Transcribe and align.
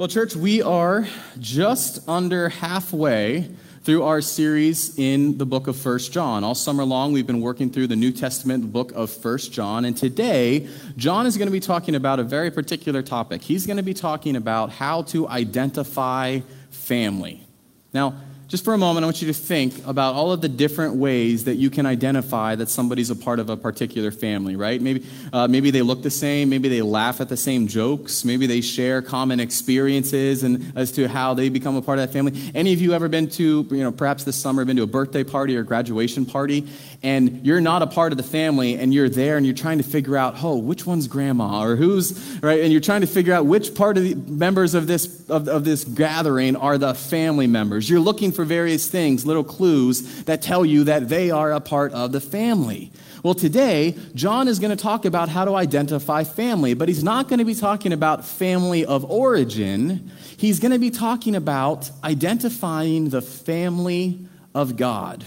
Well, 0.00 0.08
church, 0.08 0.34
we 0.34 0.62
are 0.62 1.06
just 1.38 2.08
under 2.08 2.48
halfway 2.48 3.50
through 3.82 4.04
our 4.04 4.22
series 4.22 4.98
in 4.98 5.36
the 5.36 5.44
book 5.44 5.66
of 5.66 5.76
First 5.76 6.10
John. 6.10 6.42
All 6.42 6.54
summer 6.54 6.84
long, 6.84 7.12
we've 7.12 7.26
been 7.26 7.42
working 7.42 7.68
through 7.68 7.88
the 7.88 7.96
New 7.96 8.10
Testament 8.10 8.72
book 8.72 8.92
of 8.92 9.10
First 9.10 9.52
John, 9.52 9.84
and 9.84 9.94
today, 9.94 10.66
John 10.96 11.26
is 11.26 11.36
going 11.36 11.48
to 11.48 11.52
be 11.52 11.60
talking 11.60 11.94
about 11.96 12.18
a 12.18 12.22
very 12.22 12.50
particular 12.50 13.02
topic. 13.02 13.42
He's 13.42 13.66
going 13.66 13.76
to 13.76 13.82
be 13.82 13.92
talking 13.92 14.36
about 14.36 14.70
how 14.70 15.02
to 15.02 15.28
identify 15.28 16.40
family. 16.70 17.46
Now, 17.92 18.14
just 18.50 18.64
for 18.64 18.74
a 18.74 18.78
moment, 18.78 19.04
I 19.04 19.06
want 19.06 19.22
you 19.22 19.28
to 19.28 19.32
think 19.32 19.86
about 19.86 20.16
all 20.16 20.32
of 20.32 20.40
the 20.40 20.48
different 20.48 20.96
ways 20.96 21.44
that 21.44 21.54
you 21.54 21.70
can 21.70 21.86
identify 21.86 22.56
that 22.56 22.68
somebody's 22.68 23.08
a 23.08 23.14
part 23.14 23.38
of 23.38 23.48
a 23.48 23.56
particular 23.56 24.10
family, 24.10 24.56
right? 24.56 24.82
Maybe, 24.82 25.06
uh, 25.32 25.46
maybe 25.46 25.70
they 25.70 25.82
look 25.82 26.02
the 26.02 26.10
same. 26.10 26.50
Maybe 26.50 26.68
they 26.68 26.82
laugh 26.82 27.20
at 27.20 27.28
the 27.28 27.36
same 27.36 27.68
jokes. 27.68 28.24
Maybe 28.24 28.48
they 28.48 28.60
share 28.60 29.02
common 29.02 29.38
experiences 29.38 30.42
and 30.42 30.72
as 30.74 30.90
to 30.92 31.06
how 31.06 31.32
they 31.32 31.48
become 31.48 31.76
a 31.76 31.82
part 31.82 32.00
of 32.00 32.08
that 32.08 32.12
family. 32.12 32.50
Any 32.52 32.72
of 32.72 32.80
you 32.80 32.92
ever 32.92 33.08
been 33.08 33.30
to, 33.30 33.68
you 33.70 33.84
know, 33.84 33.92
perhaps 33.92 34.24
this 34.24 34.34
summer, 34.34 34.64
been 34.64 34.76
to 34.78 34.82
a 34.82 34.88
birthday 34.88 35.22
party 35.22 35.56
or 35.56 35.62
graduation 35.62 36.26
party, 36.26 36.66
and 37.04 37.46
you're 37.46 37.60
not 37.60 37.82
a 37.82 37.86
part 37.86 38.12
of 38.12 38.16
the 38.16 38.24
family, 38.24 38.74
and 38.74 38.92
you're 38.92 39.08
there 39.08 39.36
and 39.36 39.46
you're 39.46 39.54
trying 39.54 39.78
to 39.78 39.84
figure 39.84 40.16
out, 40.16 40.42
oh, 40.42 40.56
which 40.56 40.84
one's 40.84 41.06
grandma 41.06 41.62
or 41.62 41.76
who's, 41.76 42.18
right? 42.42 42.62
And 42.62 42.72
you're 42.72 42.80
trying 42.80 43.02
to 43.02 43.06
figure 43.06 43.32
out 43.32 43.46
which 43.46 43.76
part 43.76 43.96
of 43.96 44.02
the 44.02 44.16
members 44.16 44.74
of 44.74 44.88
this, 44.88 45.30
of, 45.30 45.46
of 45.46 45.64
this 45.64 45.84
gathering 45.84 46.56
are 46.56 46.78
the 46.78 46.94
family 46.94 47.46
members. 47.46 47.88
You're 47.88 48.00
looking 48.00 48.32
for 48.32 48.39
for 48.40 48.46
various 48.46 48.88
things, 48.88 49.26
little 49.26 49.44
clues 49.44 50.24
that 50.24 50.40
tell 50.40 50.64
you 50.64 50.84
that 50.84 51.10
they 51.10 51.30
are 51.30 51.52
a 51.52 51.60
part 51.60 51.92
of 51.92 52.10
the 52.10 52.22
family. 52.22 52.90
Well, 53.22 53.34
today, 53.34 53.94
John 54.14 54.48
is 54.48 54.58
going 54.58 54.74
to 54.74 54.82
talk 54.82 55.04
about 55.04 55.28
how 55.28 55.44
to 55.44 55.54
identify 55.56 56.24
family, 56.24 56.72
but 56.72 56.88
he's 56.88 57.04
not 57.04 57.28
going 57.28 57.40
to 57.40 57.44
be 57.44 57.54
talking 57.54 57.92
about 57.92 58.24
family 58.24 58.86
of 58.86 59.04
origin. 59.04 60.10
He's 60.38 60.58
going 60.58 60.72
to 60.72 60.78
be 60.78 60.88
talking 60.90 61.34
about 61.34 61.90
identifying 62.02 63.10
the 63.10 63.20
family 63.20 64.26
of 64.54 64.78
God. 64.78 65.26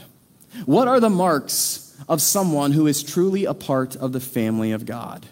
What 0.66 0.88
are 0.88 1.00
the 1.00 1.12
marks 1.12 1.96
of 2.10 2.20
someone 2.20 2.72
who 2.72 2.88
is 2.88 3.04
truly 3.04 3.46
a 3.46 3.54
part 3.54 3.96
of 3.96 4.12
the 4.12 4.20
family 4.20 4.72
of 4.72 4.88
God? 4.88 5.28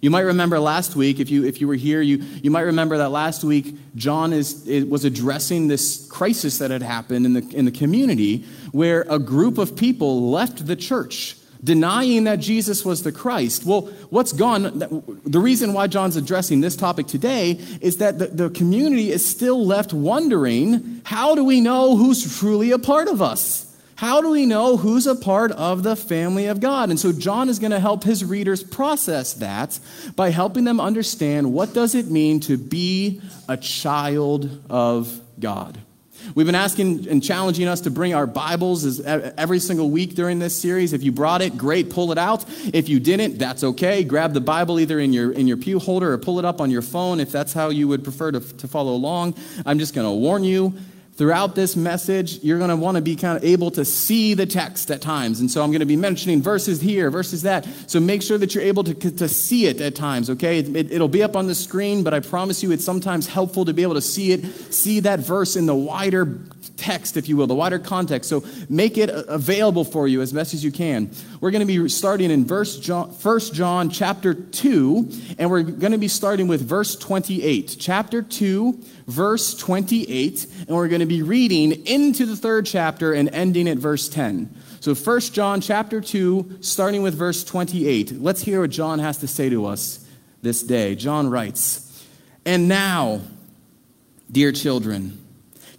You 0.00 0.10
might 0.10 0.20
remember 0.20 0.58
last 0.58 0.96
week, 0.96 1.20
if 1.20 1.30
you, 1.30 1.44
if 1.44 1.60
you 1.60 1.68
were 1.68 1.74
here, 1.74 2.02
you, 2.02 2.18
you 2.42 2.50
might 2.50 2.62
remember 2.62 2.98
that 2.98 3.10
last 3.10 3.44
week 3.44 3.74
John 3.96 4.32
is, 4.32 4.64
was 4.88 5.04
addressing 5.04 5.68
this 5.68 6.06
crisis 6.08 6.58
that 6.58 6.70
had 6.70 6.82
happened 6.82 7.26
in 7.26 7.32
the, 7.32 7.56
in 7.56 7.64
the 7.64 7.72
community 7.72 8.44
where 8.72 9.06
a 9.08 9.18
group 9.18 9.58
of 9.58 9.76
people 9.76 10.30
left 10.30 10.66
the 10.66 10.76
church 10.76 11.36
denying 11.64 12.24
that 12.24 12.36
Jesus 12.36 12.84
was 12.84 13.02
the 13.02 13.10
Christ. 13.10 13.64
Well, 13.64 13.82
what's 14.10 14.32
gone? 14.32 14.78
The 15.24 15.40
reason 15.40 15.72
why 15.72 15.86
John's 15.86 16.16
addressing 16.16 16.60
this 16.60 16.76
topic 16.76 17.06
today 17.06 17.52
is 17.80 17.96
that 17.96 18.18
the, 18.18 18.26
the 18.26 18.50
community 18.50 19.10
is 19.10 19.26
still 19.26 19.64
left 19.64 19.94
wondering 19.94 21.00
how 21.04 21.34
do 21.34 21.42
we 21.42 21.62
know 21.62 21.96
who's 21.96 22.38
truly 22.38 22.70
a 22.70 22.78
part 22.78 23.08
of 23.08 23.22
us? 23.22 23.73
How 23.96 24.20
do 24.20 24.30
we 24.30 24.44
know 24.44 24.76
who's 24.76 25.06
a 25.06 25.14
part 25.14 25.52
of 25.52 25.82
the 25.82 25.94
family 25.94 26.46
of 26.46 26.60
God? 26.60 26.90
And 26.90 26.98
so 26.98 27.12
John 27.12 27.48
is 27.48 27.58
going 27.58 27.70
to 27.70 27.80
help 27.80 28.02
his 28.02 28.24
readers 28.24 28.62
process 28.62 29.34
that 29.34 29.78
by 30.16 30.30
helping 30.30 30.64
them 30.64 30.80
understand 30.80 31.52
what 31.52 31.74
does 31.74 31.94
it 31.94 32.10
mean 32.10 32.40
to 32.40 32.56
be 32.56 33.20
a 33.48 33.56
child 33.56 34.64
of 34.68 35.20
God. 35.38 35.80
We've 36.34 36.46
been 36.46 36.54
asking 36.54 37.06
and 37.08 37.22
challenging 37.22 37.68
us 37.68 37.82
to 37.82 37.90
bring 37.90 38.14
our 38.14 38.26
Bibles 38.26 39.00
every 39.00 39.58
single 39.58 39.90
week 39.90 40.14
during 40.14 40.38
this 40.38 40.58
series. 40.58 40.92
If 40.92 41.02
you 41.02 41.12
brought 41.12 41.42
it, 41.42 41.58
great, 41.58 41.90
pull 41.90 42.12
it 42.12 42.18
out. 42.18 42.44
If 42.72 42.88
you 42.88 42.98
didn't, 42.98 43.38
that's 43.38 43.62
okay. 43.62 44.04
Grab 44.04 44.32
the 44.32 44.40
Bible 44.40 44.80
either 44.80 44.98
in 44.98 45.12
your, 45.12 45.32
in 45.32 45.46
your 45.46 45.58
pew 45.58 45.78
holder 45.78 46.12
or 46.12 46.18
pull 46.18 46.38
it 46.38 46.44
up 46.44 46.60
on 46.60 46.70
your 46.70 46.82
phone 46.82 47.20
if 47.20 47.30
that's 47.30 47.52
how 47.52 47.68
you 47.68 47.88
would 47.88 48.02
prefer 48.04 48.32
to, 48.32 48.40
to 48.40 48.66
follow 48.66 48.94
along. 48.94 49.34
I'm 49.66 49.78
just 49.78 49.94
going 49.94 50.06
to 50.06 50.12
warn 50.12 50.44
you 50.44 50.74
throughout 51.16 51.54
this 51.54 51.76
message, 51.76 52.42
you're 52.42 52.58
going 52.58 52.70
to 52.70 52.76
want 52.76 52.96
to 52.96 53.02
be 53.02 53.14
kind 53.16 53.36
of 53.36 53.44
able 53.44 53.70
to 53.72 53.84
see 53.84 54.34
the 54.34 54.46
text 54.46 54.90
at 54.90 55.00
times. 55.00 55.40
And 55.40 55.50
so 55.50 55.62
I'm 55.62 55.70
going 55.70 55.80
to 55.80 55.86
be 55.86 55.96
mentioning 55.96 56.42
verses 56.42 56.80
here, 56.80 57.10
verses 57.10 57.42
that. 57.42 57.66
So 57.86 58.00
make 58.00 58.22
sure 58.22 58.38
that 58.38 58.54
you're 58.54 58.64
able 58.64 58.84
to, 58.84 58.94
to 58.94 59.28
see 59.28 59.66
it 59.66 59.80
at 59.80 59.94
times, 59.94 60.28
okay? 60.30 60.58
It, 60.58 60.98
will 60.98 61.08
be 61.08 61.22
up 61.22 61.36
on 61.36 61.46
the 61.46 61.54
screen, 61.54 62.02
but 62.02 62.14
I 62.14 62.20
promise 62.20 62.62
you 62.62 62.72
it's 62.72 62.84
sometimes 62.84 63.26
helpful 63.26 63.64
to 63.64 63.72
be 63.72 63.82
able 63.82 63.94
to 63.94 64.00
see 64.00 64.32
it, 64.32 64.44
see 64.72 65.00
that 65.00 65.20
verse 65.20 65.56
in 65.56 65.66
the 65.66 65.74
wider 65.74 66.24
text, 66.76 67.16
if 67.16 67.28
you 67.28 67.36
will, 67.36 67.46
the 67.46 67.54
wider 67.54 67.78
context. 67.78 68.28
So 68.28 68.44
make 68.68 68.98
it 68.98 69.10
available 69.10 69.84
for 69.84 70.08
you 70.08 70.20
as 70.20 70.32
best 70.32 70.54
as 70.54 70.64
you 70.64 70.72
can. 70.72 71.10
We're 71.40 71.50
going 71.50 71.66
to 71.66 71.66
be 71.66 71.88
starting 71.88 72.30
in 72.30 72.44
verse 72.44 72.78
John, 72.78 73.08
1 73.10 73.40
John 73.52 73.90
chapter 73.90 74.34
2, 74.34 75.10
and 75.38 75.50
we're 75.50 75.62
going 75.62 75.92
to 75.92 75.98
be 75.98 76.08
starting 76.08 76.48
with 76.48 76.62
verse 76.62 76.96
28. 76.96 77.76
Chapter 77.78 78.22
2, 78.22 78.80
verse 79.06 79.54
28, 79.54 80.46
and 80.68 80.76
we're 80.76 80.88
going 80.88 81.00
to 81.00 81.06
be 81.06 81.22
reading 81.22 81.86
into 81.86 82.26
the 82.26 82.36
third 82.36 82.66
chapter 82.66 83.12
and 83.12 83.28
ending 83.30 83.68
at 83.68 83.78
verse 83.78 84.08
10. 84.08 84.54
So 84.80 84.94
1 84.94 85.20
John 85.20 85.60
chapter 85.60 86.00
2, 86.00 86.58
starting 86.60 87.02
with 87.02 87.14
verse 87.14 87.42
28. 87.42 88.20
Let's 88.20 88.42
hear 88.42 88.60
what 88.60 88.70
John 88.70 88.98
has 88.98 89.18
to 89.18 89.26
say 89.26 89.48
to 89.48 89.66
us 89.66 90.06
this 90.42 90.62
day. 90.62 90.94
John 90.94 91.30
writes, 91.30 92.04
And 92.44 92.68
now, 92.68 93.22
dear 94.30 94.52
children, 94.52 95.23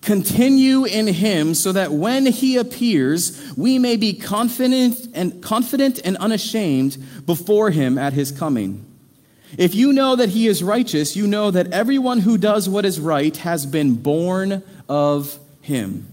continue 0.06 0.86
in 0.86 1.08
him 1.08 1.56
so 1.56 1.72
that 1.72 1.92
when 1.92 2.28
he 2.28 2.58
appears 2.58 3.42
we 3.58 3.80
may 3.80 3.98
be 3.98 4.14
confident 4.14 5.08
and 5.16 5.42
confident 5.44 6.00
and 6.06 6.16
unashamed 6.18 6.96
before 7.26 7.72
him 7.72 7.98
at 7.98 8.14
his 8.14 8.32
coming. 8.32 8.86
If 9.58 9.74
you 9.74 9.92
know 9.92 10.16
that 10.16 10.30
he 10.30 10.48
is 10.48 10.64
righteous 10.64 11.16
you 11.16 11.26
know 11.26 11.50
that 11.50 11.74
everyone 11.74 12.20
who 12.20 12.38
does 12.38 12.70
what 12.70 12.86
is 12.86 13.00
right 13.00 13.36
has 13.38 13.66
been 13.66 13.96
born 13.96 14.62
of 14.88 15.40
him. 15.62 16.08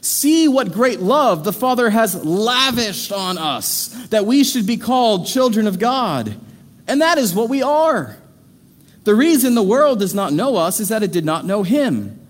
See 0.00 0.46
what 0.46 0.72
great 0.72 1.00
love 1.00 1.42
the 1.42 1.52
father 1.52 1.90
has 1.90 2.24
lavished 2.24 3.10
on 3.10 3.38
us 3.38 3.88
that 4.10 4.24
we 4.24 4.44
should 4.44 4.66
be 4.66 4.76
called 4.76 5.26
children 5.26 5.66
of 5.66 5.80
god. 5.80 6.36
And 6.86 7.00
that 7.00 7.18
is 7.18 7.34
what 7.34 7.48
we 7.48 7.60
are. 7.60 8.16
The 9.02 9.16
reason 9.16 9.56
the 9.56 9.62
world 9.64 9.98
does 9.98 10.14
not 10.14 10.32
know 10.32 10.54
us 10.54 10.78
is 10.78 10.90
that 10.90 11.02
it 11.02 11.10
did 11.10 11.24
not 11.24 11.44
know 11.44 11.64
him 11.64 12.20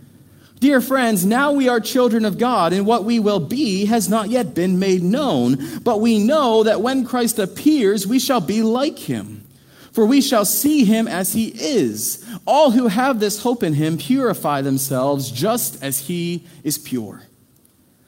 Dear 0.65 0.81
friends, 0.81 1.27
now 1.27 1.53
we 1.53 1.69
are 1.69 1.79
children 1.79 2.25
of 2.25 2.39
God, 2.39 2.73
and 2.73 2.87
what 2.87 3.05
we 3.05 3.21
will 3.21 3.39
be 3.39 3.85
has 3.85 4.09
not 4.09 4.31
yet 4.31 4.55
been 4.55 4.79
made 4.79 5.03
known. 5.03 5.81
But 5.81 6.01
we 6.01 6.19
know 6.19 6.63
that 6.63 6.81
when 6.81 7.05
Christ 7.05 7.39
appears, 7.39 8.07
we 8.07 8.19
shall 8.19 8.41
be 8.41 8.63
like 8.63 8.99
him. 8.99 9.47
For 9.93 10.07
we 10.07 10.23
shall 10.23 10.47
see 10.47 10.87
him 10.87 11.07
as 11.07 11.35
he 11.35 11.49
is. 11.49 12.27
All 12.47 12.71
who 12.71 12.89
have 12.89 13.21
this 13.21 13.43
hope 13.43 13.63
in 13.63 13.75
him 13.75 13.99
purify 13.99 14.63
themselves 14.63 15.31
just 15.31 15.83
as 15.83 16.07
he 16.07 16.47
is 16.63 16.79
pure. 16.79 17.25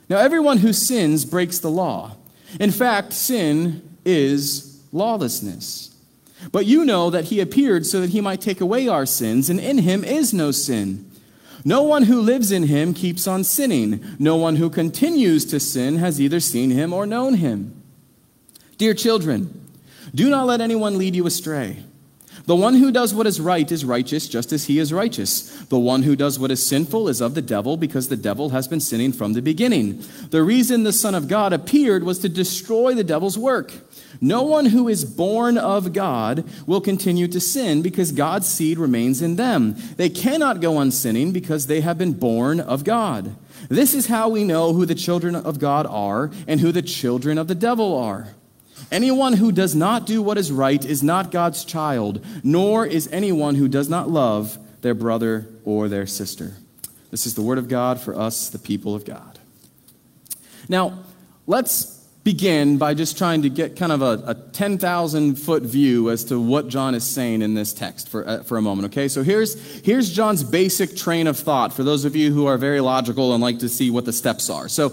Now, 0.08 0.16
everyone 0.16 0.56
who 0.56 0.72
sins 0.72 1.26
breaks 1.26 1.58
the 1.58 1.70
law. 1.70 2.16
In 2.58 2.70
fact, 2.70 3.12
sin 3.12 3.98
is 4.06 4.82
lawlessness. 4.92 5.94
But 6.52 6.64
you 6.64 6.86
know 6.86 7.10
that 7.10 7.26
he 7.26 7.40
appeared 7.40 7.84
so 7.84 8.00
that 8.00 8.08
he 8.08 8.22
might 8.22 8.40
take 8.40 8.62
away 8.62 8.88
our 8.88 9.04
sins, 9.04 9.50
and 9.50 9.60
in 9.60 9.76
him 9.76 10.04
is 10.04 10.32
no 10.32 10.52
sin. 10.52 11.05
No 11.66 11.82
one 11.82 12.04
who 12.04 12.20
lives 12.20 12.52
in 12.52 12.62
him 12.68 12.94
keeps 12.94 13.26
on 13.26 13.42
sinning. 13.42 14.00
No 14.20 14.36
one 14.36 14.54
who 14.54 14.70
continues 14.70 15.44
to 15.46 15.58
sin 15.58 15.96
has 15.96 16.20
either 16.20 16.38
seen 16.38 16.70
him 16.70 16.92
or 16.92 17.06
known 17.06 17.34
him. 17.34 17.82
Dear 18.78 18.94
children, 18.94 19.66
do 20.14 20.30
not 20.30 20.46
let 20.46 20.60
anyone 20.60 20.96
lead 20.96 21.16
you 21.16 21.26
astray. 21.26 21.82
The 22.44 22.54
one 22.56 22.74
who 22.74 22.92
does 22.92 23.14
what 23.14 23.26
is 23.26 23.40
right 23.40 23.70
is 23.70 23.84
righteous, 23.84 24.28
just 24.28 24.52
as 24.52 24.66
he 24.66 24.78
is 24.78 24.92
righteous. 24.92 25.50
The 25.64 25.78
one 25.78 26.02
who 26.02 26.14
does 26.14 26.38
what 26.38 26.50
is 26.50 26.64
sinful 26.64 27.08
is 27.08 27.20
of 27.20 27.34
the 27.34 27.42
devil, 27.42 27.76
because 27.76 28.08
the 28.08 28.16
devil 28.16 28.50
has 28.50 28.68
been 28.68 28.80
sinning 28.80 29.12
from 29.12 29.32
the 29.32 29.42
beginning. 29.42 30.04
The 30.30 30.42
reason 30.42 30.82
the 30.82 30.92
Son 30.92 31.14
of 31.14 31.28
God 31.28 31.52
appeared 31.52 32.04
was 32.04 32.18
to 32.20 32.28
destroy 32.28 32.94
the 32.94 33.04
devil's 33.04 33.38
work. 33.38 33.72
No 34.20 34.42
one 34.42 34.66
who 34.66 34.88
is 34.88 35.04
born 35.04 35.58
of 35.58 35.92
God 35.92 36.48
will 36.66 36.80
continue 36.80 37.28
to 37.28 37.40
sin 37.40 37.82
because 37.82 38.12
God's 38.12 38.48
seed 38.48 38.78
remains 38.78 39.22
in 39.22 39.36
them. 39.36 39.76
They 39.96 40.08
cannot 40.08 40.60
go 40.60 40.76
on 40.76 40.90
sinning 40.90 41.32
because 41.32 41.66
they 41.66 41.80
have 41.80 41.98
been 41.98 42.12
born 42.12 42.60
of 42.60 42.84
God. 42.84 43.34
This 43.68 43.94
is 43.94 44.06
how 44.06 44.28
we 44.28 44.44
know 44.44 44.72
who 44.72 44.86
the 44.86 44.94
children 44.94 45.34
of 45.34 45.58
God 45.58 45.86
are 45.86 46.30
and 46.46 46.60
who 46.60 46.72
the 46.72 46.82
children 46.82 47.38
of 47.38 47.48
the 47.48 47.54
devil 47.54 47.96
are. 47.96 48.28
Anyone 48.90 49.32
who 49.34 49.50
does 49.50 49.74
not 49.74 50.06
do 50.06 50.22
what 50.22 50.38
is 50.38 50.52
right 50.52 50.84
is 50.84 51.02
not 51.02 51.30
God's 51.30 51.64
child, 51.64 52.24
nor 52.44 52.86
is 52.86 53.08
anyone 53.12 53.56
who 53.56 53.68
does 53.68 53.88
not 53.88 54.08
love 54.08 54.58
their 54.82 54.94
brother 54.94 55.48
or 55.64 55.88
their 55.88 56.06
sister. 56.06 56.54
This 57.10 57.26
is 57.26 57.34
the 57.34 57.42
word 57.42 57.58
of 57.58 57.68
God 57.68 58.00
for 58.00 58.16
us, 58.16 58.48
the 58.48 58.58
people 58.58 58.94
of 58.94 59.04
God. 59.04 59.38
Now, 60.68 60.98
let's 61.46 61.96
begin 62.26 62.76
by 62.76 62.92
just 62.92 63.16
trying 63.16 63.42
to 63.42 63.48
get 63.48 63.76
kind 63.76 63.92
of 63.92 64.02
a, 64.02 64.22
a 64.26 64.34
10,000 64.34 65.36
foot 65.36 65.62
view 65.62 66.10
as 66.10 66.24
to 66.24 66.40
what 66.40 66.66
John 66.66 66.96
is 66.96 67.04
saying 67.04 67.40
in 67.40 67.54
this 67.54 67.72
text 67.72 68.08
for, 68.08 68.26
uh, 68.26 68.42
for 68.42 68.58
a 68.58 68.62
moment, 68.62 68.86
okay? 68.86 69.06
So 69.06 69.22
here's, 69.22 69.54
here's 69.82 70.10
John's 70.12 70.42
basic 70.42 70.96
train 70.96 71.28
of 71.28 71.38
thought 71.38 71.72
for 71.72 71.84
those 71.84 72.04
of 72.04 72.16
you 72.16 72.32
who 72.32 72.46
are 72.46 72.58
very 72.58 72.80
logical 72.80 73.32
and 73.32 73.40
like 73.40 73.60
to 73.60 73.68
see 73.68 73.90
what 73.90 74.06
the 74.06 74.12
steps 74.12 74.50
are. 74.50 74.68
So 74.68 74.92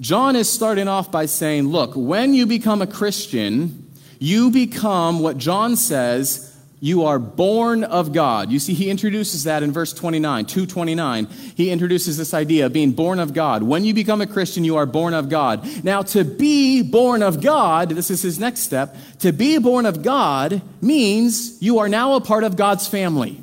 John 0.00 0.36
is 0.36 0.48
starting 0.48 0.86
off 0.86 1.10
by 1.10 1.26
saying, 1.26 1.68
look, 1.68 1.92
when 1.94 2.32
you 2.32 2.46
become 2.46 2.82
a 2.82 2.86
Christian, 2.86 3.90
you 4.20 4.50
become 4.50 5.20
what 5.20 5.38
John 5.38 5.76
says 5.76 6.48
you 6.80 7.04
are 7.04 7.18
born 7.18 7.82
of 7.82 8.12
God. 8.12 8.52
You 8.52 8.60
see, 8.60 8.74
he 8.74 8.88
introduces 8.88 9.44
that 9.44 9.64
in 9.64 9.72
verse 9.72 9.92
29, 9.92 10.46
229. 10.46 11.26
He 11.56 11.70
introduces 11.70 12.16
this 12.16 12.32
idea 12.32 12.66
of 12.66 12.72
being 12.72 12.92
born 12.92 13.18
of 13.18 13.34
God. 13.34 13.64
When 13.64 13.84
you 13.84 13.92
become 13.92 14.20
a 14.20 14.26
Christian, 14.26 14.62
you 14.62 14.76
are 14.76 14.86
born 14.86 15.14
of 15.14 15.28
God. 15.28 15.66
Now, 15.82 16.02
to 16.02 16.24
be 16.24 16.82
born 16.82 17.22
of 17.24 17.42
God, 17.42 17.90
this 17.90 18.10
is 18.10 18.22
his 18.22 18.38
next 18.38 18.60
step, 18.60 18.96
to 19.18 19.32
be 19.32 19.58
born 19.58 19.86
of 19.86 20.02
God 20.02 20.62
means 20.80 21.60
you 21.60 21.80
are 21.80 21.88
now 21.88 22.14
a 22.14 22.20
part 22.20 22.44
of 22.44 22.54
God's 22.54 22.86
family. 22.86 23.42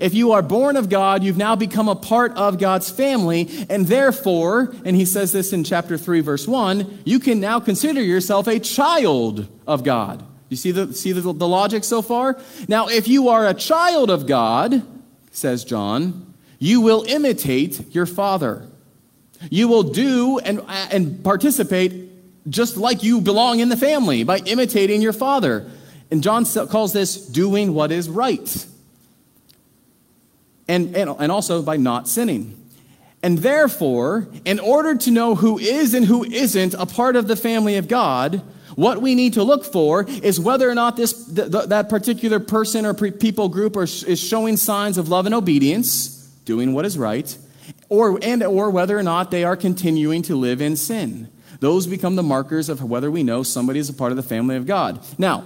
If 0.00 0.14
you 0.14 0.32
are 0.32 0.42
born 0.42 0.76
of 0.76 0.88
God, 0.88 1.22
you've 1.22 1.36
now 1.36 1.56
become 1.56 1.88
a 1.88 1.96
part 1.96 2.32
of 2.32 2.58
God's 2.58 2.90
family, 2.90 3.66
and 3.68 3.86
therefore, 3.86 4.74
and 4.84 4.96
he 4.96 5.04
says 5.04 5.32
this 5.32 5.52
in 5.52 5.64
chapter 5.64 5.98
3, 5.98 6.20
verse 6.20 6.46
1, 6.46 7.02
you 7.04 7.18
can 7.18 7.40
now 7.40 7.60
consider 7.60 8.02
yourself 8.02 8.46
a 8.46 8.58
child 8.58 9.48
of 9.66 9.84
God. 9.84 10.24
You 10.48 10.56
see 10.56 10.70
the, 10.70 10.92
see 10.92 11.12
the, 11.12 11.20
the 11.20 11.48
logic 11.48 11.84
so 11.84 12.02
far? 12.02 12.38
Now, 12.68 12.88
if 12.88 13.08
you 13.08 13.28
are 13.28 13.46
a 13.46 13.54
child 13.54 14.10
of 14.10 14.26
God, 14.26 14.82
says 15.30 15.64
John, 15.64 16.34
you 16.58 16.80
will 16.80 17.04
imitate 17.08 17.94
your 17.94 18.06
father. 18.06 18.68
You 19.50 19.68
will 19.68 19.82
do 19.82 20.38
and, 20.38 20.60
and 20.68 21.24
participate 21.24 22.10
just 22.48 22.76
like 22.76 23.02
you 23.02 23.20
belong 23.20 23.60
in 23.60 23.68
the 23.68 23.76
family 23.76 24.24
by 24.24 24.38
imitating 24.38 25.00
your 25.00 25.12
father. 25.12 25.70
And 26.10 26.22
John 26.22 26.44
calls 26.44 26.92
this 26.92 27.16
doing 27.16 27.74
what 27.74 27.90
is 27.90 28.08
right. 28.08 28.66
And, 30.68 30.96
and, 30.96 31.10
and 31.18 31.32
also 31.32 31.62
by 31.62 31.76
not 31.76 32.08
sinning. 32.08 32.58
And 33.22 33.38
therefore, 33.38 34.28
in 34.44 34.58
order 34.58 34.96
to 34.96 35.10
know 35.10 35.34
who 35.34 35.58
is 35.58 35.94
and 35.94 36.06
who 36.06 36.24
isn't 36.24 36.74
a 36.74 36.86
part 36.86 37.14
of 37.16 37.28
the 37.28 37.36
family 37.36 37.76
of 37.76 37.86
God, 37.88 38.42
what 38.74 39.02
we 39.02 39.14
need 39.14 39.34
to 39.34 39.42
look 39.42 39.64
for 39.64 40.04
is 40.08 40.40
whether 40.40 40.68
or 40.68 40.74
not 40.74 40.96
this, 40.96 41.26
th- 41.26 41.52
th- 41.52 41.66
that 41.66 41.88
particular 41.88 42.40
person 42.40 42.86
or 42.86 42.94
pre- 42.94 43.10
people 43.10 43.48
group 43.48 43.76
are, 43.76 43.82
is 43.82 44.18
showing 44.18 44.56
signs 44.56 44.98
of 44.98 45.08
love 45.08 45.26
and 45.26 45.34
obedience, 45.34 46.26
doing 46.44 46.72
what 46.72 46.84
is 46.84 46.96
right, 46.96 47.36
or, 47.88 48.18
and, 48.22 48.42
or 48.42 48.70
whether 48.70 48.98
or 48.98 49.02
not 49.02 49.30
they 49.30 49.44
are 49.44 49.56
continuing 49.56 50.22
to 50.22 50.34
live 50.34 50.60
in 50.60 50.76
sin. 50.76 51.28
Those 51.60 51.86
become 51.86 52.16
the 52.16 52.22
markers 52.22 52.68
of 52.68 52.82
whether 52.82 53.10
we 53.10 53.22
know 53.22 53.42
somebody 53.42 53.78
is 53.78 53.88
a 53.88 53.94
part 53.94 54.10
of 54.10 54.16
the 54.16 54.22
family 54.22 54.56
of 54.56 54.66
God. 54.66 54.98
Now, 55.18 55.44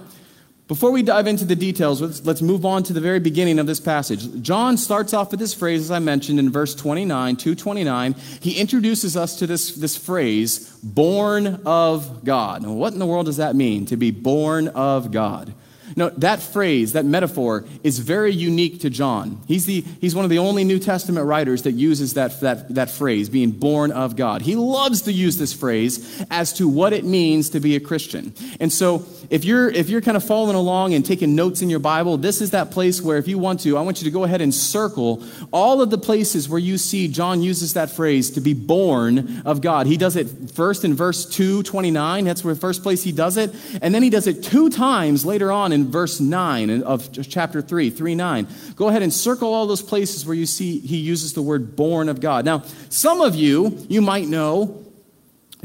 before 0.67 0.91
we 0.91 1.01
dive 1.01 1.27
into 1.27 1.45
the 1.45 1.55
details, 1.55 2.01
let's, 2.01 2.25
let's, 2.25 2.41
move 2.41 2.65
on 2.65 2.83
to 2.83 2.93
the 2.93 2.99
very 2.99 3.19
beginning 3.19 3.57
of 3.57 3.67
this 3.67 3.79
passage. 3.79 4.41
John 4.41 4.75
starts 4.77 5.13
off 5.13 5.31
with 5.31 5.39
this 5.39 5.53
phrase, 5.53 5.81
as 5.81 5.91
I 5.91 5.99
mentioned 5.99 6.39
in 6.39 6.51
verse 6.51 6.75
29, 6.75 7.37
229. 7.37 8.15
He 8.41 8.59
introduces 8.59 9.15
us 9.15 9.39
to 9.39 9.47
this, 9.47 9.75
this 9.75 9.95
phrase, 9.95 10.77
born 10.83 11.61
of 11.65 12.25
God. 12.25 12.63
Now, 12.63 12.73
what 12.73 12.91
in 12.91 12.99
the 12.99 13.05
world 13.05 13.27
does 13.27 13.37
that 13.37 13.55
mean, 13.55 13.85
to 13.85 13.95
be 13.95 14.11
born 14.11 14.67
of 14.69 15.11
God? 15.11 15.53
No, 15.95 16.09
that 16.09 16.41
phrase, 16.41 16.93
that 16.93 17.05
metaphor, 17.05 17.65
is 17.83 17.99
very 17.99 18.33
unique 18.33 18.81
to 18.81 18.89
John. 18.89 19.41
He's, 19.47 19.65
the, 19.65 19.81
he's 20.01 20.15
one 20.15 20.25
of 20.25 20.29
the 20.29 20.39
only 20.39 20.63
New 20.63 20.79
Testament 20.79 21.25
writers 21.25 21.63
that 21.63 21.71
uses 21.71 22.15
that, 22.15 22.39
that, 22.41 22.73
that 22.75 22.89
phrase, 22.89 23.29
being 23.29 23.51
born 23.51 23.91
of 23.91 24.15
God. 24.15 24.41
He 24.41 24.55
loves 24.55 25.03
to 25.03 25.13
use 25.13 25.37
this 25.37 25.53
phrase 25.53 26.23
as 26.29 26.53
to 26.53 26.67
what 26.67 26.93
it 26.93 27.05
means 27.05 27.49
to 27.51 27.59
be 27.59 27.75
a 27.75 27.79
Christian. 27.79 28.33
And 28.59 28.71
so, 28.71 29.05
if 29.29 29.45
you're, 29.45 29.69
if 29.69 29.89
you're 29.89 30.01
kind 30.01 30.17
of 30.17 30.23
following 30.23 30.55
along 30.55 30.93
and 30.93 31.05
taking 31.05 31.35
notes 31.35 31.61
in 31.61 31.69
your 31.69 31.79
Bible, 31.79 32.17
this 32.17 32.41
is 32.41 32.51
that 32.51 32.71
place 32.71 33.01
where, 33.01 33.17
if 33.17 33.27
you 33.27 33.37
want 33.37 33.61
to, 33.61 33.77
I 33.77 33.81
want 33.81 34.01
you 34.01 34.05
to 34.05 34.11
go 34.11 34.23
ahead 34.23 34.41
and 34.41 34.53
circle 34.53 35.23
all 35.51 35.81
of 35.81 35.89
the 35.89 35.97
places 35.97 36.49
where 36.49 36.59
you 36.59 36.77
see 36.77 37.07
John 37.07 37.41
uses 37.41 37.73
that 37.73 37.89
phrase 37.89 38.31
to 38.31 38.41
be 38.41 38.53
born 38.53 39.41
of 39.45 39.61
God. 39.61 39.87
He 39.87 39.97
does 39.97 40.15
it 40.15 40.27
first 40.53 40.83
in 40.83 40.93
verse 40.93 41.25
229. 41.25 42.25
That's 42.25 42.43
where 42.43 42.53
the 42.53 42.59
first 42.59 42.83
place 42.83 43.03
he 43.03 43.11
does 43.11 43.37
it. 43.37 43.53
And 43.81 43.93
then 43.93 44.03
he 44.03 44.09
does 44.09 44.27
it 44.27 44.43
two 44.43 44.69
times 44.69 45.25
later 45.25 45.51
on 45.51 45.71
in 45.77 45.91
verse 45.91 46.19
9 46.19 46.81
of 46.81 47.09
chapter 47.29 47.61
3, 47.61 47.91
3 47.91 48.15
9. 48.15 48.47
Go 48.75 48.87
ahead 48.87 49.03
and 49.03 49.13
circle 49.13 49.53
all 49.53 49.67
those 49.67 49.81
places 49.81 50.25
where 50.25 50.35
you 50.35 50.47
see 50.47 50.79
he 50.79 50.97
uses 50.97 51.33
the 51.33 51.41
word 51.41 51.75
born 51.75 52.09
of 52.09 52.19
God. 52.19 52.45
Now, 52.45 52.63
some 52.89 53.21
of 53.21 53.35
you, 53.35 53.85
you 53.87 54.01
might 54.01 54.27
know, 54.27 54.86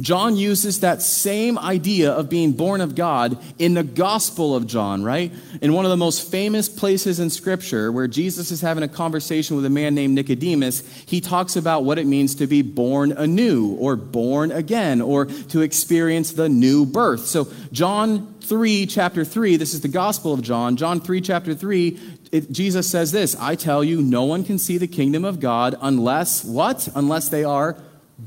John 0.01 0.37
uses 0.37 0.81
that 0.81 1.03
same 1.03 1.59
idea 1.59 2.13
of 2.13 2.31
being 2.31 2.53
born 2.53 2.81
of 2.81 2.95
God 2.95 3.39
in 3.59 3.75
the 3.75 3.83
Gospel 3.83 4.57
of 4.57 4.67
John, 4.67 5.05
right? 5.05 5.31
In 5.61 5.75
one 5.75 5.85
of 5.85 5.91
the 5.91 5.99
most 5.99 6.31
famous 6.31 6.67
places 6.67 7.21
in 7.21 7.29
Scripture 7.29 7.93
where 7.93 8.09
Jesus 8.09 8.51
is 8.51 8.63
having 8.63 8.83
a 8.83 8.89
conversation 8.89 9.55
with 9.55 9.67
a 9.67 9.71
man 9.71 9.95
named 9.95 10.15
Nicodemus, 10.15 10.81
he 11.05 11.21
talks 11.21 11.57
about 11.57 11.85
what 11.85 11.99
it 11.99 12.07
means 12.07 12.35
to 12.37 12.47
be 12.47 12.63
born 12.63 13.13
anew 13.13 13.77
or 13.79 13.97
born 13.97 14.51
again 14.51 15.03
or 15.03 15.27
to 15.27 15.61
experience 15.61 16.33
the 16.33 16.49
new 16.49 16.87
birth. 16.87 17.27
So, 17.27 17.53
John 17.71 18.35
3, 18.41 18.87
chapter 18.87 19.27
3, 19.27 19.57
this 19.57 19.75
is 19.75 19.83
the 19.83 19.89
Gospel 19.89 20.33
of 20.33 20.41
John. 20.41 20.77
John 20.77 21.03
3, 21.03 21.21
chapter 21.21 21.55
3, 21.55 22.01
it, 22.33 22.51
Jesus 22.51 22.89
says 22.89 23.13
this 23.13 23.37
I 23.39 23.57
tell 23.57 23.85
you, 23.85 24.01
no 24.01 24.25
one 24.25 24.43
can 24.43 24.59
see 24.59 24.79
the 24.79 24.89
kingdom 24.89 25.23
of 25.27 25.39
God 25.39 25.77
unless, 25.83 26.45
what? 26.45 26.89
Unless 26.95 27.29
they 27.29 27.45
are 27.45 27.77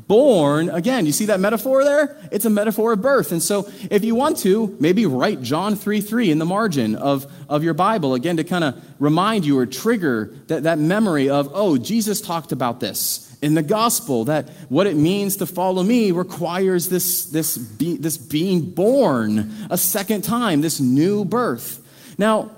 born 0.08 0.70
again. 0.70 1.06
You 1.06 1.12
see 1.12 1.26
that 1.26 1.40
metaphor 1.40 1.84
there? 1.84 2.18
It's 2.32 2.46
a 2.46 2.50
metaphor 2.50 2.94
of 2.94 3.02
birth. 3.02 3.32
And 3.32 3.42
so 3.42 3.70
if 3.90 4.04
you 4.04 4.16
want 4.16 4.38
to, 4.40 4.76
maybe 4.80 5.06
write 5.06 5.42
John 5.42 5.76
3 5.76 6.02
3 6.02 6.32
in 6.32 6.40
the 6.40 6.46
margin 6.46 6.96
of, 6.96 7.32
of 7.50 7.64
your 7.64 7.74
Bible, 7.74 8.14
again, 8.14 8.38
to 8.38 8.44
kind 8.44 8.64
of 8.64 8.84
remind 9.00 9.46
you 9.46 9.58
or 9.58 9.66
trigger 9.66 10.34
that, 10.48 10.64
that 10.64 10.80
memory 10.80 11.30
of, 11.30 11.50
oh, 11.54 11.78
Jesus 11.78 12.22
talked 12.22 12.52
about 12.52 12.80
this 12.80 13.38
in 13.42 13.54
the 13.54 13.64
gospel, 13.64 14.26
that 14.26 14.50
what 14.70 14.88
it 14.88 14.96
means 14.96 15.38
to 15.38 15.46
follow 15.46 15.84
me 15.84 16.12
requires 16.12 16.90
this, 16.90 17.26
this, 17.26 17.58
be, 17.58 17.98
this 17.98 18.18
being 18.18 18.72
born 18.72 19.54
a 19.70 19.78
second 19.78 20.24
time, 20.24 20.62
this 20.62 20.80
new 20.80 21.26
birth. 21.26 21.82
Now, 22.18 22.52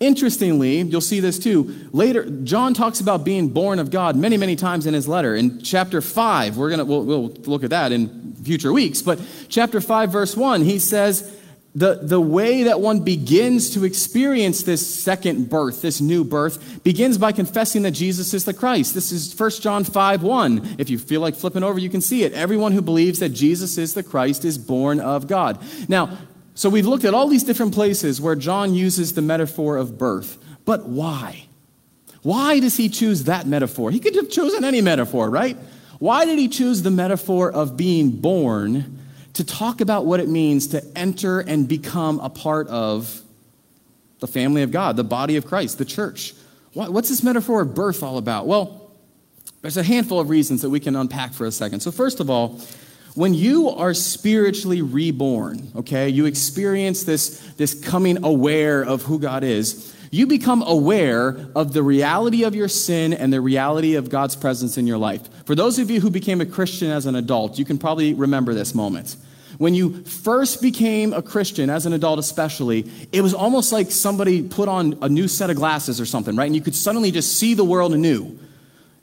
Interestingly, 0.00 0.80
you'll 0.80 1.02
see 1.02 1.20
this 1.20 1.38
too. 1.38 1.88
Later, 1.92 2.24
John 2.24 2.72
talks 2.72 3.00
about 3.00 3.22
being 3.22 3.50
born 3.50 3.78
of 3.78 3.90
God 3.90 4.16
many, 4.16 4.38
many 4.38 4.56
times 4.56 4.86
in 4.86 4.94
his 4.94 5.06
letter. 5.06 5.36
In 5.36 5.60
chapter 5.60 6.00
5, 6.00 6.56
we're 6.56 6.70
gonna 6.70 6.86
we'll, 6.86 7.04
we'll 7.04 7.28
look 7.44 7.64
at 7.64 7.70
that 7.70 7.92
in 7.92 8.34
future 8.42 8.72
weeks, 8.72 9.02
but 9.02 9.20
chapter 9.50 9.78
5, 9.78 10.10
verse 10.10 10.34
1, 10.34 10.62
he 10.62 10.78
says, 10.78 11.36
the, 11.74 12.00
the 12.02 12.20
way 12.20 12.64
that 12.64 12.80
one 12.80 13.00
begins 13.00 13.70
to 13.70 13.84
experience 13.84 14.64
this 14.64 15.02
second 15.02 15.48
birth, 15.48 15.82
this 15.82 16.00
new 16.00 16.24
birth, 16.24 16.82
begins 16.82 17.16
by 17.16 17.30
confessing 17.30 17.82
that 17.82 17.92
Jesus 17.92 18.34
is 18.34 18.44
the 18.44 18.54
Christ. 18.54 18.94
This 18.94 19.12
is 19.12 19.38
1 19.38 19.50
John 19.60 19.84
5 19.84 20.22
1. 20.22 20.76
If 20.78 20.90
you 20.90 20.98
feel 20.98 21.20
like 21.20 21.36
flipping 21.36 21.62
over, 21.62 21.78
you 21.78 21.88
can 21.88 22.00
see 22.00 22.24
it. 22.24 22.32
Everyone 22.32 22.72
who 22.72 22.82
believes 22.82 23.20
that 23.20 23.28
Jesus 23.28 23.78
is 23.78 23.94
the 23.94 24.02
Christ 24.02 24.44
is 24.44 24.58
born 24.58 24.98
of 24.98 25.28
God. 25.28 25.62
Now, 25.88 26.18
so 26.60 26.68
we've 26.68 26.86
looked 26.86 27.06
at 27.06 27.14
all 27.14 27.26
these 27.26 27.42
different 27.42 27.72
places 27.72 28.20
where 28.20 28.36
John 28.36 28.74
uses 28.74 29.14
the 29.14 29.22
metaphor 29.22 29.78
of 29.78 29.96
birth. 29.96 30.36
But 30.66 30.84
why? 30.84 31.46
Why 32.20 32.60
does 32.60 32.76
he 32.76 32.90
choose 32.90 33.24
that 33.24 33.46
metaphor? 33.46 33.90
He 33.90 33.98
could 33.98 34.14
have 34.14 34.28
chosen 34.28 34.62
any 34.62 34.82
metaphor, 34.82 35.30
right? 35.30 35.56
Why 36.00 36.26
did 36.26 36.38
he 36.38 36.48
choose 36.48 36.82
the 36.82 36.90
metaphor 36.90 37.50
of 37.50 37.78
being 37.78 38.10
born 38.10 38.98
to 39.32 39.42
talk 39.42 39.80
about 39.80 40.04
what 40.04 40.20
it 40.20 40.28
means 40.28 40.66
to 40.66 40.84
enter 40.94 41.40
and 41.40 41.66
become 41.66 42.20
a 42.20 42.28
part 42.28 42.68
of 42.68 43.22
the 44.18 44.26
family 44.26 44.62
of 44.62 44.70
God, 44.70 44.96
the 44.96 45.02
body 45.02 45.36
of 45.36 45.46
Christ, 45.46 45.78
the 45.78 45.86
church? 45.86 46.34
What's 46.74 47.08
this 47.08 47.22
metaphor 47.22 47.62
of 47.62 47.74
birth 47.74 48.02
all 48.02 48.18
about? 48.18 48.46
Well, 48.46 48.92
there's 49.62 49.78
a 49.78 49.82
handful 49.82 50.20
of 50.20 50.28
reasons 50.28 50.60
that 50.60 50.68
we 50.68 50.78
can 50.78 50.94
unpack 50.94 51.32
for 51.32 51.46
a 51.46 51.52
second. 51.52 51.80
So, 51.80 51.90
first 51.90 52.20
of 52.20 52.28
all, 52.28 52.60
when 53.20 53.34
you 53.34 53.68
are 53.68 53.92
spiritually 53.92 54.80
reborn, 54.80 55.70
okay, 55.76 56.08
you 56.08 56.24
experience 56.24 57.04
this, 57.04 57.38
this 57.58 57.74
coming 57.74 58.24
aware 58.24 58.80
of 58.82 59.02
who 59.02 59.18
God 59.18 59.44
is, 59.44 59.94
you 60.10 60.26
become 60.26 60.62
aware 60.62 61.36
of 61.54 61.74
the 61.74 61.82
reality 61.82 62.44
of 62.44 62.54
your 62.54 62.66
sin 62.66 63.12
and 63.12 63.30
the 63.30 63.42
reality 63.42 63.96
of 63.96 64.08
God's 64.08 64.36
presence 64.36 64.78
in 64.78 64.86
your 64.86 64.96
life. 64.96 65.20
For 65.44 65.54
those 65.54 65.78
of 65.78 65.90
you 65.90 66.00
who 66.00 66.08
became 66.08 66.40
a 66.40 66.46
Christian 66.46 66.90
as 66.90 67.04
an 67.04 67.14
adult, 67.14 67.58
you 67.58 67.66
can 67.66 67.76
probably 67.76 68.14
remember 68.14 68.54
this 68.54 68.74
moment. 68.74 69.16
When 69.58 69.74
you 69.74 70.02
first 70.04 70.62
became 70.62 71.12
a 71.12 71.20
Christian, 71.20 71.68
as 71.68 71.84
an 71.84 71.92
adult 71.92 72.18
especially, 72.18 72.90
it 73.12 73.20
was 73.20 73.34
almost 73.34 73.70
like 73.70 73.90
somebody 73.90 74.42
put 74.42 74.66
on 74.66 74.96
a 75.02 75.10
new 75.10 75.28
set 75.28 75.50
of 75.50 75.56
glasses 75.56 76.00
or 76.00 76.06
something, 76.06 76.36
right? 76.36 76.46
And 76.46 76.56
you 76.56 76.62
could 76.62 76.74
suddenly 76.74 77.10
just 77.10 77.36
see 77.36 77.52
the 77.52 77.64
world 77.64 77.92
anew. 77.92 78.38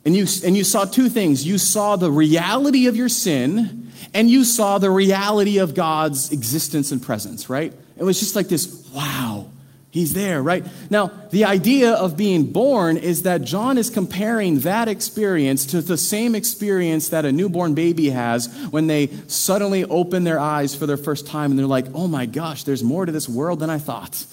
And 0.07 0.15
you, 0.15 0.25
and 0.45 0.55
you 0.55 0.63
saw 0.63 0.85
two 0.85 1.09
things. 1.09 1.45
You 1.45 1.57
saw 1.57 1.97
the 1.97 2.09
reality 2.09 2.87
of 2.87 2.95
your 2.95 3.09
sin, 3.09 3.91
and 4.13 4.29
you 4.29 4.45
saw 4.45 4.77
the 4.77 4.89
reality 4.89 5.57
of 5.57 5.75
God's 5.75 6.31
existence 6.31 6.93
and 6.93 7.03
presence, 7.03 7.49
right? 7.49 7.73
It 7.97 8.05
was 8.05 8.17
just 8.17 8.33
like 8.33 8.47
this 8.47 8.89
wow, 8.93 9.47
he's 9.91 10.13
there, 10.13 10.41
right? 10.41 10.65
Now, 10.89 11.11
the 11.31 11.43
idea 11.43 11.91
of 11.91 12.15
being 12.15 12.53
born 12.53 12.95
is 12.95 13.23
that 13.23 13.41
John 13.41 13.77
is 13.77 13.89
comparing 13.89 14.59
that 14.59 14.87
experience 14.87 15.65
to 15.65 15.81
the 15.81 15.97
same 15.97 16.35
experience 16.35 17.09
that 17.09 17.25
a 17.25 17.31
newborn 17.33 17.73
baby 17.73 18.09
has 18.11 18.47
when 18.69 18.87
they 18.87 19.07
suddenly 19.27 19.83
open 19.83 20.23
their 20.23 20.39
eyes 20.39 20.73
for 20.73 20.85
their 20.85 20.95
first 20.95 21.27
time 21.27 21.51
and 21.51 21.59
they're 21.59 21.65
like, 21.65 21.87
oh 21.93 22.07
my 22.07 22.27
gosh, 22.27 22.63
there's 22.63 22.81
more 22.81 23.05
to 23.05 23.11
this 23.11 23.27
world 23.27 23.59
than 23.59 23.69
I 23.69 23.77
thought, 23.77 24.25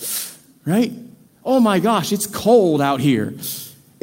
right? 0.64 0.92
Oh 1.44 1.58
my 1.58 1.80
gosh, 1.80 2.12
it's 2.12 2.28
cold 2.28 2.80
out 2.80 3.00
here. 3.00 3.34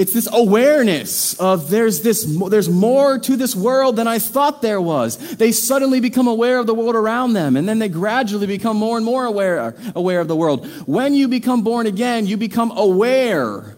It's 0.01 0.13
this 0.13 0.27
awareness 0.33 1.35
of 1.35 1.69
there's 1.69 2.01
this 2.01 2.25
there's 2.25 2.67
more 2.67 3.19
to 3.19 3.35
this 3.35 3.55
world 3.55 3.97
than 3.97 4.07
I 4.07 4.17
thought 4.17 4.63
there 4.63 4.81
was. 4.81 5.35
They 5.35 5.51
suddenly 5.51 5.99
become 5.99 6.27
aware 6.27 6.57
of 6.57 6.65
the 6.65 6.73
world 6.73 6.95
around 6.95 7.33
them 7.33 7.55
and 7.55 7.69
then 7.69 7.77
they 7.77 7.87
gradually 7.87 8.47
become 8.47 8.77
more 8.77 8.97
and 8.97 9.05
more 9.05 9.25
aware 9.25 9.75
aware 9.93 10.19
of 10.19 10.27
the 10.27 10.35
world. 10.35 10.65
When 10.87 11.13
you 11.13 11.27
become 11.27 11.61
born 11.61 11.85
again, 11.85 12.25
you 12.25 12.35
become 12.35 12.75
aware. 12.75 13.77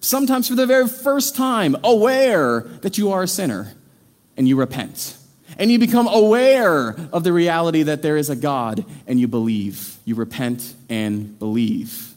Sometimes 0.00 0.48
for 0.48 0.56
the 0.56 0.66
very 0.66 0.88
first 0.88 1.36
time, 1.36 1.76
aware 1.84 2.62
that 2.82 2.98
you 2.98 3.12
are 3.12 3.22
a 3.22 3.28
sinner 3.28 3.72
and 4.36 4.48
you 4.48 4.56
repent. 4.56 5.16
And 5.56 5.70
you 5.70 5.78
become 5.78 6.08
aware 6.08 6.96
of 7.12 7.22
the 7.22 7.32
reality 7.32 7.84
that 7.84 8.02
there 8.02 8.16
is 8.16 8.28
a 8.28 8.34
God 8.34 8.84
and 9.06 9.20
you 9.20 9.28
believe. 9.28 9.98
You 10.04 10.16
repent 10.16 10.74
and 10.88 11.38
believe. 11.38 12.07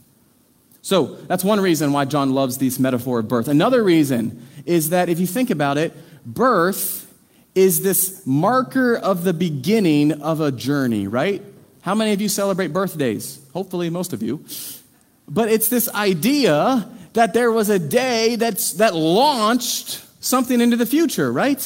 So 0.81 1.15
that's 1.27 1.43
one 1.43 1.59
reason 1.59 1.93
why 1.93 2.05
John 2.05 2.33
loves 2.33 2.57
this 2.57 2.79
metaphor 2.79 3.19
of 3.19 3.27
birth. 3.27 3.47
Another 3.47 3.83
reason 3.83 4.45
is 4.65 4.89
that 4.89 5.09
if 5.09 5.19
you 5.19 5.27
think 5.27 5.49
about 5.49 5.77
it, 5.77 5.93
birth 6.25 7.07
is 7.53 7.83
this 7.83 8.25
marker 8.25 8.95
of 8.95 9.23
the 9.23 9.33
beginning 9.33 10.21
of 10.21 10.41
a 10.41 10.51
journey, 10.51 11.07
right? 11.07 11.43
How 11.81 11.95
many 11.95 12.13
of 12.13 12.21
you 12.21 12.29
celebrate 12.29 12.67
birthdays? 12.67 13.39
Hopefully, 13.53 13.89
most 13.89 14.13
of 14.13 14.23
you. 14.23 14.45
But 15.27 15.49
it's 15.49 15.67
this 15.67 15.89
idea 15.89 16.89
that 17.13 17.33
there 17.33 17.51
was 17.51 17.69
a 17.69 17.79
day 17.79 18.35
that's, 18.35 18.73
that 18.73 18.95
launched 18.95 20.03
something 20.19 20.61
into 20.61 20.77
the 20.77 20.85
future, 20.85 21.31
right? 21.31 21.61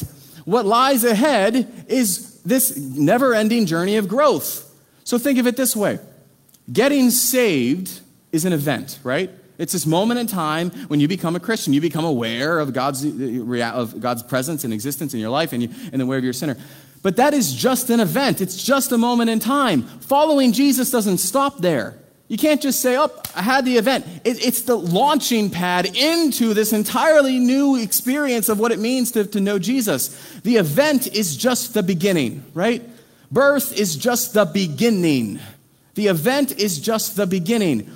What 0.46 0.66
lies 0.66 1.04
ahead 1.04 1.86
is 1.88 2.42
this 2.42 2.78
never 2.78 3.34
ending 3.34 3.66
journey 3.66 3.98
of 3.98 4.08
growth. 4.08 4.62
So 5.04 5.18
think 5.18 5.38
of 5.40 5.48
it 5.48 5.58
this 5.58 5.76
way 5.76 6.00
getting 6.72 7.12
saved 7.12 8.02
is 8.36 8.46
an 8.46 8.54
event, 8.54 9.00
right? 9.04 9.32
It's 9.58 9.74
this 9.74 9.86
moment 9.86 10.20
in 10.20 10.28
time 10.28 10.70
when 10.90 11.00
you 11.00 11.08
become 11.08 11.36
a 11.36 11.40
Christian. 11.40 11.74
You 11.74 11.82
become 11.82 12.06
aware 12.06 12.60
of 12.60 12.74
God's, 12.74 13.06
uh, 13.06 13.72
of 13.74 14.00
God's 14.00 14.22
presence 14.22 14.64
and 14.64 14.74
existence 14.74 15.14
in 15.14 15.20
your 15.20 15.30
life 15.30 15.54
and, 15.54 15.64
you, 15.64 15.70
and 15.94 16.02
aware 16.02 16.18
of 16.18 16.24
your 16.24 16.34
sinner. 16.34 16.58
But 17.02 17.16
that 17.18 17.34
is 17.34 17.54
just 17.54 17.90
an 17.90 18.00
event. 18.00 18.42
It's 18.42 18.62
just 18.62 18.92
a 18.92 18.98
moment 18.98 19.30
in 19.30 19.40
time. 19.40 19.84
Following 19.84 20.52
Jesus 20.52 20.92
doesn't 20.92 21.20
stop 21.20 21.60
there. 21.60 21.98
You 22.28 22.38
can't 22.38 22.62
just 22.62 22.80
say, 22.80 22.98
oh, 22.98 23.12
I 23.36 23.44
had 23.44 23.66
the 23.66 23.78
event. 23.78 24.06
It, 24.24 24.44
it's 24.44 24.64
the 24.64 24.76
launching 24.76 25.52
pad 25.52 25.96
into 25.96 26.56
this 26.56 26.74
entirely 26.74 27.38
new 27.38 27.76
experience 27.76 28.50
of 28.50 28.60
what 28.60 28.72
it 28.72 28.80
means 28.80 29.12
to, 29.12 29.26
to 29.26 29.40
know 29.40 29.60
Jesus. 29.60 30.10
The 30.42 30.58
event 30.58 31.08
is 31.14 31.38
just 31.38 31.76
the 31.76 31.84
beginning, 31.84 32.44
right? 32.56 32.82
Birth 33.32 33.80
is 33.80 33.96
just 33.96 34.34
the 34.34 34.46
beginning. 34.46 35.40
The 35.94 36.08
event 36.08 36.60
is 36.60 36.80
just 36.80 37.16
the 37.16 37.28
beginning. 37.28 37.92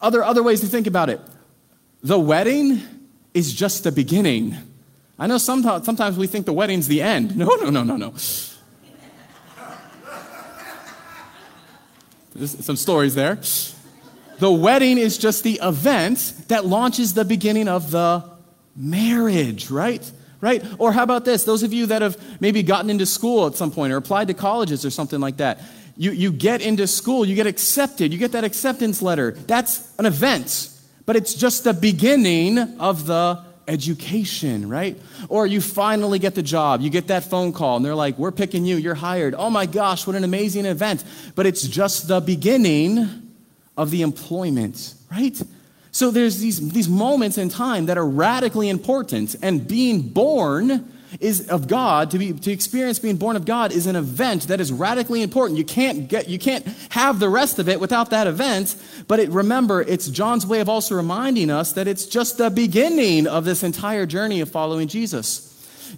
Other, 0.00 0.22
other 0.22 0.42
ways 0.42 0.60
to 0.60 0.66
think 0.66 0.86
about 0.86 1.10
it. 1.10 1.20
The 2.02 2.18
wedding 2.18 2.80
is 3.34 3.52
just 3.52 3.84
the 3.84 3.92
beginning. 3.92 4.56
I 5.18 5.26
know 5.26 5.38
sometimes, 5.38 5.84
sometimes 5.84 6.16
we 6.16 6.26
think 6.26 6.46
the 6.46 6.52
wedding's 6.52 6.88
the 6.88 7.02
end. 7.02 7.36
No, 7.36 7.46
no, 7.56 7.70
no, 7.70 7.82
no, 7.82 7.96
no. 7.96 8.14
There's 12.34 12.64
some 12.64 12.76
stories 12.76 13.16
there. 13.16 13.40
The 14.38 14.52
wedding 14.52 14.98
is 14.98 15.18
just 15.18 15.42
the 15.42 15.58
event 15.60 16.34
that 16.46 16.64
launches 16.64 17.14
the 17.14 17.24
beginning 17.24 17.66
of 17.66 17.90
the 17.90 18.22
marriage, 18.76 19.70
right? 19.70 20.08
Right? 20.40 20.64
Or 20.78 20.92
how 20.92 21.02
about 21.02 21.24
this? 21.24 21.42
Those 21.42 21.64
of 21.64 21.72
you 21.72 21.86
that 21.86 22.00
have 22.00 22.16
maybe 22.40 22.62
gotten 22.62 22.90
into 22.90 23.06
school 23.06 23.48
at 23.48 23.56
some 23.56 23.72
point 23.72 23.92
or 23.92 23.96
applied 23.96 24.28
to 24.28 24.34
colleges 24.34 24.84
or 24.86 24.90
something 24.90 25.18
like 25.18 25.38
that 25.38 25.60
you, 25.98 26.12
you 26.12 26.30
get 26.30 26.62
into 26.62 26.86
school, 26.86 27.24
you 27.26 27.34
get 27.34 27.48
accepted, 27.48 28.12
you 28.12 28.18
get 28.18 28.32
that 28.32 28.44
acceptance 28.44 29.02
letter. 29.02 29.32
That's 29.32 29.92
an 29.98 30.06
event, 30.06 30.70
but 31.04 31.16
it's 31.16 31.34
just 31.34 31.64
the 31.64 31.74
beginning 31.74 32.56
of 32.78 33.06
the 33.06 33.42
education, 33.66 34.68
right? 34.68 34.96
Or 35.28 35.44
you 35.44 35.60
finally 35.60 36.20
get 36.20 36.36
the 36.36 36.42
job, 36.42 36.80
you 36.82 36.88
get 36.88 37.08
that 37.08 37.24
phone 37.24 37.52
call, 37.52 37.76
and 37.76 37.84
they're 37.84 37.96
like, 37.96 38.16
We're 38.16 38.30
picking 38.30 38.64
you, 38.64 38.76
you're 38.76 38.94
hired. 38.94 39.34
Oh 39.34 39.50
my 39.50 39.66
gosh, 39.66 40.06
what 40.06 40.14
an 40.14 40.22
amazing 40.22 40.66
event. 40.66 41.02
But 41.34 41.46
it's 41.46 41.66
just 41.66 42.06
the 42.06 42.20
beginning 42.20 43.08
of 43.76 43.90
the 43.90 44.02
employment, 44.02 44.94
right? 45.10 45.40
So 45.90 46.12
there's 46.12 46.38
these, 46.38 46.70
these 46.70 46.88
moments 46.88 47.38
in 47.38 47.48
time 47.48 47.86
that 47.86 47.98
are 47.98 48.06
radically 48.06 48.68
important, 48.68 49.34
and 49.42 49.66
being 49.66 50.00
born 50.00 50.92
is 51.20 51.48
of 51.48 51.68
God, 51.68 52.10
to, 52.10 52.18
be, 52.18 52.32
to 52.32 52.50
experience 52.52 52.98
being 52.98 53.16
born 53.16 53.36
of 53.36 53.44
God 53.44 53.72
is 53.72 53.86
an 53.86 53.96
event 53.96 54.48
that 54.48 54.60
is 54.60 54.72
radically 54.72 55.22
important. 55.22 55.58
You 55.58 55.64
can't, 55.64 56.08
get, 56.08 56.28
you 56.28 56.38
can't 56.38 56.66
have 56.90 57.18
the 57.18 57.28
rest 57.28 57.58
of 57.58 57.68
it 57.68 57.80
without 57.80 58.10
that 58.10 58.26
event. 58.26 58.76
But 59.06 59.20
it, 59.20 59.30
remember, 59.30 59.80
it's 59.80 60.08
John's 60.08 60.46
way 60.46 60.60
of 60.60 60.68
also 60.68 60.94
reminding 60.94 61.50
us 61.50 61.72
that 61.72 61.88
it's 61.88 62.06
just 62.06 62.38
the 62.38 62.50
beginning 62.50 63.26
of 63.26 63.44
this 63.44 63.62
entire 63.62 64.06
journey 64.06 64.40
of 64.40 64.50
following 64.50 64.88
Jesus. 64.88 65.44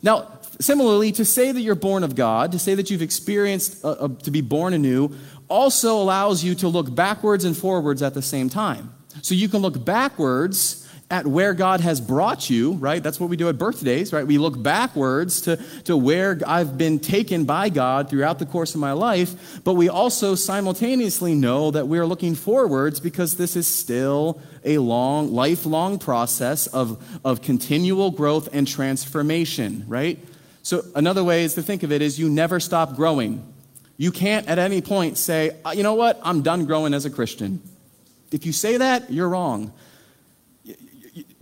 Now, 0.03 0.29
similarly, 0.61 1.13
to 1.13 1.25
say 1.25 1.53
that 1.53 1.61
you're 1.61 1.75
born 1.75 2.05
of 2.05 2.15
God, 2.15 2.53
to 2.53 2.59
say 2.59 2.75
that 2.75 2.91
you've 2.91 3.03
experienced 3.03 3.85
uh, 3.85 3.91
uh, 3.93 4.09
to 4.23 4.31
be 4.31 4.41
born 4.41 4.75
anew, 4.75 5.15
also 5.49 5.97
allows 5.97 6.45
you 6.45 6.55
to 6.57 6.69
look 6.69 6.95
backwards 6.95 7.45
and 7.45 7.57
forwards 7.57 8.03
at 8.03 8.15
the 8.15 8.23
same 8.23 8.49
time. 8.49 8.95
So 9.23 9.35
you 9.35 9.49
can 9.49 9.61
look 9.61 9.85
backwards 9.85 10.89
at 11.11 11.27
where 11.27 11.55
God 11.55 11.81
has 11.81 12.01
brought 12.01 12.49
you, 12.49 12.75
right? 12.75 13.03
That's 13.03 13.19
what 13.19 13.29
we 13.29 13.37
do 13.37 13.49
at 13.49 13.59
birthdays, 13.59 14.13
right? 14.13 14.25
We 14.25 14.39
look 14.39 14.63
backwards 14.63 15.41
to, 15.43 15.57
to 15.85 15.97
where 15.97 16.39
I've 16.47 16.79
been 16.79 17.01
taken 17.01 17.45
by 17.45 17.69
God 17.69 18.09
throughout 18.09 18.39
the 18.39 18.47
course 18.47 18.75
of 18.75 18.81
my 18.81 18.93
life, 18.93 19.61
but 19.65 19.75
we 19.75 19.89
also 19.89 20.37
simultaneously 20.37 21.35
know 21.35 21.73
that 21.73 21.89
we're 21.89 22.07
looking 22.07 22.37
forwards 22.37 23.01
because 23.01 23.37
this 23.37 23.57
is 23.57 23.67
still 23.67 24.41
a 24.65 24.79
long, 24.79 25.33
lifelong 25.33 25.99
process 25.99 26.69
of, 26.69 27.05
of 27.25 27.43
continual 27.43 28.13
growth 28.13 28.49
and 28.53 28.69
transformation, 28.69 29.85
right? 29.89 30.19
So, 30.63 30.85
another 30.95 31.25
way 31.25 31.43
is 31.43 31.55
to 31.55 31.63
think 31.63 31.83
of 31.83 31.91
it 31.91 32.03
is 32.03 32.21
you 32.21 32.29
never 32.29 32.61
stop 32.61 32.95
growing. 32.95 33.53
You 33.97 34.13
can't 34.13 34.47
at 34.47 34.59
any 34.59 34.81
point 34.81 35.19
say, 35.19 35.57
uh, 35.65 35.71
you 35.71 35.83
know 35.83 35.95
what, 35.95 36.21
I'm 36.23 36.43
done 36.43 36.67
growing 36.67 36.95
as 36.95 37.05
a 37.05 37.11
Christian. 37.11 37.63
If 38.31 38.47
you 38.47 38.53
say 38.53 38.77
that, 38.77 39.11
you're 39.11 39.29
wrong 39.29 39.73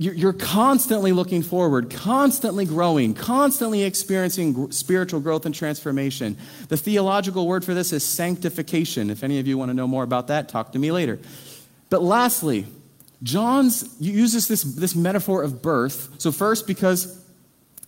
you're 0.00 0.32
constantly 0.32 1.10
looking 1.10 1.42
forward, 1.42 1.90
constantly 1.90 2.64
growing, 2.64 3.14
constantly 3.14 3.82
experiencing 3.82 4.70
spiritual 4.70 5.18
growth 5.18 5.44
and 5.44 5.52
transformation. 5.52 6.36
The 6.68 6.76
theological 6.76 7.48
word 7.48 7.64
for 7.64 7.74
this 7.74 7.92
is 7.92 8.04
sanctification. 8.04 9.10
If 9.10 9.24
any 9.24 9.40
of 9.40 9.48
you 9.48 9.58
want 9.58 9.70
to 9.70 9.74
know 9.74 9.88
more 9.88 10.04
about 10.04 10.28
that, 10.28 10.48
talk 10.48 10.70
to 10.72 10.78
me 10.78 10.92
later. 10.92 11.18
But 11.90 12.02
lastly, 12.02 12.66
John's 13.24 13.96
uses 13.98 14.46
this, 14.46 14.62
this 14.62 14.94
metaphor 14.94 15.42
of 15.42 15.62
birth. 15.62 16.10
So, 16.18 16.30
first, 16.30 16.68
because 16.68 17.20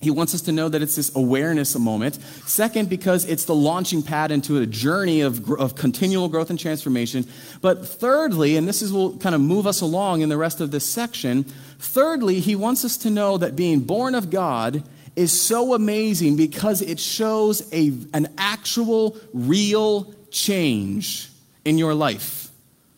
he 0.01 0.11
wants 0.11 0.35
us 0.35 0.41
to 0.43 0.53
know 0.53 0.71
that 0.71 0.81
it's 0.81 0.97
this 0.97 1.15
awareness 1.15 1.79
moment. 1.79 2.19
Second, 2.47 2.89
because 2.89 3.27
it's 3.27 3.45
the 3.45 3.55
launching 3.55 4.03
pad 4.03 4.31
into 4.31 4.59
a 4.59 4.67
journey 4.67 5.21
of, 5.21 5.51
of 5.51 5.75
continual 5.75 6.29
growth 6.29 6.49
and 6.49 6.59
transformation. 6.59 7.27
But 7.61 7.87
thirdly, 7.87 8.57
and 8.57 8.67
this 8.67 8.81
is, 8.81 8.95
will 8.95 9.19
kind 9.19 9.35
of 9.35 9.43
move 9.43 9.67
us 9.67 9.83
along 9.83 10.23
in 10.23 10.31
the 10.31 10.39
rest 10.39 10.63
of 10.63 10.71
this 10.71 10.87
section, 10.87 11.45
thirdly, 11.79 12.41
he 12.41 12.57
wants 12.57 12.83
us 12.83 12.97
to 12.99 13.11
know 13.11 13.37
that 13.37 13.57
being 13.57 13.81
born 13.81 14.15
of 14.15 14.31
God 14.31 14.83
is 15.17 15.39
so 15.39 15.75
amazing 15.75 16.35
because 16.35 16.81
it 16.81 16.99
shows 16.99 17.69
a, 17.71 17.93
an 18.15 18.33
actual, 18.39 19.19
real 19.35 20.15
change 20.31 21.29
in 21.67 21.77
your 21.77 21.93
life. 21.93 22.49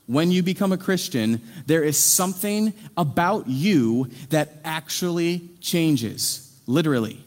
When 0.07 0.31
you 0.31 0.45
become 0.45 0.71
a 0.71 0.79
Christian, 0.79 1.41
there 1.67 1.83
is 1.83 1.99
something 1.99 2.73
about 2.97 3.49
you 3.49 4.09
that 4.29 4.59
actually 4.65 5.49
changes 5.61 6.42
literally. 6.67 7.19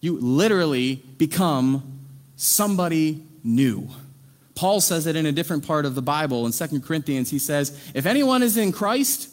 You 0.00 0.18
literally 0.20 0.96
become 1.18 2.00
somebody 2.36 3.24
new. 3.42 3.88
Paul 4.54 4.80
says 4.80 5.06
it 5.06 5.16
in 5.16 5.26
a 5.26 5.32
different 5.32 5.66
part 5.66 5.84
of 5.84 5.94
the 5.94 6.02
Bible 6.02 6.46
in 6.46 6.52
2 6.52 6.80
Corinthians. 6.80 7.30
He 7.30 7.38
says, 7.38 7.78
If 7.94 8.06
anyone 8.06 8.42
is 8.42 8.56
in 8.56 8.72
Christ, 8.72 9.28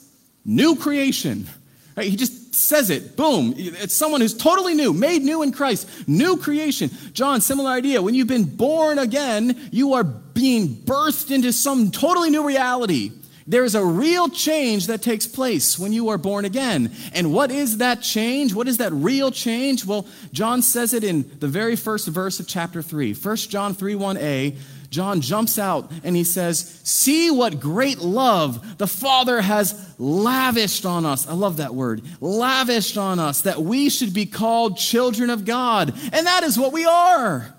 new 0.45 0.75
creation. 0.75 1.47
Right? 1.95 2.07
He 2.07 2.15
just 2.15 2.55
says 2.55 2.89
it. 2.89 3.15
Boom. 3.15 3.53
It's 3.57 3.93
someone 3.93 4.21
who's 4.21 4.35
totally 4.35 4.73
new, 4.73 4.93
made 4.93 5.21
new 5.23 5.41
in 5.43 5.51
Christ, 5.51 5.87
new 6.07 6.37
creation. 6.37 6.89
John, 7.13 7.41
similar 7.41 7.69
idea. 7.69 8.01
When 8.01 8.15
you've 8.15 8.27
been 8.27 8.45
born 8.45 8.97
again, 8.97 9.69
you 9.71 9.93
are 9.93 10.03
being 10.03 10.69
birthed 10.69 11.31
into 11.31 11.53
some 11.53 11.91
totally 11.91 12.29
new 12.29 12.45
reality. 12.47 13.11
There's 13.51 13.75
a 13.75 13.83
real 13.83 14.29
change 14.29 14.87
that 14.87 15.01
takes 15.01 15.27
place 15.27 15.77
when 15.77 15.91
you 15.91 16.07
are 16.07 16.17
born 16.17 16.45
again. 16.45 16.95
And 17.11 17.33
what 17.33 17.51
is 17.51 17.79
that 17.79 18.01
change? 18.01 18.53
What 18.53 18.69
is 18.69 18.77
that 18.77 18.93
real 18.93 19.29
change? 19.29 19.85
Well, 19.85 20.07
John 20.31 20.61
says 20.61 20.93
it 20.93 21.03
in 21.03 21.29
the 21.39 21.49
very 21.49 21.75
first 21.75 22.07
verse 22.07 22.39
of 22.39 22.47
chapter 22.47 22.81
3. 22.81 23.13
1 23.13 23.35
John 23.35 23.73
3 23.73 23.93
1a. 23.95 24.55
John 24.89 25.19
jumps 25.19 25.59
out 25.59 25.91
and 26.05 26.15
he 26.15 26.23
says, 26.23 26.79
See 26.85 27.29
what 27.29 27.59
great 27.59 27.99
love 27.99 28.77
the 28.77 28.87
Father 28.87 29.41
has 29.41 29.95
lavished 29.99 30.85
on 30.85 31.05
us. 31.05 31.27
I 31.27 31.33
love 31.33 31.57
that 31.57 31.75
word. 31.75 32.03
Lavished 32.21 32.97
on 32.97 33.19
us, 33.19 33.41
that 33.41 33.61
we 33.61 33.89
should 33.89 34.13
be 34.13 34.27
called 34.27 34.77
children 34.77 35.29
of 35.29 35.43
God. 35.43 35.93
And 36.13 36.25
that 36.25 36.43
is 36.43 36.57
what 36.57 36.71
we 36.71 36.85
are. 36.85 37.53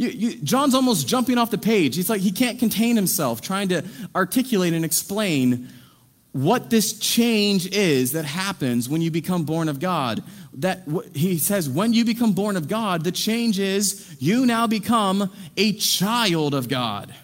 You, 0.00 0.08
you, 0.08 0.36
John's 0.36 0.74
almost 0.74 1.06
jumping 1.06 1.36
off 1.36 1.50
the 1.50 1.58
page. 1.58 1.94
He's 1.94 2.08
like, 2.08 2.22
he 2.22 2.32
can't 2.32 2.58
contain 2.58 2.96
himself, 2.96 3.42
trying 3.42 3.68
to 3.68 3.84
articulate 4.16 4.72
and 4.72 4.82
explain 4.82 5.68
what 6.32 6.70
this 6.70 6.98
change 6.98 7.66
is 7.66 8.12
that 8.12 8.24
happens 8.24 8.88
when 8.88 9.02
you 9.02 9.10
become 9.10 9.44
born 9.44 9.68
of 9.68 9.78
God. 9.78 10.22
That 10.54 10.84
he 11.14 11.36
says, 11.36 11.68
when 11.68 11.92
you 11.92 12.06
become 12.06 12.32
born 12.32 12.56
of 12.56 12.66
God, 12.66 13.04
the 13.04 13.12
change 13.12 13.58
is 13.58 14.16
you 14.18 14.46
now 14.46 14.66
become 14.66 15.30
a 15.58 15.74
child 15.74 16.54
of 16.54 16.68
God. 16.68 17.14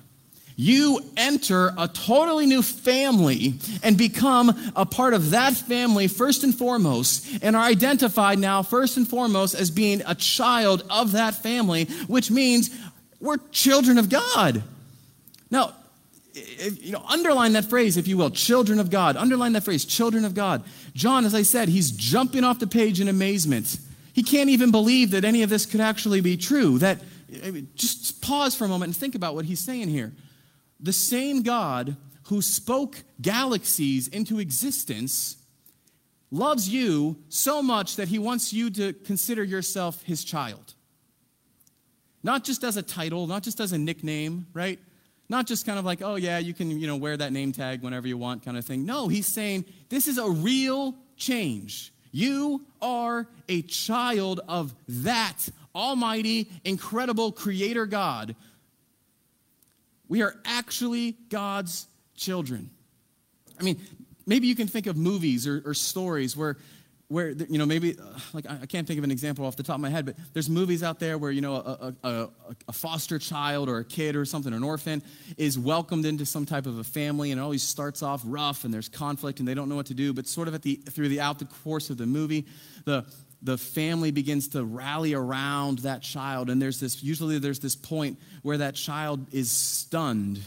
You 0.59 1.01
enter 1.19 1.75
a 1.77 1.87
totally 1.87 2.47
new 2.47 2.63
family 2.63 3.55
and 3.83 3.99
become 3.99 4.73
a 4.75 4.87
part 4.87 5.13
of 5.13 5.31
that 5.31 5.53
family 5.53 6.09
first 6.09 6.45
and 6.45 6.55
foremost, 6.55 7.29
and 7.43 7.55
are 7.55 7.63
identified 7.63 8.39
now 8.39 8.63
first 8.63 8.97
and 8.97 9.07
foremost 9.07 9.55
as 9.55 9.71
being 9.71 10.03
a 10.07 10.15
child 10.15 10.83
of 10.89 11.13
that 11.13 11.35
family, 11.35 11.85
which 12.07 12.31
means 12.31 12.71
we're 13.21 13.37
children 13.53 13.99
of 13.99 14.09
God. 14.09 14.63
Now, 15.51 15.75
you 16.33 16.93
know, 16.93 17.05
underline 17.07 17.53
that 17.53 17.67
phrase, 17.67 17.99
if 17.99 18.09
you 18.09 18.17
will, 18.17 18.31
children 18.31 18.79
of 18.79 18.91
God. 18.91 19.17
Underline 19.17 19.53
that 19.53 19.65
phrase, 19.65 19.85
children 19.85 20.25
of 20.25 20.35
God. 20.35 20.63
John, 20.95 21.25
as 21.27 21.35
I 21.35 21.43
said, 21.43 21.69
he's 21.69 21.91
jumping 21.91 22.45
off 22.45 22.59
the 22.59 22.67
page 22.67 23.01
in 23.01 23.09
amazement. 23.09 23.79
He 24.15 24.23
can't 24.23 24.49
even 24.49 24.71
believe 24.71 25.11
that 25.11 25.25
any 25.25 25.43
of 25.43 25.51
this 25.51 25.67
could 25.67 25.81
actually 25.81 26.23
be 26.23 26.39
true. 26.39 26.79
That 26.79 27.01
just 27.75 28.23
pause 28.23 28.55
for 28.55 28.65
a 28.65 28.69
moment 28.69 28.89
and 28.89 28.97
think 28.97 29.15
about 29.15 29.35
what 29.35 29.45
he's 29.45 29.61
saying 29.61 29.89
here. 29.89 30.13
The 30.81 30.93
same 30.93 31.43
God 31.43 31.97
who 32.25 32.43
spoke 32.43 33.05
galaxies 33.21 34.09
into 34.09 34.39
existence 34.39 35.37
loves 36.31 36.69
you 36.69 37.17
so 37.29 37.63
much 37.63 37.97
that 37.97 38.09
he 38.09 38.19
wants 38.19 38.53
you 38.53 38.69
to 38.71 38.93
consider 38.93 39.45
yourself 39.45 40.03
his 40.03 40.25
child. 40.25 40.75
Not 42.23 42.45
just 42.45 42.65
as 42.65 42.77
a 42.77 42.83
title, 42.83 43.27
not 43.27 43.43
just 43.43 43.61
as 43.61 43.73
a 43.73 43.79
nickname, 43.79 44.47
right? 44.53 44.81
Not 45.29 45.47
just 45.47 45.67
kind 45.67 45.79
of 45.79 45.85
like, 45.85 46.03
oh 46.03 46.17
yeah, 46.17 46.39
you 46.39 46.55
can, 46.55 46.71
you 46.79 46.87
know, 46.87 46.97
wear 46.97 47.17
that 47.17 47.33
name 47.33 47.53
tag 47.53 47.83
whenever 47.83 48.09
you 48.09 48.19
want 48.19 48.45
kind 48.45 48.57
of 48.57 48.65
thing. 48.65 48.85
No, 48.85 49.09
he's 49.09 49.27
saying 49.27 49.65
this 49.89 50.09
is 50.09 50.19
a 50.19 50.29
real 50.29 50.97
change. 51.17 51.93
You 52.13 52.67
are 52.81 53.29
a 53.49 53.63
child 53.63 54.41
of 54.49 54.75
that 54.89 55.49
almighty, 55.75 56.51
incredible 56.65 57.31
creator 57.31 57.87
God. 57.87 58.35
We 60.09 60.23
are 60.23 60.35
actually 60.45 61.13
God's 61.29 61.87
children. 62.15 62.71
I 63.59 63.63
mean, 63.63 63.81
maybe 64.27 64.47
you 64.47 64.55
can 64.55 64.69
think 64.69 64.87
of 64.87 64.97
movies 64.97 65.47
or, 65.47 65.63
or 65.65 65.75
stories 65.75 66.37
where 66.37 66.57
where 67.09 67.31
you 67.31 67.59
know 67.59 67.67
maybe 67.67 67.97
uh, 67.99 68.03
like 68.33 68.47
I 68.51 68.67
can't 68.67 68.87
think 68.87 68.99
of 68.99 69.05
an 69.05 69.11
example 69.11 69.47
off 69.47 69.57
the 69.57 69.63
top 69.63 69.77
of 69.77 69.81
my 69.81 69.91
head, 69.91 70.07
but 70.07 70.17
there's 70.33 70.51
movies 70.51 70.83
out 70.83 70.99
there 70.99 71.19
where 71.19 71.31
you 71.31 71.41
know 71.41 71.55
a, 71.55 71.95
a, 72.03 72.29
a, 72.69 72.73
foster 72.73 73.19
child 73.19 73.69
or 73.69 73.79
a 73.79 73.85
kid 73.85 74.17
or 74.17 74.25
something, 74.25 74.53
an 74.53 74.65
orphan, 74.65 75.03
is 75.37 75.59
welcomed 75.59 76.05
into 76.05 76.27
some 76.27 76.47
type 76.47 76.67
of 76.67 76.79
a 76.79 76.85
family, 76.85 77.31
and 77.31 77.41
it 77.41 77.45
always 77.45 77.63
starts 77.63 78.03
off 78.03 78.23
rough, 78.25 78.65
and 78.65 78.75
there's 78.75 78.89
conflict, 78.89 79.39
and 79.39 79.47
they 79.47 79.55
don't 79.55 79.69
know 79.69 79.77
what 79.77 79.87
to 79.87 79.95
do. 79.95 80.13
But 80.13 80.27
sort 80.27 80.49
of 80.49 80.55
at 80.55 80.63
the 80.63 80.75
through 80.75 81.09
the 81.09 81.21
out 81.21 81.39
the 81.39 81.45
course 81.45 81.91
of 81.91 81.97
the 81.97 82.07
movie, 82.07 82.47
the 82.85 83.07
the 83.43 83.59
family 83.59 84.11
begins 84.11 84.49
to 84.49 84.65
rally 84.65 85.15
around 85.15 85.81
that 85.81 86.03
child, 86.03 86.51
and 86.51 86.61
there's 86.61 86.81
this 86.81 87.03
usually 87.03 87.39
there's 87.39 87.61
this 87.61 87.77
point 87.77 88.19
where 88.43 88.59
that 88.59 88.75
child 88.75 89.27
is 89.33 89.51
stunned 89.51 90.41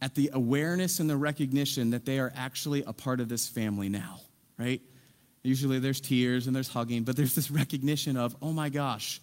at 0.00 0.14
the 0.14 0.30
awareness 0.32 1.00
and 1.00 1.10
the 1.10 1.16
recognition 1.16 1.90
that 1.90 2.04
they 2.04 2.18
are 2.18 2.32
actually 2.36 2.82
a 2.84 2.92
part 2.92 3.20
of 3.20 3.28
this 3.28 3.48
family 3.48 3.88
now, 3.88 4.20
right? 4.58 4.80
Usually 5.42 5.78
there's 5.78 6.00
tears 6.00 6.46
and 6.46 6.54
there's 6.54 6.68
hugging, 6.68 7.02
but 7.02 7.16
there's 7.16 7.34
this 7.34 7.50
recognition 7.50 8.16
of, 8.16 8.36
oh 8.42 8.52
my 8.52 8.68
gosh. 8.68 9.20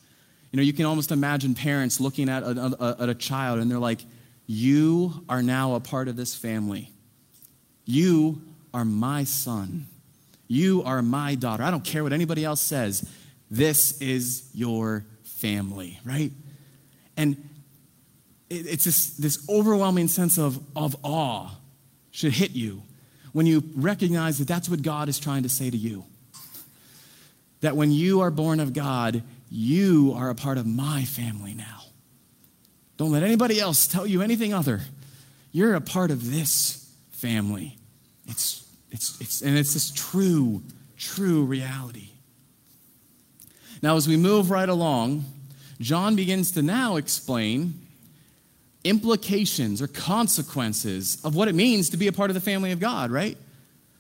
You 0.51 0.57
know, 0.57 0.63
you 0.63 0.73
can 0.73 0.85
almost 0.85 1.11
imagine 1.11 1.55
parents 1.55 1.99
looking 1.99 2.29
at 2.29 2.43
a, 2.43 2.75
a, 2.79 3.03
at 3.03 3.09
a 3.09 3.15
child 3.15 3.59
and 3.59 3.69
they're 3.69 3.79
like, 3.79 4.01
you 4.47 5.23
are 5.27 5.41
now 5.41 5.75
a 5.75 5.79
part 5.79 6.07
of 6.07 6.15
this 6.15 6.35
family. 6.35 6.91
You 7.85 8.41
are 8.73 8.85
my 8.85 9.23
son. 9.23 9.87
You 10.47 10.83
are 10.83 11.01
my 11.01 11.35
daughter. 11.35 11.63
I 11.63 11.71
don't 11.71 11.83
care 11.83 12.03
what 12.03 12.13
anybody 12.13 12.45
else 12.45 12.61
says. 12.61 13.07
This 13.49 14.01
is 14.01 14.49
your 14.53 15.05
family, 15.23 15.99
right? 16.03 16.31
And 17.17 17.49
it's 18.49 18.83
this, 18.85 19.09
this 19.17 19.47
overwhelming 19.49 20.07
sense 20.07 20.37
of, 20.37 20.59
of 20.75 20.95
awe 21.03 21.49
should 22.11 22.33
hit 22.33 22.51
you 22.51 22.83
when 23.33 23.45
you 23.45 23.63
recognize 23.75 24.37
that 24.37 24.47
that's 24.47 24.69
what 24.69 24.81
God 24.81 25.09
is 25.09 25.19
trying 25.19 25.43
to 25.43 25.49
say 25.49 25.69
to 25.69 25.77
you. 25.77 26.05
That 27.61 27.75
when 27.75 27.91
you 27.91 28.21
are 28.21 28.31
born 28.31 28.59
of 28.59 28.73
God, 28.73 29.23
you 29.49 30.13
are 30.15 30.29
a 30.29 30.35
part 30.35 30.57
of 30.57 30.65
my 30.65 31.03
family 31.03 31.53
now. 31.53 31.81
Don't 32.97 33.11
let 33.11 33.23
anybody 33.23 33.59
else 33.59 33.87
tell 33.87 34.05
you 34.05 34.21
anything 34.21 34.53
other. 34.53 34.81
You're 35.51 35.75
a 35.75 35.81
part 35.81 36.11
of 36.11 36.31
this 36.31 36.93
family. 37.11 37.77
It's, 38.27 38.64
it's, 38.95 39.19
it's, 39.19 39.41
and 39.41 39.57
it's 39.57 39.73
this 39.73 39.91
true, 39.91 40.63
true 40.95 41.43
reality. 41.43 42.11
Now, 43.81 43.97
as 43.97 44.07
we 44.07 44.15
move 44.15 44.49
right 44.49 44.69
along, 44.69 45.25
John 45.81 46.15
begins 46.15 46.51
to 46.51 46.61
now 46.61 46.95
explain 46.95 47.73
implications 48.85 49.81
or 49.81 49.87
consequences 49.87 51.17
of 51.25 51.35
what 51.35 51.49
it 51.49 51.55
means 51.55 51.89
to 51.89 51.97
be 51.97 52.07
a 52.07 52.13
part 52.13 52.29
of 52.29 52.35
the 52.35 52.39
family 52.39 52.71
of 52.71 52.79
God, 52.79 53.11
right? 53.11 53.37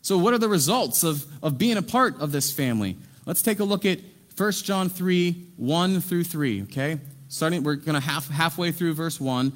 So, 0.01 0.17
what 0.17 0.33
are 0.33 0.37
the 0.37 0.47
results 0.47 1.03
of, 1.03 1.25
of 1.43 1.57
being 1.57 1.75
a 1.75 1.81
part 1.81 2.17
of 2.21 2.31
this 2.31 2.53
family? 2.53 2.95
Let's 3.25 3.41
take 3.41 3.59
a 3.59 3.65
look 3.65 3.85
at 3.85 3.99
1 4.37 4.51
John 4.53 4.87
3 4.87 5.33
1 5.57 5.99
through 5.99 6.23
3, 6.23 6.63
okay? 6.63 6.99
Starting, 7.27 7.63
we're 7.63 7.75
going 7.75 7.95
to 7.95 7.99
half, 7.99 8.29
halfway 8.29 8.71
through 8.71 8.93
verse 8.93 9.19
1. 9.19 9.51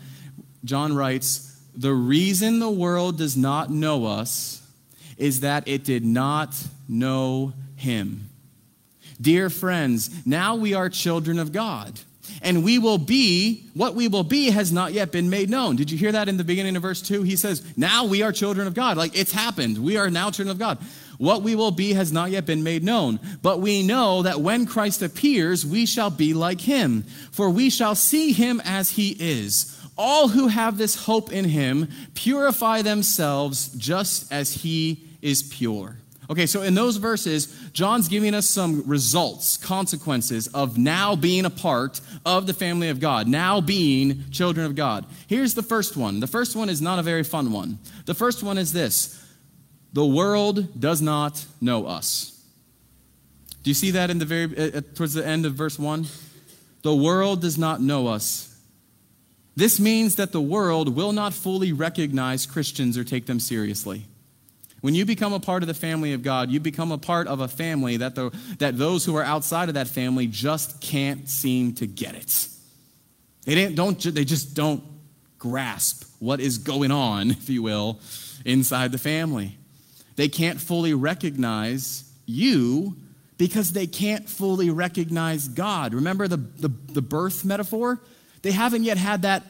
John 0.66 0.94
writes, 0.94 1.62
The 1.78 1.94
reason 1.94 2.60
the 2.60 2.70
world 2.70 3.18
does 3.18 3.38
not 3.38 3.70
know 3.70 4.06
us 4.06 4.59
is 5.20 5.42
that 5.42 5.68
it 5.68 5.84
did 5.84 6.04
not 6.04 6.56
know 6.88 7.54
him. 7.76 8.30
Dear 9.22 9.50
friends, 9.50 10.26
now 10.26 10.56
we 10.56 10.74
are 10.74 10.90
children 10.90 11.40
of 11.40 11.52
God 11.52 12.00
and 12.42 12.64
we 12.64 12.80
will 12.80 12.98
be, 12.98 13.66
what 13.74 13.96
we 13.96 14.08
will 14.08 14.24
be 14.24 14.50
has 14.50 14.72
not 14.72 14.94
yet 14.94 15.12
been 15.12 15.30
made 15.30 15.50
known. 15.50 15.76
Did 15.76 15.92
you 15.92 15.98
hear 15.98 16.12
that 16.12 16.30
in 16.30 16.38
the 16.38 16.44
beginning 16.44 16.76
of 16.76 16.82
verse 16.82 17.02
2? 17.02 17.24
He 17.24 17.36
says, 17.36 17.64
Now 17.78 18.06
we 18.06 18.22
are 18.22 18.32
children 18.32 18.68
of 18.68 18.74
God. 18.74 18.98
Like 18.98 19.18
it's 19.18 19.32
happened. 19.32 19.78
We 19.78 19.98
are 19.98 20.10
now 20.10 20.32
children 20.32 20.50
of 20.50 20.60
God. 20.60 20.78
What 21.18 21.42
we 21.42 21.56
will 21.56 21.72
be 21.72 21.94
has 21.94 22.14
not 22.14 22.32
yet 22.32 22.46
been 22.46 22.64
made 22.64 22.84
known. 22.84 23.20
But 23.42 23.60
we 23.60 23.84
know 23.86 24.24
that 24.24 24.40
when 24.40 24.66
Christ 24.66 25.02
appears, 25.02 25.66
we 25.66 25.86
shall 25.86 26.10
be 26.10 26.34
like 26.34 26.62
him, 26.62 27.04
for 27.32 27.50
we 27.50 27.70
shall 27.70 27.96
see 27.96 28.32
him 28.32 28.62
as 28.64 28.92
he 28.92 29.10
is. 29.20 29.76
All 29.98 30.30
who 30.30 30.48
have 30.48 30.78
this 30.78 31.06
hope 31.06 31.34
in 31.34 31.44
him 31.44 31.90
purify 32.16 32.82
themselves 32.82 33.68
just 33.70 34.32
as 34.32 34.54
he 34.54 35.09
is 35.22 35.44
pure. 35.44 35.98
Okay, 36.30 36.46
so 36.46 36.62
in 36.62 36.76
those 36.76 36.98
verses, 36.98 37.48
John's 37.74 38.08
giving 38.08 38.36
us 38.36 38.48
some 38.48 38.84
results, 38.86 39.58
consequences 39.58 40.48
of 40.50 40.78
now 40.78 41.16
being 41.16 41.46
a 41.46 41.50
part 41.50 42.02
of 42.24 42.46
the 42.46 42.54
family 42.54 42.90
of 42.90 43.00
God, 43.00 43.28
now 43.28 43.62
being 43.62 44.30
children 44.30 44.68
of 44.68 44.76
God. 44.76 45.08
Here's 45.26 45.56
the 45.56 45.64
first 45.64 45.98
one. 45.98 46.20
The 46.20 46.28
first 46.28 46.56
one 46.56 46.70
is 46.70 46.82
not 46.82 47.00
a 47.00 47.04
very 47.04 47.24
fun 47.24 47.52
one. 47.52 47.80
The 48.06 48.14
first 48.14 48.44
one 48.44 48.60
is 48.60 48.74
this 48.74 49.20
the 49.92 50.06
world 50.06 50.80
does 50.80 51.02
not 51.02 51.44
know 51.60 51.88
us. 51.88 52.40
Do 53.64 53.72
you 53.72 53.76
see 53.76 53.92
that 53.92 54.12
in 54.12 54.20
the 54.20 54.26
very 54.26 54.46
uh, 54.56 54.78
uh 54.78 54.82
towards 54.96 55.14
the 55.14 55.26
end 55.26 55.48
of 55.48 55.54
verse 55.54 55.80
1? 55.80 56.06
The 56.84 56.96
world 56.96 57.42
does 57.42 57.58
not 57.58 57.82
know 57.82 58.08
us. 58.08 58.56
This 59.56 59.80
means 59.80 60.16
that 60.16 60.32
the 60.32 60.40
world 60.40 60.96
will 60.96 61.12
not 61.12 61.34
fully 61.34 61.74
recognize 61.74 62.46
Christians 62.46 62.98
or 62.98 63.04
take 63.04 63.26
them 63.26 63.40
seriously. 63.40 64.06
When 64.82 64.96
you 64.96 65.06
become 65.06 65.34
a 65.34 65.40
part 65.40 65.64
of 65.64 65.68
the 65.68 65.74
family 65.74 66.14
of 66.14 66.24
God, 66.24 66.50
you 66.50 66.60
become 66.60 66.92
a 66.92 66.98
part 66.98 67.28
of 67.28 67.42
a 67.42 67.48
family 67.48 67.98
that, 67.98 68.16
the, 68.16 68.32
that 68.60 68.78
those 68.78 69.06
who 69.06 69.16
are 69.16 69.24
outside 69.24 69.68
of 69.68 69.76
that 69.76 69.88
family 69.88 70.28
just 70.28 70.80
can't 70.82 71.28
seem 71.28 71.74
to 71.76 71.88
get 71.88 72.16
it. 72.16 72.48
They, 73.46 73.56
didn't, 73.56 73.76
don't, 73.76 74.00
they 74.00 74.26
just 74.26 74.54
don't 74.54 74.84
grasp 75.38 76.04
what 76.20 76.40
is 76.40 76.58
going 76.58 76.92
on, 76.92 77.32
if 77.32 77.50
you 77.50 77.64
will, 77.64 78.00
inside 78.46 78.92
the 78.92 78.98
family. 78.98 79.58
They 80.16 80.28
can't 80.28 80.60
fully 80.60 80.94
recognize 80.94 82.10
you 82.26 82.96
because 83.38 83.72
they 83.72 83.88
can't 83.88 84.28
fully 84.30 84.70
recognize 84.70 85.48
God. 85.48 85.94
Remember 85.94 86.28
the, 86.28 86.38
the, 86.38 86.68
the 86.68 87.02
birth 87.02 87.46
metaphor? 87.46 88.00
They 88.42 88.52
haven't 88.52 88.84
yet 88.84 88.98
had 88.98 89.22
that 89.24 89.44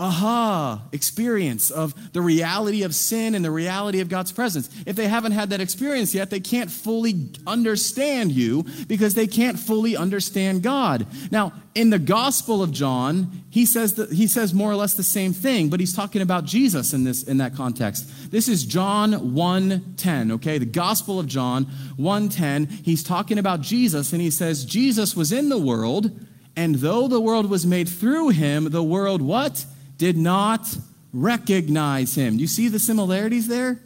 aha 0.00 0.82
experience 0.92 1.70
of 1.70 2.12
the 2.12 2.20
reality 2.20 2.84
of 2.84 2.94
sin 2.94 3.34
and 3.34 3.44
the 3.44 3.50
reality 3.50 4.00
of 4.00 4.08
God's 4.08 4.30
presence. 4.30 4.70
If 4.86 4.94
they 4.94 5.08
haven't 5.08 5.32
had 5.32 5.50
that 5.50 5.60
experience 5.60 6.14
yet, 6.14 6.30
they 6.30 6.40
can't 6.40 6.70
fully 6.70 7.30
understand 7.46 8.30
you 8.30 8.64
because 8.86 9.14
they 9.14 9.26
can't 9.26 9.58
fully 9.58 9.96
understand 9.96 10.62
God. 10.62 11.06
Now, 11.30 11.52
in 11.74 11.90
the 11.90 11.98
Gospel 11.98 12.62
of 12.62 12.70
John, 12.72 13.44
he 13.50 13.66
says 13.66 13.94
that 13.94 14.12
he 14.12 14.26
says 14.26 14.54
more 14.54 14.70
or 14.70 14.76
less 14.76 14.94
the 14.94 15.02
same 15.02 15.32
thing, 15.32 15.68
but 15.68 15.80
he's 15.80 15.94
talking 15.94 16.22
about 16.22 16.44
Jesus 16.44 16.92
in 16.92 17.04
this 17.04 17.22
in 17.24 17.38
that 17.38 17.54
context. 17.54 18.30
This 18.30 18.48
is 18.48 18.64
John 18.64 19.12
1:10, 19.34 20.32
okay? 20.32 20.58
The 20.58 20.66
Gospel 20.66 21.18
of 21.18 21.26
John 21.26 21.66
1:10. 21.96 22.68
He's 22.84 23.02
talking 23.02 23.38
about 23.38 23.62
Jesus 23.62 24.12
and 24.12 24.22
he 24.22 24.30
says 24.30 24.64
Jesus 24.64 25.16
was 25.16 25.32
in 25.32 25.48
the 25.48 25.58
world, 25.58 26.10
and 26.56 26.76
though 26.76 27.08
the 27.08 27.20
world 27.20 27.50
was 27.50 27.66
made 27.66 27.88
through 27.88 28.28
him, 28.30 28.70
the 28.70 28.82
world 28.82 29.22
what? 29.22 29.64
Did 29.98 30.16
not 30.16 30.76
recognize 31.12 32.14
him. 32.14 32.38
You 32.38 32.46
see 32.46 32.68
the 32.68 32.78
similarities 32.78 33.48
there? 33.48 33.78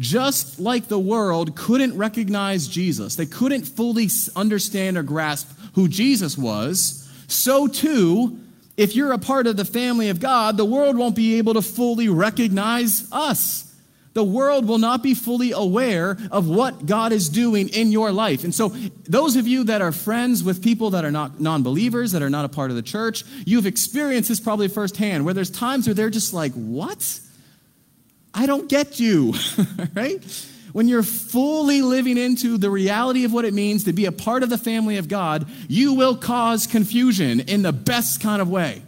just 0.00 0.58
like 0.58 0.88
the 0.88 0.98
world 0.98 1.54
couldn't 1.54 1.96
recognize 1.96 2.66
Jesus, 2.66 3.16
they 3.16 3.26
couldn't 3.26 3.64
fully 3.64 4.08
understand 4.34 4.96
or 4.96 5.02
grasp 5.02 5.48
who 5.74 5.86
Jesus 5.86 6.36
was, 6.38 7.06
so 7.28 7.68
too, 7.68 8.40
if 8.78 8.96
you're 8.96 9.12
a 9.12 9.18
part 9.18 9.46
of 9.46 9.58
the 9.58 9.64
family 9.64 10.08
of 10.08 10.18
God, 10.18 10.56
the 10.56 10.64
world 10.64 10.96
won't 10.96 11.14
be 11.14 11.36
able 11.36 11.52
to 11.54 11.62
fully 11.62 12.08
recognize 12.08 13.06
us. 13.12 13.69
The 14.12 14.24
world 14.24 14.66
will 14.66 14.78
not 14.78 15.02
be 15.02 15.14
fully 15.14 15.52
aware 15.52 16.18
of 16.32 16.48
what 16.48 16.84
God 16.84 17.12
is 17.12 17.28
doing 17.28 17.68
in 17.68 17.92
your 17.92 18.10
life. 18.10 18.42
And 18.42 18.52
so, 18.52 18.70
those 19.08 19.36
of 19.36 19.46
you 19.46 19.64
that 19.64 19.82
are 19.82 19.92
friends 19.92 20.42
with 20.42 20.64
people 20.64 20.90
that 20.90 21.04
are 21.04 21.12
not 21.12 21.40
non 21.40 21.62
believers, 21.62 22.12
that 22.12 22.22
are 22.22 22.30
not 22.30 22.44
a 22.44 22.48
part 22.48 22.70
of 22.70 22.76
the 22.76 22.82
church, 22.82 23.24
you've 23.46 23.66
experienced 23.66 24.28
this 24.28 24.40
probably 24.40 24.66
firsthand, 24.66 25.24
where 25.24 25.34
there's 25.34 25.50
times 25.50 25.86
where 25.86 25.94
they're 25.94 26.10
just 26.10 26.34
like, 26.34 26.52
What? 26.54 27.20
I 28.34 28.46
don't 28.46 28.68
get 28.68 28.98
you, 28.98 29.34
right? 29.94 30.22
When 30.72 30.86
you're 30.86 31.02
fully 31.02 31.82
living 31.82 32.16
into 32.16 32.58
the 32.58 32.70
reality 32.70 33.24
of 33.24 33.32
what 33.32 33.44
it 33.44 33.54
means 33.54 33.84
to 33.84 33.92
be 33.92 34.06
a 34.06 34.12
part 34.12 34.42
of 34.42 34.50
the 34.50 34.58
family 34.58 34.98
of 34.98 35.08
God, 35.08 35.48
you 35.68 35.94
will 35.94 36.16
cause 36.16 36.66
confusion 36.66 37.40
in 37.40 37.62
the 37.62 37.72
best 37.72 38.20
kind 38.20 38.40
of 38.40 38.48
way 38.48 38.82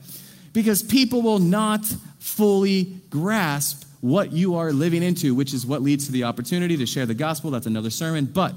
because 0.53 0.83
people 0.83 1.23
will 1.23 1.41
not 1.41 1.85
fully 2.21 3.01
grasp 3.11 3.85
what 4.03 4.33
you 4.33 4.57
are 4.57 4.73
living 4.73 5.03
into, 5.03 5.33
which 5.33 5.55
is 5.55 5.65
what 5.65 5.81
leads 5.81 6.07
to 6.07 6.13
the 6.13 6.25
opportunity 6.25 6.77
to 6.77 6.85
share 6.85 7.07
the 7.07 7.15
gospel. 7.15 7.53
That's 7.53 7.67
another 7.67 7.89
sermon, 7.89 8.27
but 8.27 8.53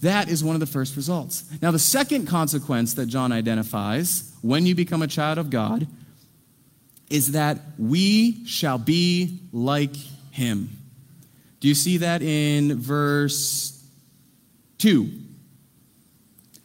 that 0.00 0.30
is 0.30 0.42
one 0.42 0.56
of 0.56 0.60
the 0.60 0.66
first 0.66 0.96
results. 0.96 1.44
Now, 1.60 1.70
the 1.70 1.78
second 1.78 2.26
consequence 2.26 2.94
that 2.94 3.06
John 3.06 3.30
identifies 3.30 4.32
when 4.40 4.64
you 4.64 4.74
become 4.74 5.02
a 5.02 5.06
child 5.06 5.36
of 5.36 5.50
God 5.50 5.86
is 7.10 7.32
that 7.32 7.58
we 7.78 8.44
shall 8.46 8.78
be 8.78 9.38
like 9.52 9.94
him. 10.30 10.70
Do 11.60 11.68
you 11.68 11.74
see 11.74 11.98
that 11.98 12.22
in 12.22 12.78
verse 12.80 13.84
2? 14.78 15.10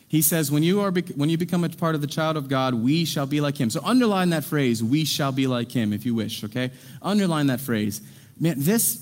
He 0.08 0.22
says, 0.22 0.52
when 0.52 0.64
you, 0.64 0.82
are, 0.82 0.92
when 0.92 1.30
you 1.30 1.38
become 1.38 1.66
a 1.66 1.70
part 1.70 1.96
of 1.96 2.02
the 2.02 2.08
child 2.08 2.38
of 2.38 2.48
God, 2.48 2.74
we 2.74 3.04
shall 3.04 3.26
be 3.26 3.42
like 3.42 3.58
him. 3.58 3.70
So 3.70 3.82
underline 3.84 4.30
that 4.32 4.46
phrase, 4.46 4.82
we 4.82 5.04
shall 5.06 5.32
be 5.32 5.48
like 5.48 5.72
him, 5.72 5.92
if 5.92 6.06
you 6.06 6.16
wish, 6.16 6.44
okay? 6.46 6.72
Underline 7.02 7.48
that 7.48 7.62
phrase. 7.62 8.02
Man, 8.42 8.56
this, 8.58 9.00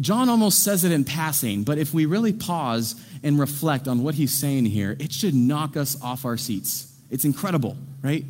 John 0.00 0.30
almost 0.30 0.64
says 0.64 0.82
it 0.82 0.92
in 0.92 1.04
passing, 1.04 1.62
but 1.62 1.76
if 1.76 1.92
we 1.92 2.06
really 2.06 2.32
pause 2.32 2.96
and 3.22 3.38
reflect 3.38 3.86
on 3.86 4.02
what 4.02 4.14
he's 4.14 4.32
saying 4.32 4.64
here, 4.64 4.96
it 4.98 5.12
should 5.12 5.34
knock 5.34 5.76
us 5.76 6.00
off 6.02 6.24
our 6.24 6.38
seats. 6.38 6.90
It's 7.10 7.26
incredible, 7.26 7.76
right? 8.02 8.24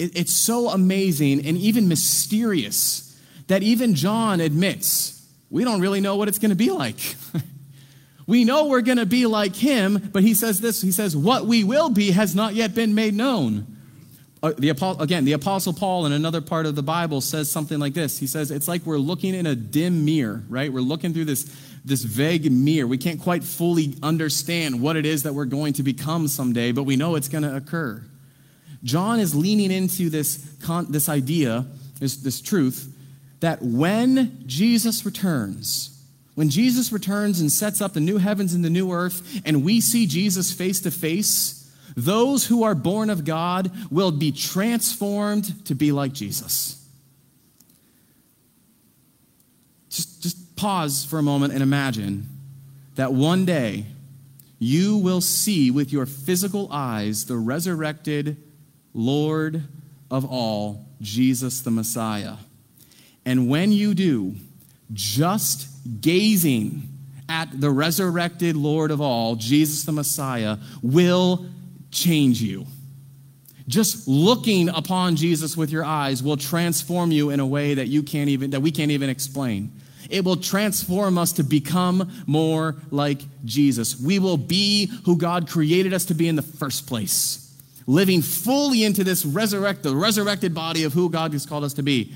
It, 0.00 0.16
it's 0.16 0.34
so 0.34 0.70
amazing 0.70 1.46
and 1.46 1.56
even 1.56 1.86
mysterious 1.86 3.16
that 3.46 3.62
even 3.62 3.94
John 3.94 4.40
admits 4.40 5.24
we 5.50 5.62
don't 5.62 5.80
really 5.80 6.00
know 6.00 6.16
what 6.16 6.26
it's 6.26 6.38
going 6.38 6.50
to 6.50 6.56
be 6.56 6.70
like. 6.70 6.98
we 8.26 8.44
know 8.44 8.66
we're 8.66 8.80
going 8.80 8.98
to 8.98 9.06
be 9.06 9.26
like 9.26 9.54
him, 9.54 10.10
but 10.12 10.24
he 10.24 10.34
says 10.34 10.60
this 10.60 10.82
he 10.82 10.90
says, 10.90 11.16
What 11.16 11.46
we 11.46 11.62
will 11.62 11.90
be 11.90 12.10
has 12.10 12.34
not 12.34 12.54
yet 12.54 12.74
been 12.74 12.94
made 12.94 13.14
known. 13.14 13.69
Uh, 14.42 14.52
the, 14.56 14.70
again, 14.98 15.26
the 15.26 15.32
Apostle 15.32 15.74
Paul 15.74 16.06
in 16.06 16.12
another 16.12 16.40
part 16.40 16.64
of 16.64 16.74
the 16.74 16.82
Bible 16.82 17.20
says 17.20 17.50
something 17.50 17.78
like 17.78 17.92
this. 17.92 18.18
He 18.18 18.26
says, 18.26 18.50
It's 18.50 18.68
like 18.68 18.86
we're 18.86 18.96
looking 18.96 19.34
in 19.34 19.46
a 19.46 19.54
dim 19.54 20.04
mirror, 20.04 20.42
right? 20.48 20.72
We're 20.72 20.80
looking 20.80 21.12
through 21.12 21.26
this, 21.26 21.44
this 21.84 22.04
vague 22.04 22.50
mirror. 22.50 22.86
We 22.86 22.96
can't 22.96 23.20
quite 23.20 23.44
fully 23.44 23.94
understand 24.02 24.80
what 24.80 24.96
it 24.96 25.04
is 25.04 25.24
that 25.24 25.34
we're 25.34 25.44
going 25.44 25.74
to 25.74 25.82
become 25.82 26.26
someday, 26.26 26.72
but 26.72 26.84
we 26.84 26.96
know 26.96 27.16
it's 27.16 27.28
going 27.28 27.44
to 27.44 27.54
occur. 27.54 28.02
John 28.82 29.20
is 29.20 29.34
leaning 29.34 29.70
into 29.70 30.08
this, 30.08 30.36
this 30.88 31.10
idea, 31.10 31.66
this, 31.98 32.16
this 32.16 32.40
truth, 32.40 32.90
that 33.40 33.60
when 33.60 34.42
Jesus 34.46 35.04
returns, 35.04 36.02
when 36.34 36.48
Jesus 36.48 36.92
returns 36.92 37.40
and 37.40 37.52
sets 37.52 37.82
up 37.82 37.92
the 37.92 38.00
new 38.00 38.16
heavens 38.16 38.54
and 38.54 38.64
the 38.64 38.70
new 38.70 38.90
earth, 38.90 39.42
and 39.44 39.64
we 39.64 39.82
see 39.82 40.06
Jesus 40.06 40.50
face 40.50 40.80
to 40.80 40.90
face, 40.90 41.59
those 41.96 42.46
who 42.46 42.62
are 42.62 42.74
born 42.74 43.10
of 43.10 43.24
God 43.24 43.70
will 43.90 44.10
be 44.10 44.32
transformed 44.32 45.66
to 45.66 45.74
be 45.74 45.92
like 45.92 46.12
Jesus. 46.12 46.76
Just, 49.90 50.22
just 50.22 50.56
pause 50.56 51.04
for 51.04 51.18
a 51.18 51.22
moment 51.22 51.52
and 51.52 51.62
imagine 51.62 52.26
that 52.94 53.12
one 53.12 53.44
day 53.44 53.86
you 54.58 54.96
will 54.98 55.20
see 55.20 55.70
with 55.70 55.92
your 55.92 56.06
physical 56.06 56.68
eyes 56.70 57.24
the 57.24 57.36
resurrected 57.36 58.36
Lord 58.92 59.64
of 60.10 60.24
all, 60.24 60.86
Jesus 61.00 61.60
the 61.60 61.70
Messiah. 61.70 62.34
And 63.24 63.48
when 63.48 63.72
you 63.72 63.94
do, 63.94 64.34
just 64.92 65.68
gazing 66.00 66.88
at 67.28 67.60
the 67.60 67.70
resurrected 67.70 68.56
Lord 68.56 68.90
of 68.90 69.00
all, 69.00 69.36
Jesus 69.36 69.84
the 69.84 69.92
Messiah, 69.92 70.58
will 70.82 71.46
change 71.90 72.40
you. 72.42 72.66
Just 73.68 74.08
looking 74.08 74.68
upon 74.68 75.16
Jesus 75.16 75.56
with 75.56 75.70
your 75.70 75.84
eyes 75.84 76.22
will 76.22 76.36
transform 76.36 77.12
you 77.12 77.30
in 77.30 77.38
a 77.38 77.46
way 77.46 77.74
that 77.74 77.86
you 77.86 78.02
can't 78.02 78.28
even 78.28 78.50
that 78.50 78.60
we 78.60 78.72
can't 78.72 78.90
even 78.90 79.08
explain. 79.08 79.72
It 80.08 80.24
will 80.24 80.36
transform 80.36 81.16
us 81.18 81.32
to 81.34 81.44
become 81.44 82.10
more 82.26 82.74
like 82.90 83.20
Jesus. 83.44 83.98
We 84.00 84.18
will 84.18 84.36
be 84.36 84.90
who 85.04 85.16
God 85.16 85.48
created 85.48 85.94
us 85.94 86.06
to 86.06 86.14
be 86.14 86.26
in 86.26 86.34
the 86.34 86.42
first 86.42 86.88
place. 86.88 87.46
Living 87.86 88.22
fully 88.22 88.84
into 88.84 89.04
this 89.04 89.24
resurrect, 89.24 89.84
the 89.84 89.94
resurrected 89.94 90.52
body 90.52 90.82
of 90.82 90.92
who 90.92 91.08
God 91.08 91.32
has 91.32 91.46
called 91.46 91.62
us 91.62 91.74
to 91.74 91.82
be. 91.82 92.12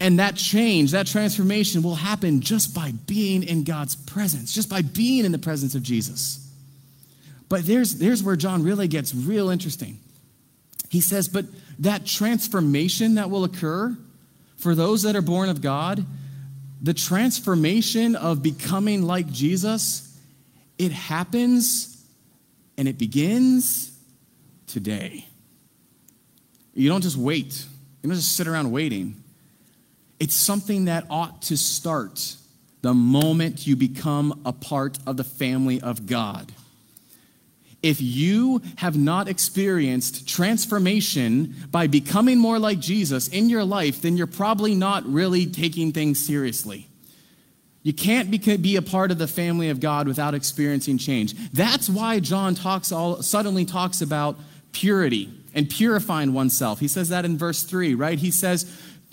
And 0.00 0.18
that 0.18 0.34
change, 0.34 0.92
that 0.92 1.06
transformation 1.06 1.82
will 1.82 1.94
happen 1.94 2.40
just 2.40 2.74
by 2.74 2.92
being 3.06 3.42
in 3.42 3.64
God's 3.64 3.96
presence, 3.96 4.52
just 4.52 4.68
by 4.68 4.82
being 4.82 5.24
in 5.24 5.32
the 5.32 5.38
presence 5.38 5.74
of 5.74 5.82
Jesus. 5.82 6.45
But 7.48 7.66
there's, 7.66 7.98
there's 7.98 8.22
where 8.22 8.36
John 8.36 8.62
really 8.62 8.88
gets 8.88 9.14
real 9.14 9.50
interesting. 9.50 9.98
He 10.88 11.00
says, 11.00 11.28
But 11.28 11.46
that 11.80 12.06
transformation 12.06 13.16
that 13.16 13.30
will 13.30 13.44
occur 13.44 13.96
for 14.56 14.74
those 14.74 15.02
that 15.02 15.14
are 15.14 15.22
born 15.22 15.48
of 15.48 15.60
God, 15.60 16.04
the 16.82 16.94
transformation 16.94 18.16
of 18.16 18.42
becoming 18.42 19.02
like 19.02 19.30
Jesus, 19.30 20.18
it 20.78 20.92
happens 20.92 22.04
and 22.76 22.88
it 22.88 22.98
begins 22.98 23.96
today. 24.66 25.26
You 26.74 26.88
don't 26.88 27.02
just 27.02 27.16
wait, 27.16 27.64
you 28.02 28.08
don't 28.08 28.16
just 28.16 28.36
sit 28.36 28.46
around 28.46 28.70
waiting. 28.70 29.22
It's 30.18 30.34
something 30.34 30.86
that 30.86 31.04
ought 31.10 31.42
to 31.42 31.56
start 31.56 32.36
the 32.82 32.94
moment 32.94 33.66
you 33.66 33.76
become 33.76 34.42
a 34.44 34.52
part 34.52 34.98
of 35.06 35.16
the 35.16 35.24
family 35.24 35.80
of 35.80 36.06
God. 36.06 36.52
If 37.86 38.00
you 38.00 38.62
have 38.78 38.96
not 38.96 39.28
experienced 39.28 40.28
transformation 40.28 41.54
by 41.70 41.86
becoming 41.86 42.36
more 42.36 42.58
like 42.58 42.80
Jesus 42.80 43.28
in 43.28 43.48
your 43.48 43.62
life, 43.62 44.02
then 44.02 44.16
you're 44.16 44.26
probably 44.26 44.74
not 44.74 45.06
really 45.06 45.46
taking 45.46 45.92
things 45.92 46.18
seriously. 46.18 46.88
You 47.84 47.92
can't 47.92 48.28
be 48.28 48.74
a 48.74 48.82
part 48.82 49.12
of 49.12 49.18
the 49.18 49.28
family 49.28 49.70
of 49.70 49.78
God 49.78 50.08
without 50.08 50.34
experiencing 50.34 50.98
change. 50.98 51.36
That's 51.52 51.88
why 51.88 52.18
John 52.18 52.56
talks 52.56 52.90
all, 52.90 53.22
suddenly 53.22 53.64
talks 53.64 54.00
about 54.00 54.36
purity 54.72 55.32
and 55.54 55.70
purifying 55.70 56.32
oneself. 56.32 56.80
He 56.80 56.88
says 56.88 57.10
that 57.10 57.24
in 57.24 57.38
verse 57.38 57.62
3, 57.62 57.94
right? 57.94 58.18
He 58.18 58.32
says, 58.32 58.66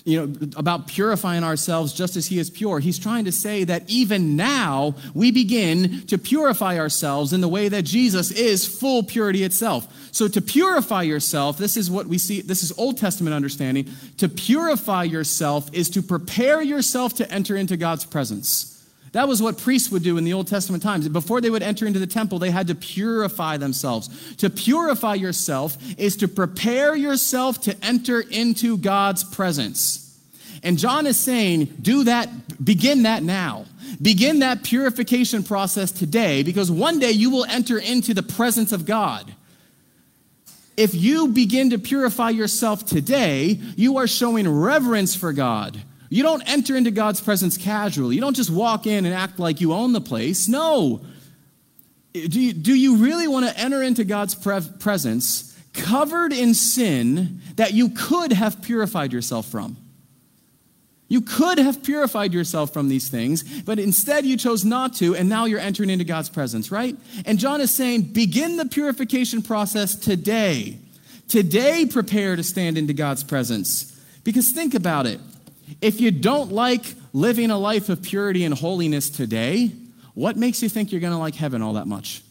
you 0.04 0.26
know, 0.26 0.48
about 0.56 0.86
purifying 0.86 1.42
ourselves 1.42 1.92
just 1.94 2.16
as 2.16 2.26
he 2.26 2.38
is 2.38 2.50
pure. 2.50 2.78
He's 2.78 2.98
trying 2.98 3.24
to 3.24 3.32
say 3.32 3.64
that 3.64 3.88
even 3.88 4.36
now 4.36 4.94
we 5.14 5.30
begin 5.30 6.06
to 6.08 6.18
purify 6.18 6.78
ourselves 6.78 7.32
in 7.32 7.40
the 7.40 7.48
way 7.48 7.68
that 7.68 7.82
Jesus 7.82 8.30
is 8.30 8.66
full 8.66 9.02
purity 9.02 9.44
itself. 9.44 9.88
So 10.12 10.28
to 10.28 10.42
purify 10.42 11.02
yourself, 11.02 11.56
this 11.56 11.78
is 11.78 11.90
what 11.90 12.06
we 12.06 12.18
see, 12.18 12.42
this 12.42 12.62
is 12.62 12.72
Old 12.78 12.98
Testament 12.98 13.34
understanding. 13.34 13.88
To 14.18 14.28
purify 14.28 15.04
yourself 15.04 15.70
is 15.72 15.88
to 15.90 16.02
prepare 16.02 16.60
yourself 16.60 17.14
to 17.14 17.30
enter 17.32 17.56
into 17.56 17.78
God's 17.78 18.04
presence. 18.04 18.73
That 19.14 19.28
was 19.28 19.40
what 19.40 19.58
priests 19.58 19.92
would 19.92 20.02
do 20.02 20.18
in 20.18 20.24
the 20.24 20.32
Old 20.32 20.48
Testament 20.48 20.82
times. 20.82 21.08
Before 21.08 21.40
they 21.40 21.48
would 21.48 21.62
enter 21.62 21.86
into 21.86 22.00
the 22.00 22.06
temple, 22.06 22.40
they 22.40 22.50
had 22.50 22.66
to 22.66 22.74
purify 22.74 23.56
themselves. 23.56 24.34
To 24.38 24.50
purify 24.50 25.14
yourself 25.14 25.78
is 25.96 26.16
to 26.16 26.26
prepare 26.26 26.96
yourself 26.96 27.60
to 27.62 27.76
enter 27.84 28.20
into 28.20 28.76
God's 28.76 29.22
presence. 29.22 30.18
And 30.64 30.76
John 30.76 31.06
is 31.06 31.16
saying, 31.16 31.66
do 31.80 32.02
that, 32.04 32.28
begin 32.64 33.04
that 33.04 33.22
now. 33.22 33.66
Begin 34.02 34.40
that 34.40 34.64
purification 34.64 35.44
process 35.44 35.92
today 35.92 36.42
because 36.42 36.68
one 36.68 36.98
day 36.98 37.12
you 37.12 37.30
will 37.30 37.44
enter 37.44 37.78
into 37.78 38.14
the 38.14 38.22
presence 38.24 38.72
of 38.72 38.84
God. 38.84 39.32
If 40.76 40.92
you 40.92 41.28
begin 41.28 41.70
to 41.70 41.78
purify 41.78 42.30
yourself 42.30 42.84
today, 42.84 43.60
you 43.76 43.98
are 43.98 44.08
showing 44.08 44.48
reverence 44.48 45.14
for 45.14 45.32
God 45.32 45.80
you 46.10 46.22
don't 46.22 46.42
enter 46.42 46.76
into 46.76 46.90
God's 46.90 47.20
presence 47.20 47.56
casually. 47.56 48.14
You 48.14 48.20
don't 48.20 48.36
just 48.36 48.50
walk 48.50 48.86
in 48.86 49.04
and 49.04 49.14
act 49.14 49.38
like 49.38 49.60
you 49.60 49.72
own 49.72 49.92
the 49.92 50.00
place. 50.00 50.48
No. 50.48 51.00
Do 52.12 52.40
you, 52.40 52.52
do 52.52 52.74
you 52.74 52.96
really 52.96 53.26
want 53.26 53.46
to 53.46 53.58
enter 53.58 53.82
into 53.82 54.04
God's 54.04 54.34
pre- 54.34 54.60
presence 54.78 55.58
covered 55.72 56.32
in 56.32 56.54
sin 56.54 57.40
that 57.56 57.74
you 57.74 57.90
could 57.90 58.32
have 58.32 58.62
purified 58.62 59.12
yourself 59.12 59.46
from? 59.46 59.76
You 61.08 61.20
could 61.20 61.58
have 61.58 61.82
purified 61.82 62.32
yourself 62.32 62.72
from 62.72 62.88
these 62.88 63.08
things, 63.08 63.62
but 63.62 63.78
instead 63.78 64.24
you 64.24 64.36
chose 64.36 64.64
not 64.64 64.94
to, 64.96 65.14
and 65.14 65.28
now 65.28 65.44
you're 65.44 65.60
entering 65.60 65.90
into 65.90 66.04
God's 66.04 66.28
presence, 66.28 66.70
right? 66.70 66.96
And 67.26 67.38
John 67.38 67.60
is 67.60 67.70
saying, 67.70 68.12
begin 68.12 68.56
the 68.56 68.66
purification 68.66 69.42
process 69.42 69.94
today. 69.94 70.78
Today, 71.28 71.86
prepare 71.86 72.36
to 72.36 72.42
stand 72.42 72.78
into 72.78 72.92
God's 72.92 73.22
presence. 73.22 73.90
Because 74.24 74.50
think 74.50 74.74
about 74.74 75.06
it. 75.06 75.20
If 75.80 76.00
you 76.00 76.10
don't 76.10 76.52
like 76.52 76.94
living 77.12 77.50
a 77.50 77.58
life 77.58 77.88
of 77.88 78.02
purity 78.02 78.44
and 78.44 78.54
holiness 78.54 79.10
today, 79.10 79.72
what 80.14 80.36
makes 80.36 80.62
you 80.62 80.68
think 80.68 80.92
you're 80.92 81.00
going 81.00 81.12
to 81.12 81.18
like 81.18 81.34
heaven 81.34 81.62
all 81.62 81.74
that 81.74 81.86
much? 81.86 82.22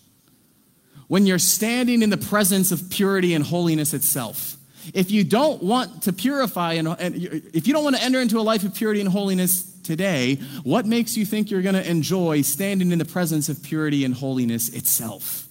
When 1.07 1.25
you're 1.25 1.39
standing 1.39 2.01
in 2.01 2.09
the 2.09 2.17
presence 2.17 2.71
of 2.71 2.89
purity 2.89 3.33
and 3.33 3.43
holiness 3.45 3.93
itself. 3.93 4.57
If 4.93 5.11
you 5.11 5.23
don't 5.23 5.63
want 5.63 6.03
to 6.03 6.13
purify 6.13 6.73
and, 6.73 6.87
and 6.87 7.15
if 7.15 7.67
you 7.67 7.73
don't 7.73 7.83
want 7.83 7.95
to 7.95 8.03
enter 8.03 8.19
into 8.19 8.37
a 8.39 8.41
life 8.41 8.63
of 8.63 8.73
purity 8.75 8.99
and 8.99 9.09
holiness 9.09 9.63
today, 9.83 10.35
what 10.63 10.85
makes 10.85 11.15
you 11.15 11.25
think 11.25 11.51
you're 11.51 11.61
going 11.61 11.75
to 11.75 11.89
enjoy 11.89 12.41
standing 12.41 12.91
in 12.91 12.99
the 12.99 13.05
presence 13.05 13.47
of 13.47 13.63
purity 13.63 14.03
and 14.03 14.13
holiness 14.13 14.69
itself? 14.69 15.47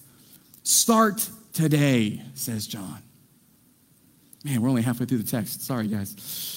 Start 0.63 1.27
today, 1.53 2.21
says 2.35 2.67
John. 2.67 2.99
Man, 4.43 4.61
we're 4.61 4.69
only 4.69 4.81
halfway 4.81 5.05
through 5.05 5.19
the 5.19 5.29
text. 5.29 5.61
Sorry, 5.65 5.87
guys. 5.87 6.52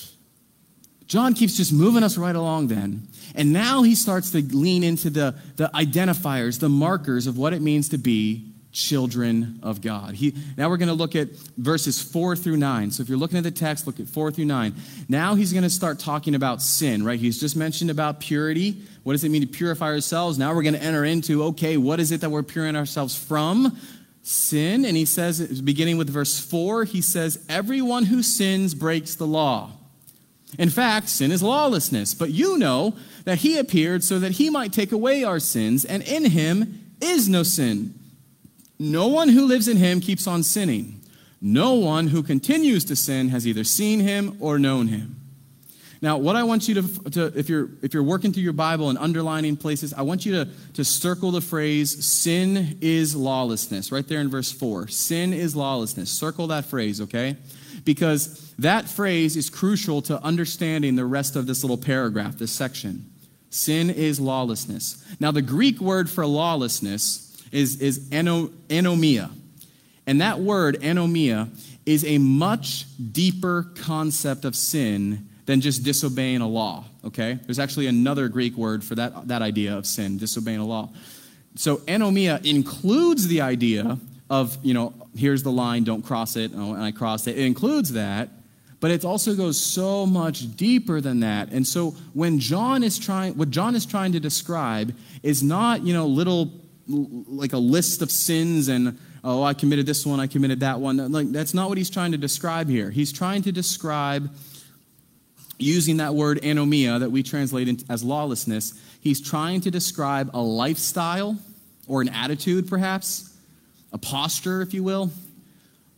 John 1.07 1.35
keeps 1.35 1.57
just 1.57 1.73
moving 1.73 2.03
us 2.03 2.19
right 2.19 2.35
along 2.35 2.69
then. 2.69 3.07
And 3.35 3.53
now 3.53 3.83
he 3.83 3.95
starts 3.95 4.31
to 4.33 4.42
lean 4.42 4.83
into 4.83 5.11
the, 5.11 5.35
the 5.57 5.71
identifiers, 5.75 6.59
the 6.59 6.69
markers 6.69 7.27
of 7.27 7.38
what 7.38 7.53
it 7.53 7.62
means 7.62 7.90
to 7.90 7.99
be 7.99 8.53
children 8.77 9.59
of 9.62 9.81
God. 9.81 10.14
He, 10.14 10.35
now 10.57 10.69
we're 10.69 10.77
going 10.77 10.88
to 10.88 10.95
look 10.95 11.16
at 11.16 11.31
verses 11.57 12.01
4 12.01 12.37
through 12.37 12.59
9. 12.59 12.90
So 12.90 13.03
if 13.03 13.09
you're 13.09 13.19
looking 13.19 13.38
at 13.38 13.45
the 13.45 13.51
text, 13.51 13.87
look 13.87 13.99
at 13.99 14.07
4 14.07 14.31
through 14.31 14.45
9. 14.45 14.75
Now 15.09 15.35
he's 15.35 15.53
going 15.53 15.62
to 15.62 15.71
start 15.71 15.99
talking 15.99 16.35
about 16.35 16.61
sin, 16.61 17.03
right? 17.03 17.19
He's 17.19 17.40
just 17.40 17.57
mentioned 17.57 17.90
about 17.90 18.21
purity. 18.21 18.83
What 19.03 19.12
does 19.12 19.25
it 19.25 19.31
mean 19.31 19.40
to 19.40 19.49
purify 19.49 19.87
ourselves? 19.87 20.38
Now 20.38 20.55
we're 20.55 20.62
going 20.62 20.75
to 20.75 20.83
enter 20.83 21.05
into, 21.05 21.45
okay, 21.45 21.79
what 21.79 22.01
is 22.01 22.12
it 22.12 22.21
that 22.21 22.31
we're 22.31 22.42
purifying 22.42 22.77
ourselves 22.77 23.16
from? 23.16 23.79
Sin. 24.23 24.85
And 24.85 24.97
he 24.97 25.07
says, 25.07 25.62
beginning 25.62 25.97
with 25.97 26.11
verse 26.11 26.38
4, 26.38 26.85
he 26.85 27.01
says, 27.01 27.42
Everyone 27.49 28.05
who 28.05 28.23
sins 28.23 28.75
breaks 28.75 29.14
the 29.14 29.27
law. 29.27 29.71
In 30.59 30.70
fact, 30.70 31.09
sin 31.09 31.32
is 31.32 31.42
lawlessness, 31.42 32.14
but 32.14 32.30
you 32.30 32.56
know 32.56 32.94
that 33.24 33.38
he 33.38 33.59
appeared 33.59 34.04
so 34.04 34.18
that 34.18 34.32
he 34.32 34.48
might 34.48 34.72
take 34.72 34.92
away 34.92 35.24
our 35.24 35.40
sins, 35.40 35.85
and 35.85 36.02
in 36.02 36.24
him 36.26 36.94
is 37.00 37.28
no 37.28 37.42
sin. 37.42 37.94
No 38.78 39.09
one 39.09 39.30
who 39.30 39.46
lives 39.46 39.68
in 39.68 39.76
him 39.76 40.00
keeps 40.00 40.26
on 40.26 40.42
sinning. 40.42 41.00
No 41.40 41.74
one 41.74 42.09
who 42.09 42.22
continues 42.22 42.85
to 42.87 42.96
sin 42.96 43.28
has 43.28 43.46
either 43.46 43.64
seen 43.64 44.00
him 44.00 44.37
or 44.40 44.59
known 44.59 44.88
him. 44.88 45.16
Now, 46.02 46.18
what 46.18 46.37
I 46.37 46.44
want 46.44 46.68
you 46.68 46.74
to, 46.74 47.11
to, 47.11 47.38
if, 47.38 47.48
you're, 47.48 47.70
if 47.82 47.94
you're 47.94 48.02
working 48.02 48.32
through 48.32 48.42
your 48.42 48.52
Bible 48.52 48.90
and 48.90 48.98
underlining 48.98 49.56
places, 49.56 49.94
I 49.94 50.02
want 50.02 50.26
you 50.26 50.32
to, 50.32 50.48
to 50.74 50.85
circle 50.85 51.30
the 51.30 51.40
phrase, 51.40 52.04
sin 52.04 52.78
is 52.80 53.16
lawlessness, 53.16 53.90
right 53.90 54.06
there 54.06 54.20
in 54.20 54.30
verse 54.30 54.52
4. 54.52 54.88
Sin 54.88 55.32
is 55.32 55.56
lawlessness. 55.56 56.11
Circle 56.11 56.48
that 56.48 56.66
phrase, 56.66 57.00
okay? 57.00 57.37
Because 57.87 58.53
that 58.59 58.88
phrase 58.88 59.37
is 59.37 59.49
crucial 59.49 60.03
to 60.03 60.20
understanding 60.22 60.96
the 60.96 61.07
rest 61.07 61.37
of 61.37 61.46
this 61.46 61.62
little 61.62 61.79
paragraph, 61.79 62.37
this 62.37 62.53
section. 62.53 63.09
Sin 63.49 63.88
is 63.88 64.20
lawlessness. 64.20 65.03
Now, 65.20 65.31
the 65.31 65.40
Greek 65.40 65.81
word 65.81 66.11
for 66.11 66.27
lawlessness 66.27 67.42
is, 67.53 67.81
is 67.81 68.11
anomia. 68.11 69.31
And 70.07 70.20
that 70.20 70.40
word, 70.40 70.81
anomia, 70.83 71.49
is 71.87 72.05
a 72.05 72.18
much 72.18 72.87
deeper 73.12 73.68
concept 73.77 74.44
of 74.44 74.57
sin 74.57 75.29
than 75.46 75.61
just 75.61 75.85
disobeying 75.85 76.40
a 76.40 76.49
law, 76.49 76.85
okay? 77.05 77.38
There's 77.46 77.61
actually 77.61 77.87
another 77.87 78.27
Greek 78.27 78.57
word 78.57 78.83
for 78.83 78.96
that, 78.96 79.29
that 79.29 79.42
idea 79.42 79.79
of 79.79 79.87
sin, 79.87 80.18
disobeying 80.18 80.59
a 80.59 80.66
law. 80.66 80.90
So 81.55 81.77
anomia 81.79 82.44
includes 82.44 83.29
the 83.29 83.42
idea 83.42 83.96
of, 84.28 84.58
you 84.62 84.74
know, 84.74 84.92
here's 85.16 85.42
the 85.42 85.52
line, 85.52 85.84
don't 85.84 86.02
cross 86.02 86.36
it, 86.36 86.52
oh, 86.54 86.74
and 86.74 86.82
I 86.82 86.92
crossed 86.92 87.28
it. 87.28 87.38
It 87.38 87.44
includes 87.44 87.92
that, 87.92 88.28
but 88.80 88.90
it 88.90 89.04
also 89.04 89.34
goes 89.34 89.58
so 89.58 90.04
much 90.04 90.56
deeper 90.56 91.00
than 91.00 91.20
that. 91.20 91.50
And 91.52 91.66
so 91.66 91.90
when 92.12 92.38
John 92.38 92.82
is 92.82 92.98
trying, 92.98 93.36
what 93.36 93.50
John 93.50 93.74
is 93.74 93.86
trying 93.86 94.12
to 94.12 94.20
describe 94.20 94.94
is 95.22 95.42
not, 95.42 95.82
you 95.82 95.94
know, 95.94 96.06
little 96.06 96.52
like 96.88 97.52
a 97.52 97.58
list 97.58 98.02
of 98.02 98.10
sins 98.10 98.68
and 98.68 98.98
oh 99.24 99.42
i 99.42 99.52
committed 99.52 99.86
this 99.86 100.06
one 100.06 100.20
i 100.20 100.26
committed 100.26 100.60
that 100.60 100.78
one 100.78 101.10
like 101.10 101.30
that's 101.32 101.52
not 101.52 101.68
what 101.68 101.76
he's 101.76 101.90
trying 101.90 102.12
to 102.12 102.18
describe 102.18 102.68
here 102.68 102.90
he's 102.90 103.12
trying 103.12 103.42
to 103.42 103.50
describe 103.50 104.32
using 105.58 105.96
that 105.96 106.14
word 106.14 106.40
anomia 106.42 107.00
that 107.00 107.10
we 107.10 107.22
translate 107.22 107.84
as 107.90 108.04
lawlessness 108.04 108.74
he's 109.00 109.20
trying 109.20 109.60
to 109.60 109.70
describe 109.70 110.30
a 110.32 110.40
lifestyle 110.40 111.36
or 111.88 112.02
an 112.02 112.08
attitude 112.10 112.68
perhaps 112.68 113.36
a 113.92 113.99
posture 113.99 114.62
if 114.62 114.75
you 114.75 114.83
will 114.83 115.11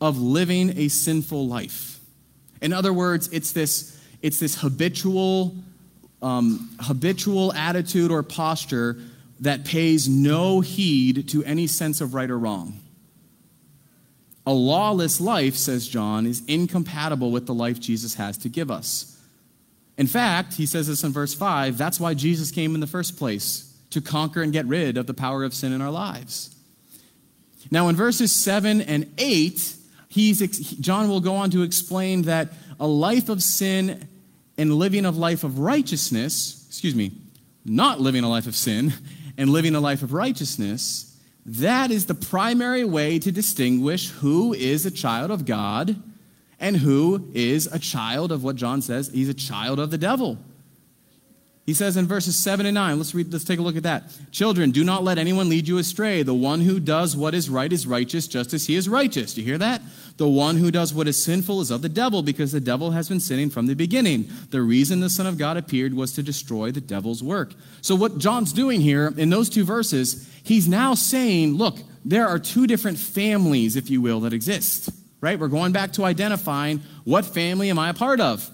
of 0.00 0.18
living 0.18 0.78
a 0.78 0.88
sinful 0.88 1.46
life 1.46 2.00
in 2.60 2.72
other 2.72 2.92
words 2.92 3.28
it's 3.28 3.52
this 3.52 4.00
it's 4.22 4.40
this 4.40 4.60
habitual 4.60 5.54
um, 6.22 6.70
habitual 6.80 7.52
attitude 7.52 8.10
or 8.10 8.22
posture 8.22 8.98
that 9.40 9.64
pays 9.64 10.08
no 10.08 10.60
heed 10.60 11.28
to 11.28 11.44
any 11.44 11.66
sense 11.66 12.00
of 12.00 12.14
right 12.14 12.30
or 12.30 12.38
wrong. 12.38 12.80
A 14.46 14.52
lawless 14.52 15.20
life, 15.20 15.54
says 15.54 15.86
John, 15.86 16.26
is 16.26 16.42
incompatible 16.46 17.30
with 17.30 17.46
the 17.46 17.54
life 17.54 17.78
Jesus 17.78 18.14
has 18.14 18.38
to 18.38 18.48
give 18.48 18.70
us. 18.70 19.16
In 19.96 20.06
fact, 20.06 20.54
he 20.54 20.64
says 20.64 20.86
this 20.86 21.04
in 21.04 21.12
verse 21.12 21.34
5 21.34 21.76
that's 21.76 22.00
why 22.00 22.14
Jesus 22.14 22.50
came 22.50 22.74
in 22.74 22.80
the 22.80 22.86
first 22.86 23.18
place, 23.18 23.76
to 23.90 24.00
conquer 24.00 24.42
and 24.42 24.52
get 24.52 24.66
rid 24.66 24.96
of 24.96 25.06
the 25.06 25.14
power 25.14 25.44
of 25.44 25.54
sin 25.54 25.72
in 25.72 25.82
our 25.82 25.90
lives. 25.90 26.54
Now, 27.70 27.88
in 27.88 27.96
verses 27.96 28.32
7 28.32 28.80
and 28.80 29.12
8, 29.18 29.74
he's, 30.08 30.40
John 30.78 31.08
will 31.08 31.20
go 31.20 31.34
on 31.36 31.50
to 31.50 31.62
explain 31.62 32.22
that 32.22 32.52
a 32.80 32.86
life 32.86 33.28
of 33.28 33.42
sin 33.42 34.08
and 34.56 34.74
living 34.74 35.04
a 35.04 35.10
life 35.10 35.44
of 35.44 35.58
righteousness, 35.58 36.64
excuse 36.68 36.94
me, 36.94 37.12
not 37.64 38.00
living 38.00 38.24
a 38.24 38.28
life 38.28 38.46
of 38.46 38.56
sin 38.56 38.92
and 39.36 39.50
living 39.50 39.74
a 39.74 39.80
life 39.80 40.02
of 40.02 40.12
righteousness, 40.12 41.16
that 41.44 41.90
is 41.90 42.06
the 42.06 42.14
primary 42.14 42.84
way 42.84 43.18
to 43.18 43.32
distinguish 43.32 44.10
who 44.10 44.52
is 44.52 44.84
a 44.84 44.90
child 44.90 45.30
of 45.30 45.44
God 45.44 45.96
and 46.60 46.76
who 46.76 47.30
is 47.34 47.66
a 47.66 47.78
child 47.78 48.32
of 48.32 48.42
what 48.42 48.56
John 48.56 48.82
says, 48.82 49.08
he's 49.08 49.28
a 49.28 49.34
child 49.34 49.78
of 49.78 49.90
the 49.90 49.98
devil. 49.98 50.38
He 51.68 51.74
says 51.74 51.98
in 51.98 52.06
verses 52.06 52.34
7 52.34 52.64
and 52.64 52.76
9, 52.76 52.96
let's, 52.96 53.14
read, 53.14 53.30
let's 53.30 53.44
take 53.44 53.58
a 53.58 53.62
look 53.62 53.76
at 53.76 53.82
that. 53.82 54.04
Children, 54.32 54.70
do 54.70 54.82
not 54.82 55.04
let 55.04 55.18
anyone 55.18 55.50
lead 55.50 55.68
you 55.68 55.76
astray. 55.76 56.22
The 56.22 56.32
one 56.32 56.62
who 56.62 56.80
does 56.80 57.14
what 57.14 57.34
is 57.34 57.50
right 57.50 57.70
is 57.70 57.86
righteous, 57.86 58.26
just 58.26 58.54
as 58.54 58.66
he 58.66 58.74
is 58.74 58.88
righteous. 58.88 59.34
Do 59.34 59.42
you 59.42 59.46
hear 59.46 59.58
that? 59.58 59.82
The 60.16 60.26
one 60.26 60.56
who 60.56 60.70
does 60.70 60.94
what 60.94 61.06
is 61.08 61.22
sinful 61.22 61.60
is 61.60 61.70
of 61.70 61.82
the 61.82 61.90
devil, 61.90 62.22
because 62.22 62.52
the 62.52 62.58
devil 62.58 62.92
has 62.92 63.10
been 63.10 63.20
sinning 63.20 63.50
from 63.50 63.66
the 63.66 63.74
beginning. 63.74 64.30
The 64.48 64.62
reason 64.62 65.00
the 65.00 65.10
Son 65.10 65.26
of 65.26 65.36
God 65.36 65.58
appeared 65.58 65.92
was 65.92 66.14
to 66.14 66.22
destroy 66.22 66.70
the 66.70 66.80
devil's 66.80 67.22
work. 67.22 67.52
So, 67.82 67.94
what 67.94 68.16
John's 68.16 68.54
doing 68.54 68.80
here 68.80 69.12
in 69.18 69.28
those 69.28 69.50
two 69.50 69.64
verses, 69.64 70.26
he's 70.42 70.68
now 70.68 70.94
saying, 70.94 71.58
look, 71.58 71.76
there 72.02 72.28
are 72.28 72.38
two 72.38 72.66
different 72.66 72.98
families, 72.98 73.76
if 73.76 73.90
you 73.90 74.00
will, 74.00 74.20
that 74.20 74.32
exist, 74.32 74.88
right? 75.20 75.38
We're 75.38 75.48
going 75.48 75.72
back 75.72 75.92
to 75.92 76.04
identifying 76.06 76.80
what 77.04 77.26
family 77.26 77.68
am 77.68 77.78
I 77.78 77.90
a 77.90 77.94
part 77.94 78.20
of? 78.20 78.50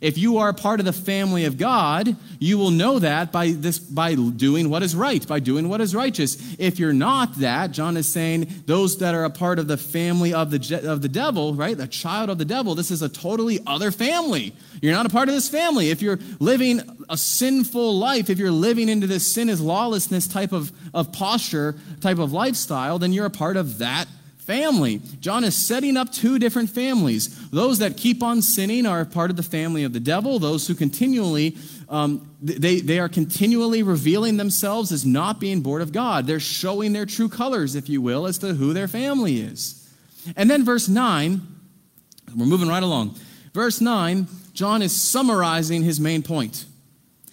If 0.00 0.16
you 0.16 0.38
are 0.38 0.52
part 0.52 0.78
of 0.78 0.86
the 0.86 0.92
family 0.92 1.44
of 1.44 1.58
God, 1.58 2.16
you 2.38 2.56
will 2.56 2.70
know 2.70 3.00
that 3.00 3.32
by 3.32 3.50
this 3.50 3.78
by 3.78 4.14
doing 4.14 4.70
what 4.70 4.82
is 4.82 4.94
right, 4.94 5.26
by 5.26 5.40
doing 5.40 5.68
what 5.68 5.80
is 5.80 5.94
righteous. 5.94 6.56
If 6.58 6.78
you're 6.78 6.92
not 6.92 7.34
that, 7.36 7.72
John 7.72 7.96
is 7.96 8.08
saying 8.08 8.48
those 8.66 8.98
that 8.98 9.14
are 9.14 9.24
a 9.24 9.30
part 9.30 9.58
of 9.58 9.66
the 9.66 9.76
family 9.76 10.32
of 10.32 10.50
the 10.50 10.80
of 10.88 11.02
the 11.02 11.08
devil, 11.08 11.54
right? 11.54 11.76
The 11.76 11.88
child 11.88 12.30
of 12.30 12.38
the 12.38 12.44
devil, 12.44 12.74
this 12.74 12.90
is 12.90 13.02
a 13.02 13.08
totally 13.08 13.58
other 13.66 13.90
family. 13.90 14.54
You're 14.80 14.92
not 14.92 15.06
a 15.06 15.10
part 15.10 15.28
of 15.28 15.34
this 15.34 15.48
family. 15.48 15.90
If 15.90 16.00
you're 16.00 16.20
living 16.38 16.80
a 17.08 17.16
sinful 17.16 17.98
life, 17.98 18.30
if 18.30 18.38
you're 18.38 18.52
living 18.52 18.88
into 18.88 19.08
this 19.08 19.26
sin 19.26 19.48
is 19.48 19.60
lawlessness 19.60 20.28
type 20.28 20.52
of, 20.52 20.70
of 20.94 21.12
posture, 21.12 21.74
type 22.00 22.18
of 22.18 22.32
lifestyle, 22.32 23.00
then 23.00 23.12
you're 23.12 23.26
a 23.26 23.30
part 23.30 23.56
of 23.56 23.78
that 23.78 24.06
family. 24.48 25.02
John 25.20 25.44
is 25.44 25.54
setting 25.54 25.98
up 25.98 26.10
two 26.10 26.38
different 26.38 26.70
families. 26.70 27.50
Those 27.50 27.80
that 27.80 27.98
keep 27.98 28.22
on 28.22 28.40
sinning 28.40 28.86
are 28.86 29.04
part 29.04 29.28
of 29.30 29.36
the 29.36 29.42
family 29.42 29.84
of 29.84 29.92
the 29.92 30.00
devil. 30.00 30.38
Those 30.38 30.66
who 30.66 30.74
continually, 30.74 31.58
um, 31.90 32.34
they, 32.40 32.80
they 32.80 32.98
are 32.98 33.10
continually 33.10 33.82
revealing 33.82 34.38
themselves 34.38 34.90
as 34.90 35.04
not 35.04 35.38
being 35.38 35.60
born 35.60 35.82
of 35.82 35.92
God. 35.92 36.26
They're 36.26 36.40
showing 36.40 36.94
their 36.94 37.04
true 37.04 37.28
colors, 37.28 37.74
if 37.74 37.90
you 37.90 38.00
will, 38.00 38.26
as 38.26 38.38
to 38.38 38.54
who 38.54 38.72
their 38.72 38.88
family 38.88 39.38
is. 39.38 39.86
And 40.34 40.50
then 40.50 40.64
verse 40.64 40.88
9, 40.88 41.42
we're 42.34 42.46
moving 42.46 42.68
right 42.68 42.82
along. 42.82 43.16
Verse 43.52 43.82
9, 43.82 44.28
John 44.54 44.80
is 44.80 44.98
summarizing 44.98 45.82
his 45.82 46.00
main 46.00 46.22
point. 46.22 46.64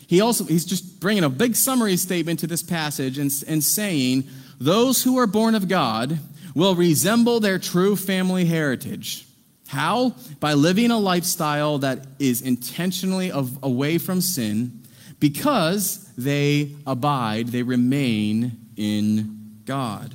He 0.05 0.19
also, 0.19 0.43
he's 0.43 0.65
just 0.65 0.99
bringing 0.99 1.23
a 1.23 1.29
big 1.29 1.55
summary 1.55 1.95
statement 1.95 2.41
to 2.41 2.47
this 2.47 2.61
passage 2.61 3.17
and, 3.17 3.31
and 3.47 3.63
saying, 3.63 4.25
Those 4.59 5.01
who 5.01 5.17
are 5.17 5.27
born 5.27 5.55
of 5.55 5.69
God 5.69 6.19
will 6.55 6.73
resemble 6.73 7.39
their 7.39 7.59
true 7.59 7.95
family 7.95 8.45
heritage. 8.45 9.27
How? 9.67 10.15
By 10.39 10.53
living 10.53 10.89
a 10.89 10.97
lifestyle 10.97 11.77
that 11.79 12.07
is 12.17 12.41
intentionally 12.41 13.29
of, 13.29 13.59
away 13.61 13.97
from 13.97 14.21
sin 14.21 14.81
because 15.19 16.09
they 16.17 16.71
abide, 16.87 17.49
they 17.49 17.63
remain 17.63 18.57
in 18.77 19.59
God. 19.65 20.13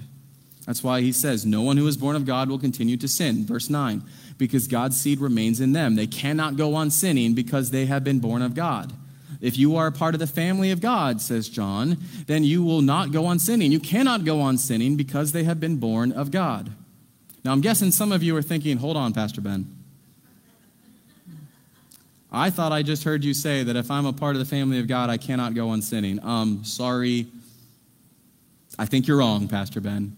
That's 0.67 0.83
why 0.85 1.01
he 1.01 1.13
says, 1.13 1.45
No 1.45 1.63
one 1.63 1.77
who 1.77 1.87
is 1.87 1.97
born 1.97 2.17
of 2.17 2.25
God 2.25 2.49
will 2.49 2.59
continue 2.59 2.97
to 2.99 3.09
sin. 3.09 3.45
Verse 3.45 3.69
9, 3.69 4.03
because 4.39 4.67
God's 4.67 5.01
seed 5.01 5.21
remains 5.21 5.61
in 5.61 5.73
them. 5.73 5.97
They 5.97 6.07
cannot 6.07 6.57
go 6.57 6.75
on 6.75 6.91
sinning 6.91 7.35
because 7.35 7.71
they 7.71 7.87
have 7.87 8.05
been 8.05 8.21
born 8.21 8.41
of 8.41 8.55
God. 8.55 8.93
If 9.41 9.57
you 9.57 9.77
are 9.77 9.87
a 9.87 9.93
part 9.93 10.15
of 10.15 10.21
the 10.21 10.27
family 10.27 10.71
of 10.71 10.81
God, 10.81 11.21
says 11.21 11.49
John, 11.49 11.97
then 12.27 12.45
you 12.45 12.63
will 12.63 12.83
not 12.83 13.11
go 13.11 13.27
on 13.27 13.39
sinning. 13.39 13.73
You 13.73 13.81
cannot 13.81 14.25
go 14.25 14.41
on 14.41 14.59
sinning 14.59 14.97
because 14.97 15.33
they 15.33 15.45
have 15.45 15.59
been 15.59 15.77
born 15.77 16.13
of 16.13 16.31
God. 16.31 16.71
Now, 17.45 17.53
I'm 17.53 17.63
guessing 17.63 17.91
some 17.91 18.13
of 18.13 18.23
you 18.23 18.37
are 18.37 18.43
thinking, 18.43 18.77
hold 18.77 18.97
on, 18.97 19.15
Pastor 19.15 19.41
Ben. 19.41 19.75
I 22.31 22.51
thought 22.51 22.71
I 22.71 22.83
just 22.83 23.03
heard 23.03 23.25
you 23.25 23.35
say 23.35 23.65
that 23.65 23.77
if 23.77 23.91
I'm 23.91 24.07
a 24.07 24.13
part 24.13 24.37
of 24.37 24.41
the 24.41 24.45
family 24.47 24.79
of 24.79 24.87
God, 24.87 25.11
I 25.11 25.17
cannot 25.17 25.55
go 25.55 25.71
on 25.71 25.83
sinning. 25.83 26.23
Um, 26.23 26.65
sorry. 26.65 27.27
I 28.79 28.87
think 28.87 29.09
you're 29.09 29.19
wrong, 29.19 29.49
Pastor 29.49 29.81
Ben. 29.81 30.17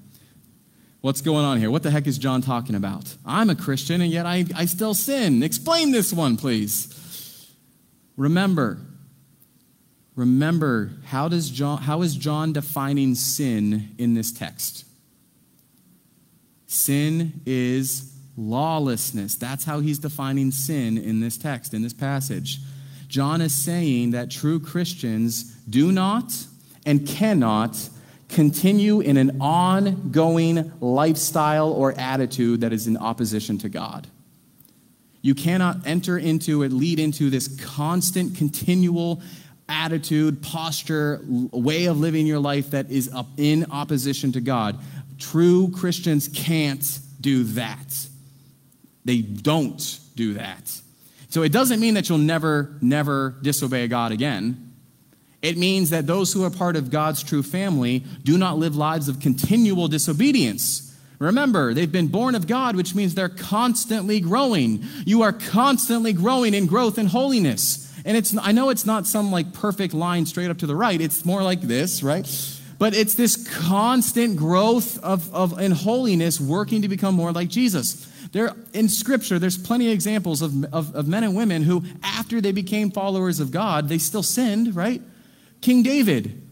What's 1.00 1.20
going 1.20 1.44
on 1.44 1.58
here? 1.58 1.70
What 1.70 1.82
the 1.82 1.90
heck 1.90 2.06
is 2.06 2.18
John 2.18 2.42
talking 2.42 2.74
about? 2.74 3.16
I'm 3.24 3.50
a 3.50 3.56
Christian 3.56 4.00
and 4.00 4.10
yet 4.10 4.26
I, 4.26 4.44
I 4.54 4.66
still 4.66 4.94
sin. 4.94 5.42
Explain 5.42 5.90
this 5.90 6.12
one, 6.12 6.36
please. 6.36 7.48
Remember, 8.16 8.78
remember, 10.14 10.90
how, 11.04 11.28
does 11.28 11.50
John, 11.50 11.78
how 11.78 12.02
is 12.02 12.14
John 12.14 12.52
defining 12.52 13.14
sin 13.14 13.94
in 13.98 14.14
this 14.14 14.32
text? 14.32 14.84
Sin 16.66 17.40
is 17.44 18.12
lawlessness. 18.36 19.34
That's 19.36 19.64
how 19.64 19.80
he's 19.80 19.98
defining 19.98 20.50
sin 20.50 20.96
in 20.98 21.20
this 21.20 21.36
text, 21.36 21.74
in 21.74 21.82
this 21.82 21.92
passage. 21.92 22.58
John 23.08 23.42
is 23.42 23.54
saying 23.54 24.12
that 24.12 24.30
true 24.30 24.58
Christians 24.58 25.44
do 25.68 25.92
not 25.92 26.32
and 26.86 27.06
cannot 27.06 27.88
continue 28.30 29.00
in 29.00 29.18
an 29.18 29.38
ongoing 29.40 30.72
lifestyle 30.80 31.70
or 31.72 31.92
attitude 31.98 32.62
that 32.62 32.72
is 32.72 32.86
in 32.86 32.96
opposition 32.96 33.58
to 33.58 33.68
God. 33.68 34.06
You 35.20 35.34
cannot 35.34 35.86
enter 35.86 36.18
into 36.18 36.62
it, 36.62 36.72
lead 36.72 36.98
into 36.98 37.30
this 37.30 37.48
constant, 37.60 38.36
continual 38.36 39.22
attitude, 39.68 40.42
posture, 40.42 41.20
way 41.26 41.86
of 41.86 41.98
living 41.98 42.26
your 42.26 42.38
life 42.38 42.70
that 42.70 42.90
is 42.90 43.12
up 43.12 43.28
in 43.36 43.70
opposition 43.70 44.32
to 44.32 44.40
God. 44.40 44.78
True 45.18 45.70
Christians 45.70 46.28
can't 46.28 46.98
do 47.20 47.44
that. 47.44 48.06
They 49.04 49.20
don't 49.20 49.98
do 50.14 50.34
that. 50.34 50.80
So 51.28 51.42
it 51.42 51.52
doesn't 51.52 51.80
mean 51.80 51.94
that 51.94 52.08
you'll 52.08 52.18
never, 52.18 52.76
never 52.80 53.36
disobey 53.42 53.88
God 53.88 54.12
again. 54.12 54.72
It 55.40 55.56
means 55.56 55.90
that 55.90 56.06
those 56.06 56.32
who 56.32 56.44
are 56.44 56.50
part 56.50 56.76
of 56.76 56.90
God's 56.90 57.22
true 57.22 57.42
family 57.42 58.04
do 58.22 58.38
not 58.38 58.58
live 58.58 58.76
lives 58.76 59.08
of 59.08 59.18
continual 59.18 59.88
disobedience. 59.88 60.96
Remember, 61.18 61.72
they've 61.72 61.90
been 61.90 62.08
born 62.08 62.34
of 62.34 62.46
God, 62.46 62.76
which 62.76 62.94
means 62.94 63.14
they're 63.14 63.28
constantly 63.28 64.20
growing. 64.20 64.84
You 65.04 65.22
are 65.22 65.32
constantly 65.32 66.12
growing 66.12 66.52
in 66.52 66.66
growth 66.66 66.98
and 66.98 67.08
holiness. 67.08 67.91
And 68.04 68.16
it's 68.16 68.36
I 68.36 68.52
know 68.52 68.70
it's 68.70 68.86
not 68.86 69.06
some 69.06 69.30
like 69.30 69.52
perfect 69.52 69.94
line 69.94 70.26
straight 70.26 70.50
up 70.50 70.58
to 70.58 70.66
the 70.66 70.76
right. 70.76 71.00
It's 71.00 71.24
more 71.24 71.42
like 71.42 71.60
this, 71.60 72.02
right? 72.02 72.26
But 72.78 72.94
it's 72.94 73.14
this 73.14 73.48
constant 73.48 74.36
growth 74.36 74.98
of, 75.04 75.32
of 75.32 75.60
in 75.60 75.70
holiness, 75.70 76.40
working 76.40 76.82
to 76.82 76.88
become 76.88 77.14
more 77.14 77.30
like 77.30 77.48
Jesus. 77.48 78.08
There, 78.32 78.56
in 78.72 78.88
Scripture, 78.88 79.38
there's 79.38 79.56
plenty 79.56 79.86
of 79.86 79.92
examples 79.92 80.42
of, 80.42 80.64
of, 80.74 80.92
of 80.96 81.06
men 81.06 81.22
and 81.22 81.36
women 81.36 81.62
who, 81.62 81.84
after 82.02 82.40
they 82.40 82.50
became 82.50 82.90
followers 82.90 83.38
of 83.38 83.52
God, 83.52 83.88
they 83.88 83.98
still 83.98 84.24
sinned, 84.24 84.74
right? 84.74 85.00
King 85.60 85.84
David, 85.84 86.42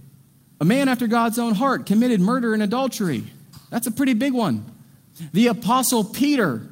a 0.61 0.65
man 0.65 0.89
after 0.89 1.09
God's 1.09 1.39
own 1.39 1.55
heart, 1.55 1.87
committed 1.87 2.21
murder 2.21 2.55
and 2.55 2.63
adultery. 2.63 3.25
That's 3.71 3.89
a 3.89 3.91
pretty 3.91 4.15
big 4.15 4.33
one. 4.33 4.65
The 5.33 5.49
Apostle 5.49 6.05
Peter, 6.05 6.63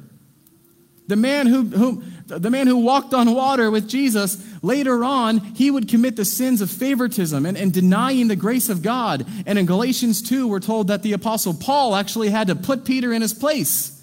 the 1.07 1.15
man 1.15 1.47
who, 1.47 1.63
who, 1.63 2.03
the 2.29 2.49
man 2.49 2.67
who 2.67 2.77
walked 2.77 3.13
on 3.13 3.33
water 3.33 3.71
with 3.71 3.89
Jesus, 3.89 4.37
later 4.61 5.03
on, 5.03 5.39
he 5.39 5.71
would 5.71 5.87
commit 5.89 6.15
the 6.15 6.25
sins 6.25 6.61
of 6.61 6.69
favoritism 6.69 7.45
and, 7.45 7.57
and 7.57 7.73
denying 7.73 8.27
the 8.27 8.35
grace 8.35 8.69
of 8.69 8.81
God. 8.81 9.25
And 9.45 9.57
in 9.57 9.65
Galatians 9.65 10.21
2, 10.21 10.47
we're 10.47 10.59
told 10.59 10.87
that 10.87 11.03
the 11.03 11.13
Apostle 11.13 11.53
Paul 11.53 11.95
actually 11.95 12.29
had 12.29 12.47
to 12.47 12.55
put 12.55 12.85
Peter 12.85 13.11
in 13.11 13.21
his 13.21 13.33
place. 13.33 13.95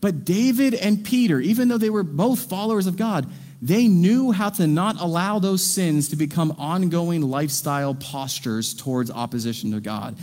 But 0.00 0.24
David 0.24 0.74
and 0.74 1.04
Peter, 1.04 1.40
even 1.40 1.68
though 1.68 1.78
they 1.78 1.90
were 1.90 2.02
both 2.02 2.50
followers 2.50 2.86
of 2.86 2.96
God, 2.96 3.26
they 3.62 3.88
knew 3.88 4.32
how 4.32 4.50
to 4.50 4.66
not 4.66 5.00
allow 5.00 5.38
those 5.38 5.62
sins 5.64 6.08
to 6.08 6.16
become 6.16 6.54
ongoing 6.58 7.22
lifestyle 7.22 7.94
postures 7.94 8.74
towards 8.74 9.10
opposition 9.10 9.72
to 9.72 9.80
God. 9.80 10.16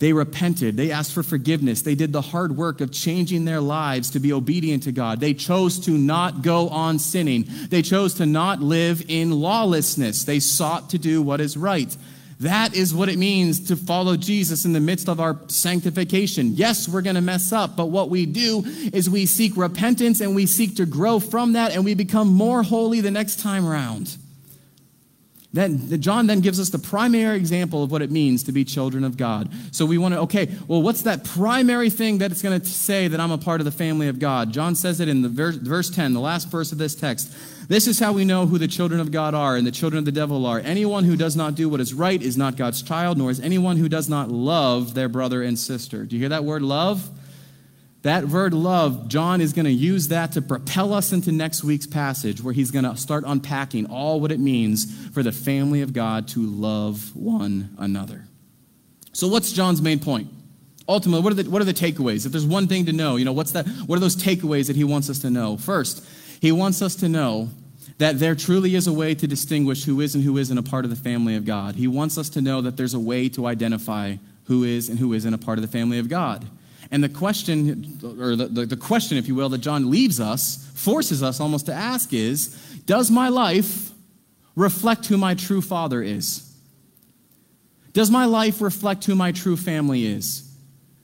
They 0.00 0.12
repented. 0.12 0.76
They 0.76 0.90
asked 0.90 1.12
for 1.12 1.22
forgiveness. 1.22 1.82
They 1.82 1.94
did 1.94 2.12
the 2.12 2.20
hard 2.20 2.56
work 2.56 2.80
of 2.80 2.90
changing 2.90 3.44
their 3.44 3.60
lives 3.60 4.10
to 4.10 4.20
be 4.20 4.32
obedient 4.32 4.82
to 4.84 4.92
God. 4.92 5.20
They 5.20 5.34
chose 5.34 5.78
to 5.86 5.92
not 5.92 6.42
go 6.42 6.68
on 6.68 6.98
sinning. 6.98 7.46
They 7.68 7.82
chose 7.82 8.14
to 8.14 8.26
not 8.26 8.60
live 8.60 9.04
in 9.08 9.30
lawlessness. 9.30 10.24
They 10.24 10.40
sought 10.40 10.90
to 10.90 10.98
do 10.98 11.22
what 11.22 11.40
is 11.40 11.56
right. 11.56 11.96
That 12.40 12.74
is 12.74 12.92
what 12.92 13.08
it 13.08 13.16
means 13.16 13.68
to 13.68 13.76
follow 13.76 14.16
Jesus 14.16 14.64
in 14.64 14.72
the 14.72 14.80
midst 14.80 15.08
of 15.08 15.20
our 15.20 15.38
sanctification. 15.46 16.52
Yes, 16.54 16.88
we're 16.88 17.02
going 17.02 17.14
to 17.14 17.22
mess 17.22 17.52
up, 17.52 17.76
but 17.76 17.86
what 17.86 18.10
we 18.10 18.26
do 18.26 18.64
is 18.92 19.08
we 19.08 19.26
seek 19.26 19.56
repentance 19.56 20.20
and 20.20 20.34
we 20.34 20.46
seek 20.46 20.76
to 20.76 20.86
grow 20.86 21.20
from 21.20 21.52
that 21.52 21.72
and 21.72 21.84
we 21.84 21.94
become 21.94 22.28
more 22.28 22.64
holy 22.64 23.00
the 23.00 23.12
next 23.12 23.38
time 23.40 23.64
around. 23.64 24.16
Then 25.54 26.00
John 26.00 26.26
then 26.26 26.40
gives 26.40 26.58
us 26.58 26.70
the 26.70 26.80
primary 26.80 27.36
example 27.36 27.84
of 27.84 27.92
what 27.92 28.02
it 28.02 28.10
means 28.10 28.42
to 28.42 28.52
be 28.52 28.64
children 28.64 29.04
of 29.04 29.16
God. 29.16 29.48
So 29.70 29.86
we 29.86 29.98
want 29.98 30.12
to, 30.14 30.20
okay, 30.22 30.48
well, 30.66 30.82
what's 30.82 31.02
that 31.02 31.22
primary 31.22 31.90
thing 31.90 32.18
that 32.18 32.32
it's 32.32 32.42
going 32.42 32.60
to 32.60 32.66
say 32.66 33.06
that 33.06 33.20
I'm 33.20 33.30
a 33.30 33.38
part 33.38 33.60
of 33.60 33.64
the 33.64 33.70
family 33.70 34.08
of 34.08 34.18
God? 34.18 34.52
John 34.52 34.74
says 34.74 34.98
it 34.98 35.08
in 35.08 35.22
the 35.22 35.28
verse, 35.28 35.54
verse 35.54 35.90
10, 35.90 36.12
the 36.12 36.18
last 36.18 36.50
verse 36.50 36.72
of 36.72 36.78
this 36.78 36.96
text. 36.96 37.32
This 37.68 37.86
is 37.86 38.00
how 38.00 38.12
we 38.12 38.24
know 38.24 38.46
who 38.46 38.58
the 38.58 38.66
children 38.66 39.00
of 39.00 39.12
God 39.12 39.32
are 39.32 39.54
and 39.56 39.64
the 39.64 39.70
children 39.70 40.00
of 40.00 40.04
the 40.04 40.12
devil 40.12 40.44
are. 40.44 40.58
Anyone 40.58 41.04
who 41.04 41.16
does 41.16 41.36
not 41.36 41.54
do 41.54 41.68
what 41.68 41.80
is 41.80 41.94
right 41.94 42.20
is 42.20 42.36
not 42.36 42.56
God's 42.56 42.82
child, 42.82 43.16
nor 43.16 43.30
is 43.30 43.38
anyone 43.38 43.76
who 43.76 43.88
does 43.88 44.08
not 44.08 44.30
love 44.30 44.94
their 44.94 45.08
brother 45.08 45.40
and 45.40 45.56
sister. 45.56 46.04
Do 46.04 46.16
you 46.16 46.20
hear 46.20 46.30
that 46.30 46.42
word 46.42 46.62
love? 46.62 47.08
That 48.04 48.28
word 48.28 48.52
love, 48.52 49.08
John 49.08 49.40
is 49.40 49.54
going 49.54 49.64
to 49.64 49.72
use 49.72 50.08
that 50.08 50.32
to 50.32 50.42
propel 50.42 50.92
us 50.92 51.14
into 51.14 51.32
next 51.32 51.64
week's 51.64 51.86
passage 51.86 52.42
where 52.42 52.52
he's 52.52 52.70
going 52.70 52.84
to 52.84 52.98
start 52.98 53.24
unpacking 53.26 53.86
all 53.86 54.20
what 54.20 54.30
it 54.30 54.38
means 54.38 55.08
for 55.08 55.22
the 55.22 55.32
family 55.32 55.80
of 55.80 55.94
God 55.94 56.28
to 56.28 56.40
love 56.40 57.16
one 57.16 57.74
another. 57.78 58.26
So, 59.14 59.26
what's 59.26 59.52
John's 59.52 59.80
main 59.80 60.00
point? 60.00 60.28
Ultimately, 60.86 61.24
what 61.24 61.32
are 61.32 61.42
the, 61.42 61.50
what 61.50 61.62
are 61.62 61.64
the 61.64 61.72
takeaways? 61.72 62.26
If 62.26 62.32
there's 62.32 62.44
one 62.44 62.66
thing 62.66 62.84
to 62.86 62.92
know, 62.92 63.16
you 63.16 63.24
know, 63.24 63.32
what's 63.32 63.52
that, 63.52 63.66
what 63.86 63.96
are 63.96 64.00
those 64.00 64.16
takeaways 64.16 64.66
that 64.66 64.76
he 64.76 64.84
wants 64.84 65.08
us 65.08 65.20
to 65.20 65.30
know? 65.30 65.56
First, 65.56 66.06
he 66.42 66.52
wants 66.52 66.82
us 66.82 66.94
to 66.96 67.08
know 67.08 67.48
that 67.96 68.18
there 68.18 68.34
truly 68.34 68.74
is 68.74 68.86
a 68.86 68.92
way 68.92 69.14
to 69.14 69.26
distinguish 69.26 69.84
who 69.84 70.02
is 70.02 70.14
and 70.14 70.22
who 70.22 70.36
isn't 70.36 70.58
a 70.58 70.62
part 70.62 70.84
of 70.84 70.90
the 70.90 70.96
family 70.96 71.36
of 71.36 71.46
God. 71.46 71.76
He 71.76 71.88
wants 71.88 72.18
us 72.18 72.28
to 72.30 72.42
know 72.42 72.60
that 72.60 72.76
there's 72.76 72.92
a 72.92 73.00
way 73.00 73.30
to 73.30 73.46
identify 73.46 74.16
who 74.44 74.62
is 74.62 74.90
and 74.90 74.98
who 74.98 75.14
isn't 75.14 75.32
a 75.32 75.38
part 75.38 75.56
of 75.56 75.62
the 75.62 75.68
family 75.68 75.98
of 75.98 76.10
God. 76.10 76.44
And 76.90 77.02
the 77.02 77.08
question, 77.08 77.98
or 78.02 78.36
the, 78.36 78.46
the, 78.46 78.66
the, 78.66 78.76
question, 78.76 79.18
if 79.18 79.26
you 79.26 79.34
will, 79.34 79.48
that 79.48 79.58
John 79.58 79.90
leaves 79.90 80.20
us, 80.20 80.70
forces 80.74 81.22
us 81.22 81.40
almost 81.40 81.66
to 81.66 81.72
ask 81.72 82.12
is 82.12 82.48
Does 82.86 83.10
my 83.10 83.28
life 83.28 83.90
reflect 84.54 85.06
who 85.06 85.16
my 85.16 85.34
true 85.34 85.60
father 85.60 86.02
is? 86.02 86.50
Does 87.92 88.10
my 88.10 88.24
life 88.24 88.60
reflect 88.60 89.04
who 89.04 89.14
my 89.14 89.32
true 89.32 89.56
family 89.56 90.04
is? 90.04 90.50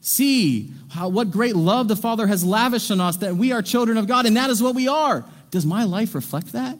See 0.00 0.72
how, 0.90 1.08
what 1.08 1.30
great 1.30 1.54
love 1.54 1.88
the 1.88 1.96
Father 1.96 2.26
has 2.26 2.42
lavished 2.44 2.90
on 2.90 3.00
us 3.00 3.18
that 3.18 3.36
we 3.36 3.52
are 3.52 3.62
children 3.62 3.98
of 3.98 4.06
God, 4.06 4.26
and 4.26 4.36
that 4.36 4.50
is 4.50 4.62
what 4.62 4.74
we 4.74 4.88
are. 4.88 5.24
Does 5.50 5.66
my 5.66 5.84
life 5.84 6.14
reflect 6.14 6.52
that? 6.52 6.78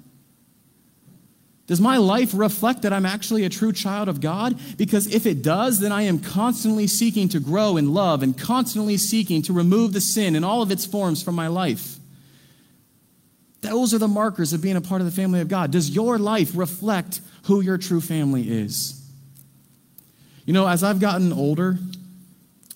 Does 1.70 1.80
my 1.80 1.98
life 1.98 2.32
reflect 2.34 2.82
that 2.82 2.92
I'm 2.92 3.06
actually 3.06 3.44
a 3.44 3.48
true 3.48 3.72
child 3.72 4.08
of 4.08 4.20
God? 4.20 4.58
Because 4.76 5.06
if 5.06 5.24
it 5.24 5.40
does, 5.40 5.78
then 5.78 5.92
I 5.92 6.02
am 6.02 6.18
constantly 6.18 6.88
seeking 6.88 7.28
to 7.28 7.38
grow 7.38 7.76
in 7.76 7.94
love 7.94 8.24
and 8.24 8.36
constantly 8.36 8.96
seeking 8.96 9.40
to 9.42 9.52
remove 9.52 9.92
the 9.92 10.00
sin 10.00 10.34
in 10.34 10.42
all 10.42 10.62
of 10.62 10.72
its 10.72 10.84
forms 10.84 11.22
from 11.22 11.36
my 11.36 11.46
life. 11.46 11.98
Those 13.60 13.94
are 13.94 13.98
the 13.98 14.08
markers 14.08 14.52
of 14.52 14.60
being 14.60 14.74
a 14.74 14.80
part 14.80 15.00
of 15.00 15.04
the 15.04 15.12
family 15.12 15.40
of 15.40 15.46
God. 15.46 15.70
Does 15.70 15.90
your 15.90 16.18
life 16.18 16.50
reflect 16.56 17.20
who 17.44 17.60
your 17.60 17.78
true 17.78 18.00
family 18.00 18.50
is? 18.50 19.00
You 20.46 20.52
know, 20.52 20.66
as 20.66 20.82
I've 20.82 20.98
gotten 20.98 21.32
older, 21.32 21.78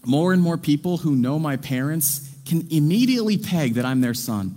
more 0.07 0.32
and 0.32 0.40
more 0.40 0.57
people 0.57 0.99
who 0.99 1.16
know 1.16 1.40
my 1.40 1.57
parents 1.57 2.30
can 2.47 2.68
immediately 2.70 3.38
peg 3.38 3.74
that 3.74 3.84
I'm 3.84 4.03
their 4.03 4.14
son. 4.14 4.55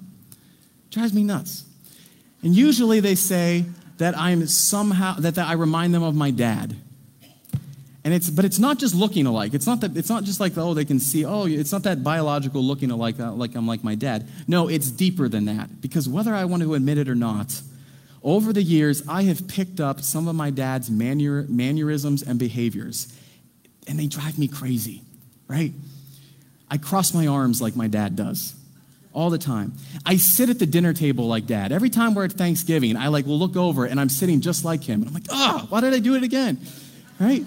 It 0.85 0.91
drives 0.91 1.15
me 1.15 1.23
nuts. 1.23 1.65
And 2.43 2.55
usually 2.55 2.99
they 2.99 3.15
say, 3.15 3.65
that 3.97 4.17
I'm 4.17 4.47
somehow, 4.47 5.15
that, 5.15 5.35
that 5.35 5.47
I 5.47 5.53
remind 5.53 5.93
them 5.93 6.03
of 6.03 6.15
my 6.15 6.31
dad. 6.31 6.75
And 8.03 8.13
it's, 8.13 8.29
but 8.29 8.45
it's 8.45 8.59
not 8.59 8.79
just 8.79 8.95
looking 8.95 9.25
alike. 9.25 9.53
It's 9.53 9.67
not 9.67 9.81
that. 9.81 9.97
It's 9.97 10.07
not 10.07 10.23
just 10.23 10.39
like 10.39 10.57
oh 10.57 10.73
they 10.73 10.85
can 10.85 10.97
see. 10.97 11.25
Oh, 11.25 11.45
it's 11.45 11.73
not 11.73 11.83
that 11.83 12.05
biological 12.05 12.63
looking 12.63 12.89
alike. 12.89 13.19
Uh, 13.19 13.33
like 13.33 13.53
I'm 13.53 13.67
like 13.67 13.83
my 13.83 13.95
dad. 13.95 14.29
No, 14.47 14.69
it's 14.69 14.89
deeper 14.89 15.27
than 15.27 15.43
that. 15.45 15.81
Because 15.81 16.07
whether 16.07 16.33
I 16.33 16.45
want 16.45 16.63
to 16.63 16.73
admit 16.73 16.97
it 16.97 17.09
or 17.09 17.15
not, 17.15 17.61
over 18.23 18.53
the 18.53 18.63
years 18.63 19.05
I 19.09 19.23
have 19.23 19.49
picked 19.49 19.81
up 19.81 19.99
some 19.99 20.29
of 20.29 20.35
my 20.35 20.51
dad's 20.51 20.89
manner, 20.89 21.45
mannerisms 21.49 22.21
and 22.23 22.39
behaviors, 22.39 23.13
and 23.89 23.99
they 23.99 24.07
drive 24.07 24.39
me 24.39 24.47
crazy. 24.47 25.01
Right? 25.49 25.73
I 26.71 26.77
cross 26.77 27.13
my 27.13 27.27
arms 27.27 27.61
like 27.61 27.75
my 27.75 27.87
dad 27.87 28.15
does 28.15 28.55
all 29.17 29.31
the 29.31 29.39
time. 29.39 29.73
I 30.05 30.17
sit 30.17 30.49
at 30.51 30.59
the 30.59 30.67
dinner 30.67 30.93
table 30.93 31.27
like 31.27 31.47
dad. 31.47 31.71
Every 31.71 31.89
time 31.89 32.13
we're 32.13 32.25
at 32.25 32.33
Thanksgiving, 32.33 32.95
I 32.95 33.07
like 33.07 33.25
will 33.25 33.39
look 33.39 33.57
over 33.57 33.85
and 33.85 33.99
I'm 33.99 34.09
sitting 34.09 34.41
just 34.41 34.63
like 34.63 34.83
him. 34.83 35.01
And 35.01 35.07
I'm 35.07 35.13
like, 35.15 35.25
oh, 35.31 35.65
why 35.69 35.81
did 35.81 35.95
I 35.95 35.99
do 35.99 36.13
it 36.13 36.21
again? 36.21 36.59
Right? 37.19 37.43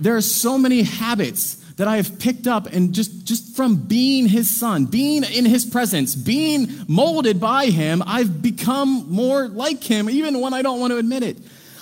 There 0.00 0.16
are 0.16 0.20
so 0.20 0.58
many 0.58 0.82
habits 0.82 1.54
that 1.76 1.86
I 1.86 1.96
have 1.98 2.18
picked 2.18 2.48
up 2.48 2.66
and 2.66 2.92
just, 2.92 3.24
just 3.24 3.54
from 3.54 3.76
being 3.76 4.26
his 4.26 4.58
son, 4.58 4.86
being 4.86 5.22
in 5.22 5.44
his 5.44 5.64
presence, 5.64 6.16
being 6.16 6.68
molded 6.88 7.38
by 7.38 7.66
him, 7.66 8.02
I've 8.04 8.42
become 8.42 9.06
more 9.08 9.46
like 9.46 9.84
him, 9.84 10.10
even 10.10 10.40
when 10.40 10.52
I 10.52 10.62
don't 10.62 10.80
want 10.80 10.90
to 10.90 10.96
admit 10.96 11.22
it. 11.22 11.38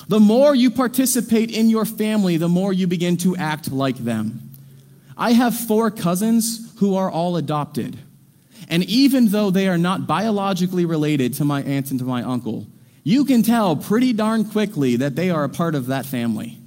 The 0.08 0.20
more 0.20 0.54
you 0.54 0.70
participate 0.70 1.50
in 1.50 1.70
your 1.70 1.86
family, 1.86 2.36
the 2.36 2.48
more 2.48 2.72
you 2.72 2.86
begin 2.86 3.16
to 3.18 3.34
act 3.36 3.72
like 3.72 3.96
them. 3.96 4.50
I 5.16 5.32
have 5.32 5.58
four 5.58 5.90
cousins 5.90 6.74
who 6.80 6.96
are 6.96 7.10
all 7.10 7.38
adopted. 7.38 7.98
And 8.68 8.84
even 8.84 9.28
though 9.28 9.50
they 9.50 9.66
are 9.66 9.78
not 9.78 10.06
biologically 10.06 10.84
related 10.84 11.34
to 11.34 11.44
my 11.44 11.62
aunt 11.62 11.90
and 11.90 11.98
to 11.98 12.04
my 12.04 12.22
uncle, 12.22 12.66
you 13.02 13.24
can 13.24 13.42
tell 13.42 13.74
pretty 13.74 14.12
darn 14.12 14.44
quickly 14.44 14.96
that 14.96 15.16
they 15.16 15.30
are 15.30 15.42
a 15.44 15.48
part 15.48 15.74
of 15.74 15.86
that 15.86 16.04
family. 16.04 16.58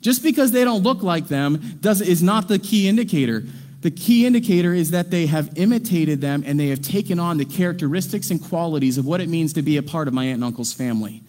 Just 0.00 0.22
because 0.22 0.52
they 0.52 0.62
don't 0.62 0.84
look 0.84 1.02
like 1.02 1.26
them 1.26 1.78
does, 1.80 2.00
is 2.00 2.22
not 2.22 2.46
the 2.46 2.60
key 2.60 2.88
indicator. 2.88 3.42
The 3.80 3.90
key 3.90 4.26
indicator 4.26 4.72
is 4.72 4.92
that 4.92 5.10
they 5.10 5.26
have 5.26 5.50
imitated 5.56 6.20
them 6.20 6.44
and 6.46 6.58
they 6.58 6.68
have 6.68 6.80
taken 6.80 7.18
on 7.18 7.38
the 7.38 7.44
characteristics 7.44 8.30
and 8.30 8.42
qualities 8.42 8.98
of 8.98 9.06
what 9.06 9.20
it 9.20 9.28
means 9.28 9.52
to 9.54 9.62
be 9.62 9.76
a 9.76 9.82
part 9.82 10.06
of 10.06 10.14
my 10.14 10.24
aunt 10.24 10.34
and 10.34 10.44
uncle's 10.44 10.72
family. 10.72 11.22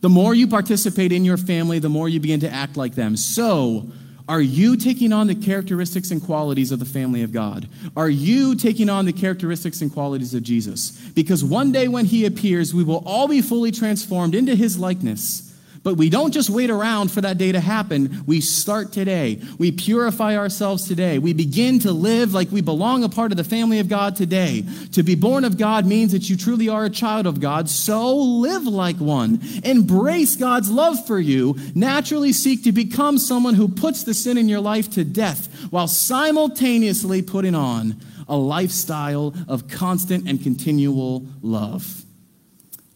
The 0.00 0.08
more 0.08 0.34
you 0.34 0.46
participate 0.46 1.10
in 1.10 1.24
your 1.24 1.36
family, 1.36 1.80
the 1.80 1.88
more 1.88 2.08
you 2.08 2.20
begin 2.20 2.40
to 2.40 2.50
act 2.50 2.76
like 2.76 2.94
them. 2.94 3.16
So, 3.16 3.90
are 4.28 4.40
you 4.40 4.76
taking 4.76 5.12
on 5.12 5.28
the 5.28 5.34
characteristics 5.34 6.10
and 6.10 6.22
qualities 6.22 6.72
of 6.72 6.80
the 6.80 6.84
family 6.84 7.22
of 7.22 7.32
God? 7.32 7.68
Are 7.96 8.10
you 8.10 8.56
taking 8.56 8.88
on 8.88 9.04
the 9.04 9.12
characteristics 9.12 9.80
and 9.80 9.92
qualities 9.92 10.34
of 10.34 10.42
Jesus? 10.42 10.90
Because 11.14 11.44
one 11.44 11.70
day 11.70 11.86
when 11.86 12.06
he 12.06 12.26
appears, 12.26 12.74
we 12.74 12.82
will 12.82 13.04
all 13.06 13.28
be 13.28 13.40
fully 13.40 13.70
transformed 13.70 14.34
into 14.34 14.56
his 14.56 14.78
likeness. 14.78 15.45
But 15.86 15.98
we 15.98 16.10
don't 16.10 16.32
just 16.32 16.50
wait 16.50 16.68
around 16.68 17.12
for 17.12 17.20
that 17.20 17.38
day 17.38 17.52
to 17.52 17.60
happen. 17.60 18.24
We 18.26 18.40
start 18.40 18.90
today. 18.90 19.40
We 19.56 19.70
purify 19.70 20.36
ourselves 20.36 20.88
today. 20.88 21.20
We 21.20 21.32
begin 21.32 21.78
to 21.78 21.92
live 21.92 22.34
like 22.34 22.50
we 22.50 22.60
belong 22.60 23.04
a 23.04 23.08
part 23.08 23.30
of 23.30 23.36
the 23.36 23.44
family 23.44 23.78
of 23.78 23.88
God 23.88 24.16
today. 24.16 24.64
To 24.94 25.04
be 25.04 25.14
born 25.14 25.44
of 25.44 25.58
God 25.58 25.86
means 25.86 26.10
that 26.10 26.28
you 26.28 26.36
truly 26.36 26.68
are 26.68 26.84
a 26.84 26.90
child 26.90 27.28
of 27.28 27.38
God. 27.38 27.70
So 27.70 28.16
live 28.16 28.64
like 28.64 28.96
one. 28.96 29.40
Embrace 29.62 30.34
God's 30.34 30.72
love 30.72 31.06
for 31.06 31.20
you. 31.20 31.56
Naturally 31.76 32.32
seek 32.32 32.64
to 32.64 32.72
become 32.72 33.16
someone 33.16 33.54
who 33.54 33.68
puts 33.68 34.02
the 34.02 34.12
sin 34.12 34.38
in 34.38 34.48
your 34.48 34.58
life 34.58 34.90
to 34.94 35.04
death 35.04 35.68
while 35.70 35.86
simultaneously 35.86 37.22
putting 37.22 37.54
on 37.54 37.94
a 38.26 38.36
lifestyle 38.36 39.32
of 39.46 39.68
constant 39.68 40.28
and 40.28 40.42
continual 40.42 41.24
love. 41.42 42.02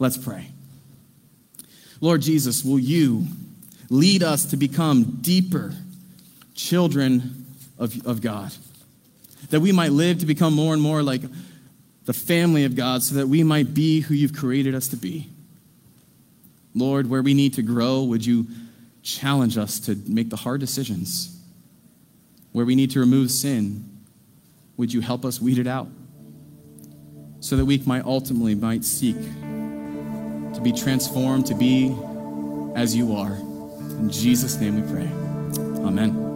Let's 0.00 0.18
pray. 0.18 0.50
Lord 2.00 2.22
Jesus, 2.22 2.64
will 2.64 2.78
you 2.78 3.26
lead 3.90 4.22
us 4.22 4.46
to 4.46 4.56
become 4.56 5.18
deeper 5.20 5.74
children 6.54 7.46
of, 7.78 8.06
of 8.06 8.20
God? 8.20 8.52
That 9.50 9.60
we 9.60 9.72
might 9.72 9.92
live 9.92 10.20
to 10.20 10.26
become 10.26 10.54
more 10.54 10.72
and 10.72 10.82
more 10.82 11.02
like 11.02 11.22
the 12.06 12.12
family 12.12 12.64
of 12.64 12.74
God 12.74 13.02
so 13.02 13.16
that 13.16 13.28
we 13.28 13.42
might 13.42 13.74
be 13.74 14.00
who 14.00 14.14
you've 14.14 14.34
created 14.34 14.74
us 14.74 14.88
to 14.88 14.96
be. 14.96 15.28
Lord, 16.74 17.10
where 17.10 17.22
we 17.22 17.34
need 17.34 17.54
to 17.54 17.62
grow, 17.62 18.02
would 18.04 18.24
you 18.24 18.46
challenge 19.02 19.58
us 19.58 19.80
to 19.80 19.96
make 20.06 20.30
the 20.30 20.36
hard 20.36 20.60
decisions? 20.60 21.38
Where 22.52 22.64
we 22.64 22.74
need 22.74 22.92
to 22.92 23.00
remove 23.00 23.30
sin, 23.30 23.84
would 24.76 24.92
you 24.92 25.00
help 25.00 25.24
us 25.24 25.40
weed 25.40 25.58
it 25.58 25.66
out? 25.66 25.88
So 27.40 27.56
that 27.56 27.64
we 27.64 27.78
might 27.78 28.04
ultimately 28.04 28.54
might 28.54 28.84
seek 28.84 29.16
to 30.60 30.64
be 30.64 30.72
transformed, 30.72 31.46
to 31.46 31.54
be 31.54 31.96
as 32.74 32.94
you 32.94 33.16
are. 33.16 33.32
In 33.32 34.10
Jesus' 34.10 34.56
name 34.56 34.76
we 34.76 34.92
pray. 34.92 35.08
Amen. 35.86 36.29